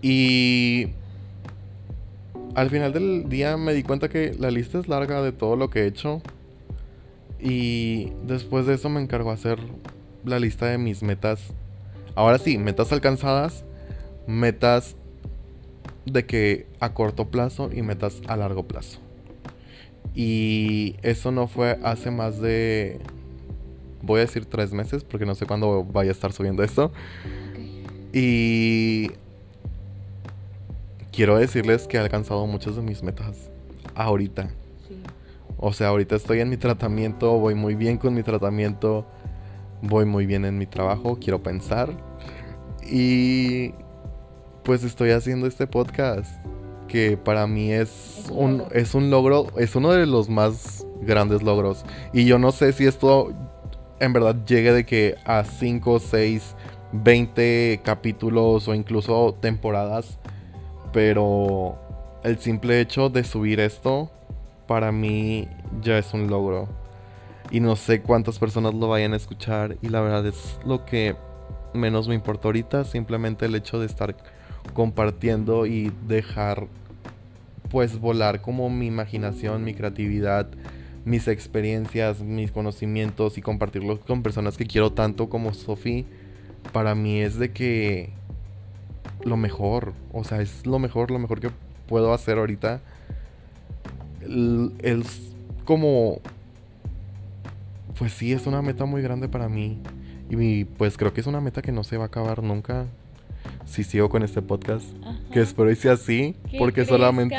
Y 0.03 0.89
al 2.55 2.71
final 2.71 2.93
del 2.93 3.29
día 3.29 3.57
me 3.57 3.75
di 3.75 3.83
cuenta 3.83 4.09
que 4.09 4.35
la 4.39 4.51
lista 4.51 4.79
es 4.79 4.89
larga 4.89 5.23
de 5.23 5.33
todo 5.33 5.57
lo 5.57 5.71
que 5.71 5.81
he 5.81 5.87
hecho. 5.87 6.23
Y 7.41 8.13
después 8.25 8.67
de 8.67 8.75
eso 8.75 8.89
me 8.89 9.01
encargó 9.01 9.31
hacer 9.31 9.59
la 10.25 10.39
lista 10.39 10.67
de 10.67 10.79
mis 10.79 11.03
metas. 11.03 11.53
Ahora 12.15 12.39
sí, 12.39 12.59
metas 12.59 12.93
alcanzadas, 12.93 13.65
metas 14.27 14.97
de 16.07 16.25
que 16.25 16.67
a 16.81 16.95
corto 16.95 17.29
plazo 17.29 17.71
y 17.73 17.83
metas 17.83 18.21
a 18.27 18.37
largo 18.37 18.67
plazo. 18.67 19.01
Y 20.15 20.97
eso 21.03 21.31
no 21.31 21.47
fue 21.47 21.79
hace 21.83 22.11
más 22.11 22.41
de, 22.41 23.01
voy 24.03 24.19
a 24.19 24.23
decir 24.23 24.47
tres 24.47 24.73
meses, 24.73 25.05
porque 25.05 25.27
no 25.27 25.35
sé 25.35 25.47
cuándo 25.47 25.85
vaya 25.85 26.11
a 26.11 26.13
estar 26.13 26.33
subiendo 26.33 26.63
esto. 26.63 26.93
Y 28.13 29.11
quiero 31.13 31.39
decirles 31.39 31.87
que 31.87 31.97
he 31.97 32.01
alcanzado 32.01 32.47
muchas 32.47 32.77
de 32.77 32.83
mis 32.83 33.03
metas 33.03 33.51
ahorita. 33.95 34.49
Sí. 34.89 35.01
O 35.59 35.73
sea, 35.73 35.89
ahorita 35.89 36.17
estoy 36.17 36.41
en 36.41 36.49
mi 36.49 36.57
tratamiento, 36.57 37.39
voy 37.39 37.55
muy 37.55 37.75
bien 37.75 37.99
con 37.99 38.15
mi 38.15 38.23
tratamiento, 38.23 39.07
voy 39.83 40.05
muy 40.05 40.27
bien 40.27 40.45
en 40.45 40.59
mi 40.59 40.67
trabajo, 40.67 41.19
quiero 41.21 41.43
pensar. 41.43 41.91
Y 42.89 43.73
pues 44.65 44.83
estoy 44.85 45.11
haciendo 45.11 45.47
este 45.47 45.67
podcast 45.67 46.31
que 46.89 47.17
para 47.17 47.47
mí 47.47 47.73
es 47.73 48.17
Es 48.27 48.31
un 48.31 48.63
es 48.73 48.95
un 48.95 49.11
logro, 49.11 49.47
es 49.57 49.77
uno 49.77 49.93
de 49.93 50.07
los 50.07 50.29
más 50.29 50.87
grandes 51.03 51.43
logros. 51.43 51.85
Y 52.13 52.25
yo 52.25 52.39
no 52.39 52.53
sé 52.53 52.73
si 52.73 52.87
esto 52.87 53.33
en 54.01 54.13
verdad 54.13 54.37
llegue 54.47 54.73
de 54.73 54.87
que 54.87 55.17
a 55.25 55.45
5, 55.45 55.99
6, 55.99 56.55
20 56.93 57.81
capítulos 57.85 58.69
o 58.69 58.75
incluso 58.75 59.37
temporadas. 59.41 60.19
Pero 60.93 61.79
el 62.23 62.39
simple 62.39 62.81
hecho 62.81 63.09
de 63.09 63.25
subir 63.25 63.61
esto 63.61 64.11
para 64.67 64.93
mí 64.93 65.49
ya 65.83 65.99
es 65.99 66.13
un 66.15 66.29
logro. 66.29 66.69
Y 67.51 67.61
no 67.61 67.77
sé 67.77 68.03
cuántas 68.03 68.39
personas 68.39 68.75
lo 68.75 68.89
vayan 68.89 69.13
a 69.13 69.17
escuchar. 69.17 69.77
Y 69.83 69.89
la 69.89 70.01
verdad 70.01 70.27
es 70.27 70.59
lo 70.65 70.85
que 70.85 71.17
menos 71.75 72.09
me 72.09 72.15
importa 72.15 72.49
ahorita. 72.49 72.85
Simplemente 72.85 73.47
el 73.47 73.55
hecho 73.55 73.79
de 73.79 73.87
estar 73.87 74.17
compartiendo 74.75 75.67
y 75.67 75.93
dejar 76.07 76.67
pues 77.71 77.99
volar 77.99 78.43
como 78.43 78.71
mi 78.71 78.87
imaginación, 78.87 79.65
mi 79.65 79.75
creatividad, 79.75 80.49
mis 81.07 81.27
experiencias, 81.29 82.21
mis 82.21 82.51
conocimientos 82.53 83.39
y 83.39 83.41
compartirlos 83.41 84.01
con 84.01 84.23
personas 84.23 84.59
que 84.59 84.67
quiero 84.67 84.93
tanto 84.93 85.31
como 85.31 85.55
Sophie. 85.55 86.05
Para 86.73 86.95
mí 86.95 87.21
es 87.23 87.39
de 87.39 87.53
que 87.53 88.11
lo 89.25 89.37
mejor, 89.39 89.95
o 90.13 90.23
sea, 90.25 90.43
es 90.43 90.67
lo 90.67 90.79
mejor, 90.79 91.11
lo 91.11 91.19
mejor 91.19 91.41
que 91.41 91.49
puedo 91.89 92.13
hacer 92.13 92.37
ahorita. 92.37 92.83
Es 94.83 95.33
como 95.65 96.21
pues 97.99 98.13
sí, 98.13 98.33
es 98.33 98.47
una 98.47 98.61
meta 98.61 98.85
muy 98.85 99.01
grande 99.01 99.29
para 99.29 99.49
mí. 99.49 99.81
Y 100.29 100.65
pues 100.65 100.97
creo 100.99 101.15
que 101.15 101.21
es 101.21 101.27
una 101.27 101.41
meta 101.41 101.63
que 101.63 101.73
no 101.73 101.83
se 101.85 101.97
va 101.97 102.05
a 102.05 102.07
acabar 102.09 102.43
nunca. 102.43 102.87
Si 103.65 103.85
sigo 103.85 104.09
con 104.11 104.23
este 104.23 104.43
podcast. 104.43 104.85
Ajá. 105.03 105.19
Que 105.33 105.41
espero 105.41 105.71
y 105.71 105.77
sea 105.77 105.93
así. 105.93 106.35
Que 106.51 106.59
porque 106.59 106.85
solamente. 106.85 107.37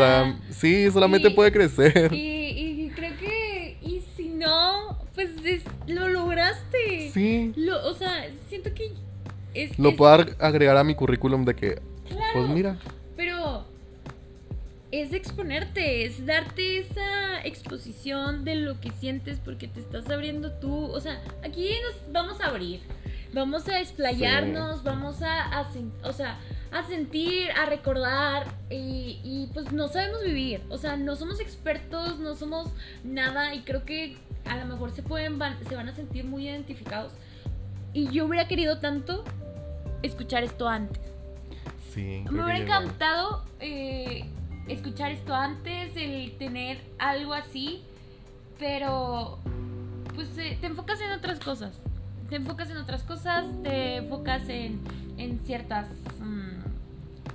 Sí, 0.49 0.89
solamente 0.91 1.27
Y- 1.29 1.33
puede 1.35 1.51
crecer. 1.51 2.11
Y 2.13 2.89
creo 2.95 3.11
que. 3.19 3.77
Y 3.83 4.01
si 4.15 4.29
no, 4.29 4.97
pues 5.13 5.29
es- 5.47 5.63
lo 5.87 6.07
lograste. 6.09 7.11
Sí. 7.13 7.53
Lo, 7.55 7.85
o 7.87 7.93
sea, 7.93 8.27
siento 8.49 8.73
que. 8.73 8.91
Es, 9.53 9.77
Lo 9.79 9.89
es- 9.89 9.95
puedo 9.95 10.13
ag- 10.13 10.35
agregar 10.39 10.77
a 10.77 10.83
mi 10.83 10.95
currículum 10.95 11.45
de 11.45 11.55
que. 11.55 11.81
Pues 12.03 12.15
Claro. 12.15 12.47
mira. 12.49 12.77
Pero 13.15 13.65
es 14.91 15.11
exponerte, 15.13 16.05
es 16.05 16.25
darte 16.25 16.79
esa 16.79 17.43
exposición 17.45 18.45
de 18.45 18.55
lo 18.55 18.79
que 18.79 18.91
sientes 18.91 19.39
porque 19.43 19.67
te 19.67 19.79
estás 19.81 20.09
abriendo 20.09 20.51
tú. 20.53 20.85
O 20.91 20.99
sea, 21.01 21.21
aquí 21.43 21.69
nos 21.83 22.11
vamos 22.13 22.39
a 22.39 22.47
abrir, 22.47 22.79
vamos 23.33 23.67
a 23.67 23.79
explayarnos, 23.81 24.83
vamos 24.83 25.21
a, 25.21 25.43
a 25.59 25.67
o 26.03 26.13
sea, 26.13 26.39
a 26.71 26.87
sentir, 26.87 27.49
a 27.51 27.65
recordar 27.65 28.47
y, 28.69 29.19
y, 29.23 29.49
pues 29.53 29.71
no 29.73 29.87
sabemos 29.89 30.23
vivir. 30.23 30.61
O 30.69 30.77
sea, 30.77 30.95
no 30.95 31.15
somos 31.15 31.39
expertos, 31.41 32.19
no 32.19 32.35
somos 32.35 32.69
nada 33.03 33.55
y 33.55 33.61
creo 33.61 33.83
que 33.83 34.15
a 34.49 34.57
lo 34.57 34.65
mejor 34.65 34.91
se 34.91 35.03
pueden 35.03 35.37
van, 35.39 35.57
se 35.67 35.75
van 35.75 35.89
a 35.89 35.93
sentir 35.95 36.25
muy 36.25 36.47
identificados. 36.47 37.13
Y 37.93 38.09
yo 38.09 38.25
hubiera 38.25 38.47
querido 38.47 38.79
tanto 38.79 39.23
escuchar 40.03 40.43
esto 40.43 40.67
antes. 40.67 41.01
Sí. 41.93 42.23
Me 42.29 42.43
hubiera 42.43 42.59
encantado 42.59 43.43
eh, 43.59 44.25
escuchar 44.67 45.11
esto 45.11 45.33
antes, 45.33 45.91
el 45.95 46.37
tener 46.37 46.79
algo 46.99 47.33
así, 47.33 47.81
pero 48.59 49.39
pues 50.15 50.37
eh, 50.37 50.57
te 50.61 50.67
enfocas 50.67 50.99
en 51.01 51.11
otras 51.11 51.39
cosas. 51.39 51.73
te 52.29 52.35
enfocas 52.35 52.69
en 52.69 52.77
otras 52.77 53.03
cosas, 53.03 53.45
te 53.63 53.95
enfocas 53.97 54.47
en, 54.49 54.79
en 55.17 55.39
ciertas... 55.39 55.87
mm, 56.19 56.57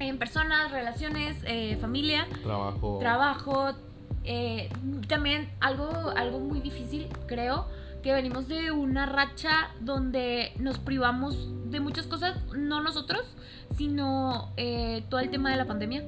en 0.01 0.19
personas, 0.19 0.71
relaciones, 0.73 1.37
eh, 1.45 1.77
familia, 1.81 2.27
Trabajo. 2.43 2.99
trabajo. 2.99 3.73
Eh, 4.25 4.69
también 5.09 5.51
algo, 5.61 6.11
algo 6.17 6.39
muy 6.39 6.61
difícil, 6.61 7.09
creo, 7.27 7.67
que 8.03 8.13
venimos 8.13 8.49
de 8.49 8.71
una 8.73 9.07
racha 9.07 9.71
donde 9.81 10.53
nos 10.59 10.79
privamos 10.79 11.49
de 11.71 11.81
muchas 11.81 12.07
cosas, 12.07 12.37
no 12.55 12.81
nosotros, 12.81 13.25
sino 13.77 14.53
eh, 14.57 15.05
todo 15.09 15.21
el 15.21 15.31
tema 15.31 15.51
de 15.51 15.57
la 15.57 15.67
pandemia. 15.67 16.05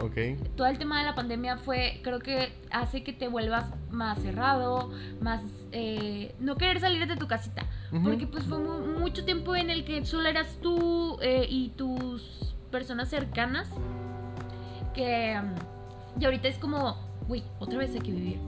ok. 0.00 0.16
Todo 0.56 0.66
el 0.68 0.78
tema 0.78 0.98
de 0.98 1.04
la 1.04 1.14
pandemia 1.14 1.56
fue, 1.58 2.00
creo 2.02 2.18
que 2.20 2.52
hace 2.70 3.04
que 3.04 3.12
te 3.12 3.28
vuelvas 3.28 3.66
más 3.90 4.18
cerrado, 4.20 4.90
más... 5.20 5.42
eh, 5.72 6.34
no 6.40 6.56
querer 6.56 6.80
salir 6.80 7.06
de 7.06 7.16
tu 7.16 7.26
casita. 7.28 7.66
Ujú. 7.92 8.02
Porque 8.04 8.26
pues 8.26 8.44
fue 8.44 8.58
mu- 8.58 8.98
mucho 8.98 9.24
tiempo 9.24 9.54
en 9.54 9.70
el 9.70 9.84
que 9.84 10.04
solo 10.06 10.28
eras 10.28 10.58
tú 10.62 11.18
eh, 11.20 11.46
y 11.48 11.70
tus 11.76 12.54
personas 12.70 13.08
cercanas. 13.10 13.68
Que... 14.94 15.38
y 16.18 16.24
ahorita 16.24 16.48
es 16.48 16.58
como, 16.58 16.96
güey, 17.28 17.44
otra 17.58 17.78
vez 17.78 17.92
hay 17.94 18.00
que 18.00 18.10
vivir. 18.10 18.40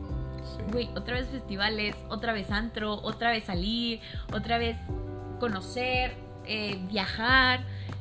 Sí. 0.43 0.63
Güey, 0.73 0.91
otra 0.97 1.15
vez 1.15 1.29
festivales, 1.29 1.95
otra 2.09 2.33
vez 2.33 2.51
antro, 2.51 2.95
otra 2.95 3.31
vez 3.31 3.45
salir, 3.45 4.01
otra 4.33 4.59
vez 4.59 4.77
conocer, 5.39 6.17
eh, 6.47 6.81
viajar. 6.91 7.61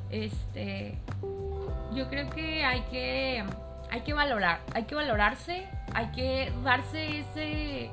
Este... 0.09 0.97
Yo 1.93 2.07
creo 2.09 2.29
que 2.29 2.63
hay 2.63 2.81
que... 2.91 3.43
Hay 3.91 4.01
que 4.01 4.13
valorar, 4.13 4.61
hay 4.75 4.83
que 4.83 4.93
valorarse, 4.93 5.67
hay 5.95 6.11
que 6.11 6.53
darse 6.63 7.21
ese, 7.21 7.89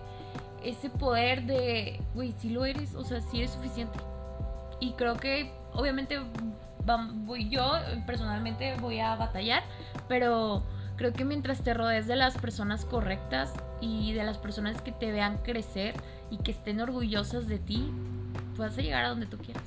ese 0.63 0.91
poder 0.91 1.45
de, 1.45 2.03
güey, 2.15 2.35
si 2.39 2.51
lo 2.51 2.67
eres, 2.67 2.95
o 2.95 3.03
sea, 3.03 3.23
si 3.23 3.39
eres 3.39 3.53
suficiente. 3.53 3.99
Y 4.79 4.93
creo 4.93 5.17
que, 5.17 5.51
obviamente, 5.73 6.21
yo 7.49 7.73
personalmente 8.07 8.75
voy 8.79 9.01
a 9.01 9.17
batallar, 9.17 9.63
pero 10.07 10.63
creo 10.97 11.13
que 11.13 11.25
mientras 11.25 11.63
te 11.63 11.75
rodees 11.75 12.07
de 12.07 12.17
las 12.17 12.37
personas 12.39 12.85
correctas 12.85 13.53
y 13.81 14.13
de 14.13 14.25
las 14.25 14.39
personas 14.39 14.81
que 14.83 14.93
te 14.93 15.13
vean 15.13 15.39
crecer 15.39 15.95
y 16.31 16.39
que 16.39 16.51
estén 16.51 16.81
orgullosas 16.81 17.47
de 17.49 17.59
ti, 17.59 17.91
vas 18.57 18.77
a 18.79 18.83
llegar 18.83 19.05
a 19.05 19.09
donde 19.11 19.27
tú 19.27 19.37
quieras. 19.39 19.63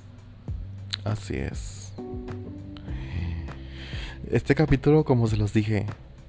Así 1.03 1.35
es. 1.37 1.93
Este 4.29 4.53
capítulo, 4.55 5.03
como 5.05 5.27
se 5.27 5.37
los 5.37 5.53
dije, 5.53 5.85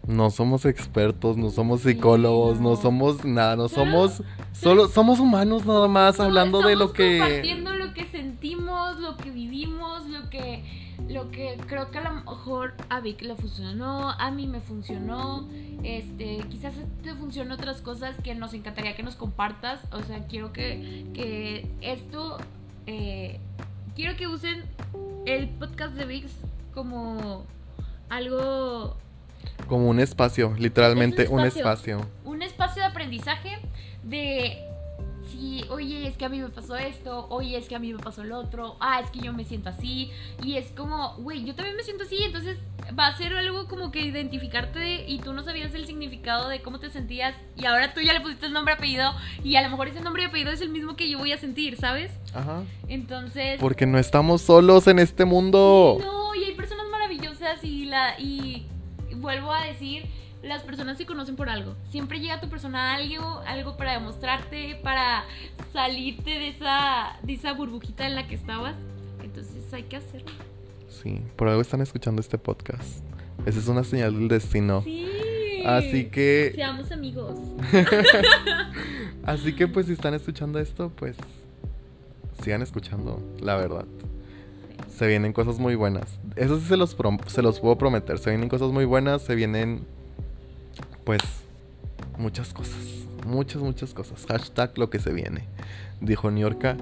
no 0.06 0.30
somos 0.30 0.64
expertos, 0.64 1.36
no 1.36 1.50
somos 1.50 1.82
Sí, 1.82 1.90
psicólogos, 1.92 2.60
no. 2.60 2.70
no. 2.70 2.76
somos 2.76 3.24
nada, 3.24 3.56
no 3.56 3.68
somos 3.68 4.22
solo 4.52 4.88
somos 4.88 5.20
humanos 5.20 5.66
nada 5.66 5.88
más 5.88 6.18
hablando 6.20 6.62
de 6.62 6.76
lo 6.76 6.92
que 6.92 7.18
compartiendo 7.18 7.74
lo 7.74 7.92
que 7.92 8.06
sentimos, 8.06 8.98
lo 9.00 9.16
que 9.16 9.30
vivimos, 9.30 10.06
lo 10.08 10.30
que 10.30 10.79
lo 11.10 11.30
que 11.30 11.58
creo 11.66 11.90
que 11.90 11.98
a 11.98 12.02
lo 12.02 12.14
mejor 12.14 12.74
a 12.88 13.00
Vic 13.00 13.22
le 13.22 13.34
funcionó, 13.34 14.10
a 14.10 14.30
mí 14.30 14.46
me 14.46 14.60
funcionó, 14.60 15.48
este, 15.82 16.38
quizás 16.48 16.74
te 17.02 17.14
funcionan 17.14 17.52
otras 17.52 17.82
cosas 17.82 18.14
que 18.22 18.34
nos 18.34 18.54
encantaría 18.54 18.94
que 18.94 19.02
nos 19.02 19.16
compartas, 19.16 19.80
o 19.92 20.00
sea, 20.02 20.26
quiero 20.28 20.52
que, 20.52 21.06
que 21.12 21.68
esto, 21.80 22.38
eh, 22.86 23.40
quiero 23.96 24.16
que 24.16 24.28
usen 24.28 24.64
el 25.26 25.48
podcast 25.48 25.94
de 25.94 26.04
Vix 26.06 26.32
como 26.72 27.44
algo 28.08 28.96
como 29.66 29.88
un 29.88 30.00
espacio, 30.00 30.54
literalmente 30.58 31.24
Es 31.24 31.30
un 31.30 31.40
espacio. 31.40 32.06
un 32.24 32.42
espacio 32.42 32.82
de 32.82 32.88
aprendizaje 32.88 33.58
de 34.02 34.69
si, 35.30 35.64
oye, 35.68 36.06
es 36.06 36.16
que 36.16 36.24
a 36.24 36.28
mí 36.28 36.40
me 36.40 36.48
pasó 36.48 36.76
esto, 36.76 37.26
oye, 37.30 37.56
es 37.56 37.68
que 37.68 37.76
a 37.76 37.78
mí 37.78 37.92
me 37.92 37.98
pasó 37.98 38.24
lo 38.24 38.38
otro, 38.38 38.76
ah, 38.80 39.00
es 39.00 39.10
que 39.10 39.20
yo 39.20 39.32
me 39.32 39.44
siento 39.44 39.68
así, 39.68 40.10
y 40.42 40.56
es 40.56 40.70
como, 40.76 41.14
güey, 41.16 41.44
yo 41.44 41.54
también 41.54 41.76
me 41.76 41.82
siento 41.82 42.04
así, 42.04 42.22
entonces 42.22 42.58
va 42.98 43.06
a 43.06 43.16
ser 43.16 43.34
algo 43.34 43.68
como 43.68 43.90
que 43.90 44.00
identificarte 44.00 45.04
y 45.08 45.18
tú 45.20 45.32
no 45.32 45.44
sabías 45.44 45.74
el 45.74 45.86
significado 45.86 46.48
de 46.48 46.60
cómo 46.60 46.80
te 46.80 46.90
sentías 46.90 47.34
y 47.56 47.66
ahora 47.66 47.94
tú 47.94 48.00
ya 48.00 48.12
le 48.12 48.20
pusiste 48.20 48.46
el 48.46 48.52
nombre 48.52 48.74
apellido 48.74 49.12
y 49.44 49.56
a 49.56 49.62
lo 49.62 49.70
mejor 49.70 49.88
ese 49.88 50.00
nombre 50.00 50.22
y 50.22 50.26
apellido 50.26 50.50
es 50.50 50.60
el 50.60 50.70
mismo 50.70 50.96
que 50.96 51.08
yo 51.08 51.18
voy 51.18 51.32
a 51.32 51.38
sentir, 51.38 51.76
¿sabes? 51.76 52.10
Ajá. 52.34 52.64
Entonces... 52.88 53.60
Porque 53.60 53.86
no 53.86 53.98
estamos 53.98 54.42
solos 54.42 54.86
en 54.86 54.98
este 54.98 55.24
mundo. 55.24 55.98
No, 56.00 56.34
y 56.34 56.44
hay 56.44 56.54
personas 56.54 56.86
maravillosas 56.90 57.62
y 57.62 57.86
la 57.86 58.18
y 58.18 58.66
vuelvo 59.16 59.52
a 59.52 59.64
decir, 59.64 60.06
las 60.42 60.62
personas 60.62 60.96
se 60.98 61.06
conocen 61.06 61.36
por 61.36 61.48
algo. 61.48 61.74
Siempre 61.90 62.18
llega 62.20 62.34
a 62.34 62.40
tu 62.40 62.48
persona 62.48 62.94
algo, 62.94 63.40
algo 63.46 63.76
para 63.76 63.92
demostrarte, 63.92 64.78
para 64.82 65.24
salirte 65.72 66.30
de 66.30 66.48
esa 66.48 67.18
de 67.22 67.34
esa 67.34 67.52
burbujita 67.52 68.06
en 68.06 68.14
la 68.14 68.26
que 68.26 68.34
estabas. 68.34 68.74
Entonces 69.22 69.72
hay 69.72 69.82
que 69.84 69.96
hacerlo. 69.96 70.30
Sí, 70.88 71.20
por 71.36 71.48
algo 71.48 71.60
están 71.60 71.80
escuchando 71.82 72.20
este 72.20 72.38
podcast. 72.38 73.04
Esa 73.46 73.58
es 73.58 73.68
una 73.68 73.84
señal 73.84 74.14
del 74.14 74.28
destino. 74.28 74.82
Sí. 74.82 75.06
Así 75.66 76.06
que 76.06 76.52
seamos 76.54 76.90
amigos. 76.90 77.38
Así 79.24 79.54
que 79.54 79.68
pues 79.68 79.86
si 79.86 79.92
están 79.92 80.14
escuchando 80.14 80.58
esto, 80.58 80.90
pues 80.96 81.16
sigan 82.42 82.62
escuchando, 82.62 83.22
la 83.40 83.56
verdad. 83.56 83.84
Se 84.88 85.06
vienen 85.06 85.32
cosas 85.32 85.58
muy 85.58 85.74
buenas. 85.74 86.18
Eso 86.36 86.58
sí 86.58 86.66
se 86.66 86.76
los, 86.76 86.96
prom- 86.96 87.24
se 87.26 87.42
los 87.42 87.60
puedo 87.60 87.76
prometer. 87.78 88.18
Se 88.18 88.30
vienen 88.30 88.48
cosas 88.48 88.70
muy 88.70 88.84
buenas, 88.84 89.22
se 89.22 89.34
vienen 89.34 89.86
pues 91.04 91.20
muchas 92.18 92.52
cosas. 92.52 93.06
Muchas, 93.26 93.62
muchas 93.62 93.94
cosas. 93.94 94.24
Hashtag 94.26 94.76
lo 94.78 94.90
que 94.90 94.98
se 94.98 95.12
viene. 95.12 95.44
Dijo 96.00 96.30
Niorca. 96.30 96.76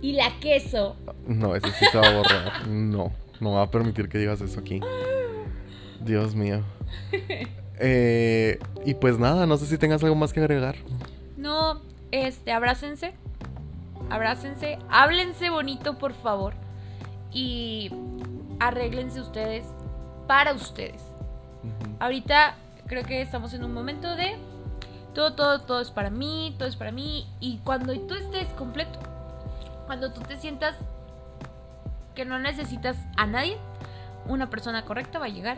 Y 0.00 0.12
la 0.12 0.38
queso. 0.40 0.96
No, 1.26 1.54
eso 1.54 1.68
sí 1.78 1.84
se 1.90 1.98
va 1.98 2.08
a 2.08 2.16
borrar. 2.16 2.68
No, 2.68 3.12
no 3.40 3.52
va 3.52 3.62
a 3.62 3.70
permitir 3.70 4.08
que 4.08 4.18
digas 4.18 4.40
eso 4.40 4.60
aquí. 4.60 4.80
Dios 6.00 6.34
mío. 6.34 6.62
Eh, 7.84 8.60
y 8.84 8.94
pues 8.94 9.18
nada, 9.18 9.44
no 9.44 9.56
sé 9.56 9.66
si 9.66 9.76
tengas 9.76 10.04
algo 10.04 10.14
más 10.14 10.32
que 10.32 10.38
agregar. 10.38 10.76
No, 11.36 11.80
este, 12.12 12.52
abrácense. 12.52 13.12
Abrácense. 14.08 14.78
Háblense 14.88 15.50
bonito, 15.50 15.98
por 15.98 16.12
favor. 16.12 16.54
Y 17.32 17.90
arréglense 18.60 19.20
ustedes 19.20 19.64
para 20.28 20.52
ustedes. 20.52 21.02
Ahorita 21.98 22.56
creo 22.92 23.04
que 23.04 23.22
estamos 23.22 23.54
en 23.54 23.64
un 23.64 23.72
momento 23.72 24.16
de 24.16 24.36
todo, 25.14 25.32
todo, 25.32 25.62
todo 25.62 25.80
es 25.80 25.90
para 25.90 26.10
mí, 26.10 26.54
todo 26.58 26.68
es 26.68 26.76
para 26.76 26.92
mí. 26.92 27.26
Y 27.40 27.56
cuando 27.64 27.98
tú 28.00 28.12
estés 28.12 28.46
completo, 28.48 28.98
cuando 29.86 30.12
tú 30.12 30.20
te 30.20 30.36
sientas 30.36 30.76
que 32.14 32.26
no 32.26 32.38
necesitas 32.38 32.98
a 33.16 33.24
nadie, 33.24 33.56
una 34.26 34.50
persona 34.50 34.84
correcta 34.84 35.18
va 35.18 35.24
a 35.24 35.30
llegar, 35.30 35.56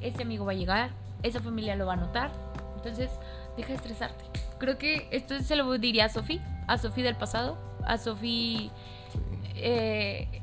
ese 0.00 0.22
amigo 0.22 0.44
va 0.44 0.52
a 0.52 0.54
llegar, 0.54 0.90
esa 1.24 1.40
familia 1.40 1.74
lo 1.74 1.86
va 1.86 1.94
a 1.94 1.96
notar. 1.96 2.30
Entonces, 2.76 3.10
deja 3.56 3.70
de 3.70 3.74
estresarte. 3.74 4.24
Creo 4.58 4.78
que 4.78 5.08
esto 5.10 5.36
se 5.40 5.56
lo 5.56 5.76
diría 5.78 6.04
a 6.04 6.08
Sofi, 6.08 6.40
a 6.68 6.78
Sofi 6.78 7.02
del 7.02 7.16
pasado, 7.16 7.58
a 7.84 7.98
Sofi 7.98 8.70
Sí. 9.10 9.50
eh, 9.56 10.40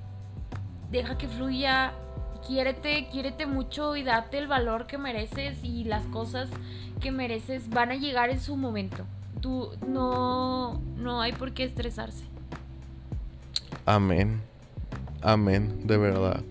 deja 0.91 1.17
que 1.17 1.29
fluya, 1.29 1.93
quiérete, 2.47 3.07
quiérete 3.11 3.45
mucho 3.45 3.95
y 3.95 4.03
date 4.03 4.37
el 4.37 4.47
valor 4.47 4.87
que 4.87 4.97
mereces 4.97 5.63
y 5.63 5.83
las 5.83 6.03
cosas 6.05 6.49
que 6.99 7.11
mereces 7.11 7.69
van 7.69 7.91
a 7.91 7.95
llegar 7.95 8.29
en 8.29 8.39
su 8.39 8.55
momento. 8.55 9.05
Tú 9.41 9.69
no, 9.87 10.81
no 10.97 11.21
hay 11.21 11.33
por 11.33 11.53
qué 11.53 11.63
estresarse. 11.63 12.23
Amén. 13.85 14.41
Amén, 15.21 15.87
de 15.87 15.97
verdad. 15.97 16.43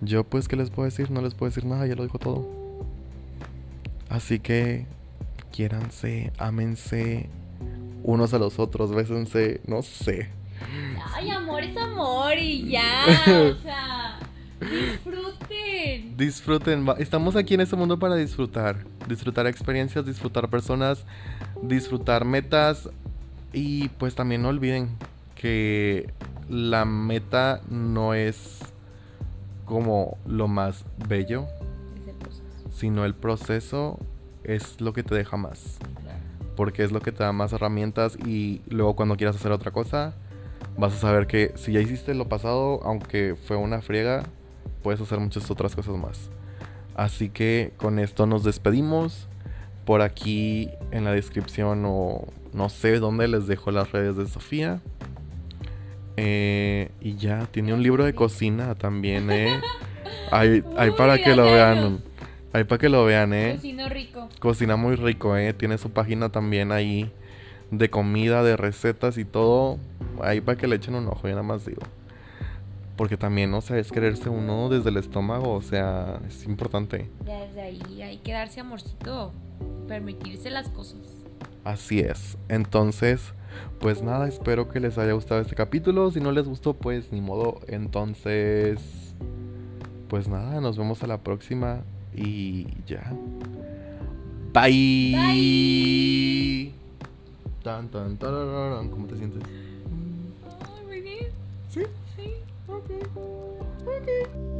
Yo 0.00 0.24
pues, 0.24 0.48
¿qué 0.48 0.56
les 0.56 0.70
puedo 0.70 0.84
decir? 0.84 1.10
No 1.10 1.20
les 1.20 1.34
puedo 1.34 1.50
decir 1.50 1.64
nada, 1.64 1.86
ya 1.86 1.94
lo 1.94 2.02
dijo 2.02 2.18
todo. 2.18 2.46
Así 4.08 4.40
que, 4.40 4.86
quiéranse, 5.52 6.32
ámense 6.38 7.30
unos 8.04 8.34
a 8.34 8.38
los 8.38 8.58
otros, 8.58 8.94
bésense, 8.94 9.60
no 9.66 9.82
sé. 9.82 10.30
Ay, 11.14 11.30
amor 11.30 11.62
es 11.62 11.76
amor 11.76 12.34
y 12.38 12.68
ya, 12.68 13.04
o 13.26 13.54
sea, 13.62 13.81
disfruten. 14.72 16.16
Disfruten, 16.16 16.86
estamos 16.98 17.36
aquí 17.36 17.54
en 17.54 17.60
este 17.60 17.76
mundo 17.76 17.98
para 17.98 18.16
disfrutar. 18.16 18.84
Disfrutar 19.08 19.46
experiencias, 19.46 20.06
disfrutar 20.06 20.48
personas, 20.48 21.04
disfrutar 21.62 22.24
metas 22.24 22.88
y 23.52 23.88
pues 23.90 24.14
también 24.14 24.42
no 24.42 24.48
olviden 24.48 24.96
que 25.34 26.12
la 26.48 26.84
meta 26.84 27.60
no 27.68 28.14
es 28.14 28.60
como 29.64 30.18
lo 30.26 30.48
más 30.48 30.84
bello, 31.08 31.46
sino 32.70 33.04
el 33.04 33.14
proceso 33.14 33.98
es 34.44 34.80
lo 34.80 34.92
que 34.92 35.02
te 35.02 35.14
deja 35.14 35.36
más. 35.36 35.78
Porque 36.56 36.84
es 36.84 36.92
lo 36.92 37.00
que 37.00 37.12
te 37.12 37.24
da 37.24 37.32
más 37.32 37.52
herramientas 37.52 38.16
y 38.26 38.60
luego 38.68 38.94
cuando 38.96 39.16
quieras 39.16 39.36
hacer 39.36 39.52
otra 39.52 39.70
cosa, 39.70 40.14
vas 40.76 40.92
a 40.94 40.98
saber 40.98 41.26
que 41.26 41.52
si 41.56 41.72
ya 41.72 41.80
hiciste 41.80 42.14
lo 42.14 42.28
pasado, 42.28 42.80
aunque 42.84 43.36
fue 43.46 43.56
una 43.56 43.80
friega, 43.80 44.24
puedes 44.82 45.00
hacer 45.00 45.18
muchas 45.18 45.50
otras 45.50 45.74
cosas 45.74 45.96
más. 45.96 46.30
Así 46.94 47.28
que 47.28 47.72
con 47.76 47.98
esto 47.98 48.26
nos 48.26 48.44
despedimos. 48.44 49.28
Por 49.84 50.00
aquí 50.00 50.70
en 50.92 51.04
la 51.04 51.10
descripción 51.10 51.82
o 51.84 52.28
no 52.52 52.68
sé 52.68 53.00
dónde 53.00 53.26
les 53.26 53.48
dejo 53.48 53.72
las 53.72 53.90
redes 53.90 54.16
de 54.16 54.28
Sofía. 54.28 54.80
Eh, 56.16 56.90
y 57.00 57.16
ya, 57.16 57.46
tiene 57.46 57.74
un 57.74 57.82
libro 57.82 58.04
de 58.04 58.14
cocina 58.14 58.74
también, 58.76 59.30
¿eh? 59.30 59.60
Hay, 60.30 60.62
hay 60.76 60.90
Uy, 60.90 60.96
para 60.96 61.18
que 61.18 61.34
lo 61.34 61.44
vean. 61.44 62.00
Hay 62.52 62.64
para 62.64 62.78
que 62.78 62.88
lo 62.88 63.04
vean, 63.04 63.34
¿eh? 63.34 63.54
Cocino 63.56 63.88
rico. 63.88 64.28
Cocina 64.38 64.76
muy 64.76 64.96
rico, 64.96 65.36
¿eh? 65.36 65.52
Tiene 65.52 65.78
su 65.78 65.90
página 65.90 66.30
también 66.30 66.72
ahí 66.72 67.10
de 67.70 67.90
comida, 67.90 68.42
de 68.42 68.56
recetas 68.56 69.18
y 69.18 69.24
todo. 69.24 69.78
Ahí 70.22 70.40
para 70.40 70.56
que 70.56 70.66
le 70.66 70.76
echen 70.76 70.94
un 70.94 71.08
ojo, 71.08 71.22
yo 71.24 71.30
nada 71.30 71.42
más 71.42 71.66
digo. 71.66 71.82
Porque 72.96 73.16
también, 73.16 73.52
o 73.54 73.60
sea, 73.60 73.78
es 73.78 73.90
quererse 73.90 74.28
uno 74.28 74.68
desde 74.68 74.90
el 74.90 74.98
estómago, 74.98 75.54
o 75.54 75.62
sea, 75.62 76.20
es 76.28 76.44
importante. 76.44 77.08
Ya 77.26 77.40
desde 77.46 77.62
ahí 77.62 78.02
hay 78.02 78.18
que 78.18 78.32
darse 78.32 78.60
amorcito. 78.60 79.32
Permitirse 79.88 80.50
las 80.50 80.68
cosas. 80.68 81.00
Así 81.64 82.00
es. 82.00 82.36
Entonces, 82.48 83.32
pues 83.80 84.02
nada, 84.02 84.28
espero 84.28 84.68
que 84.68 84.80
les 84.80 84.98
haya 84.98 85.12
gustado 85.12 85.40
este 85.40 85.54
capítulo. 85.54 86.10
Si 86.10 86.20
no 86.20 86.32
les 86.32 86.46
gustó, 86.46 86.74
pues 86.74 87.12
ni 87.12 87.20
modo. 87.20 87.60
Entonces, 87.66 88.80
pues 90.08 90.28
nada, 90.28 90.60
nos 90.60 90.76
vemos 90.76 91.02
a 91.02 91.06
la 91.06 91.18
próxima 91.18 91.80
y 92.14 92.66
ya. 92.86 93.12
Bye. 94.52 95.14
Bye. 95.16 96.72
Tan, 97.62 97.88
tan. 97.88 98.16
¿Cómo 98.90 99.06
te 99.06 99.16
sientes? 99.16 99.42
Ay, 100.60 100.86
muy 100.86 101.00
bien. 101.00 101.26
Sí. 101.68 101.82
Sí. 102.72 102.94
Ok. 103.16 103.86
Ok. 103.86 104.51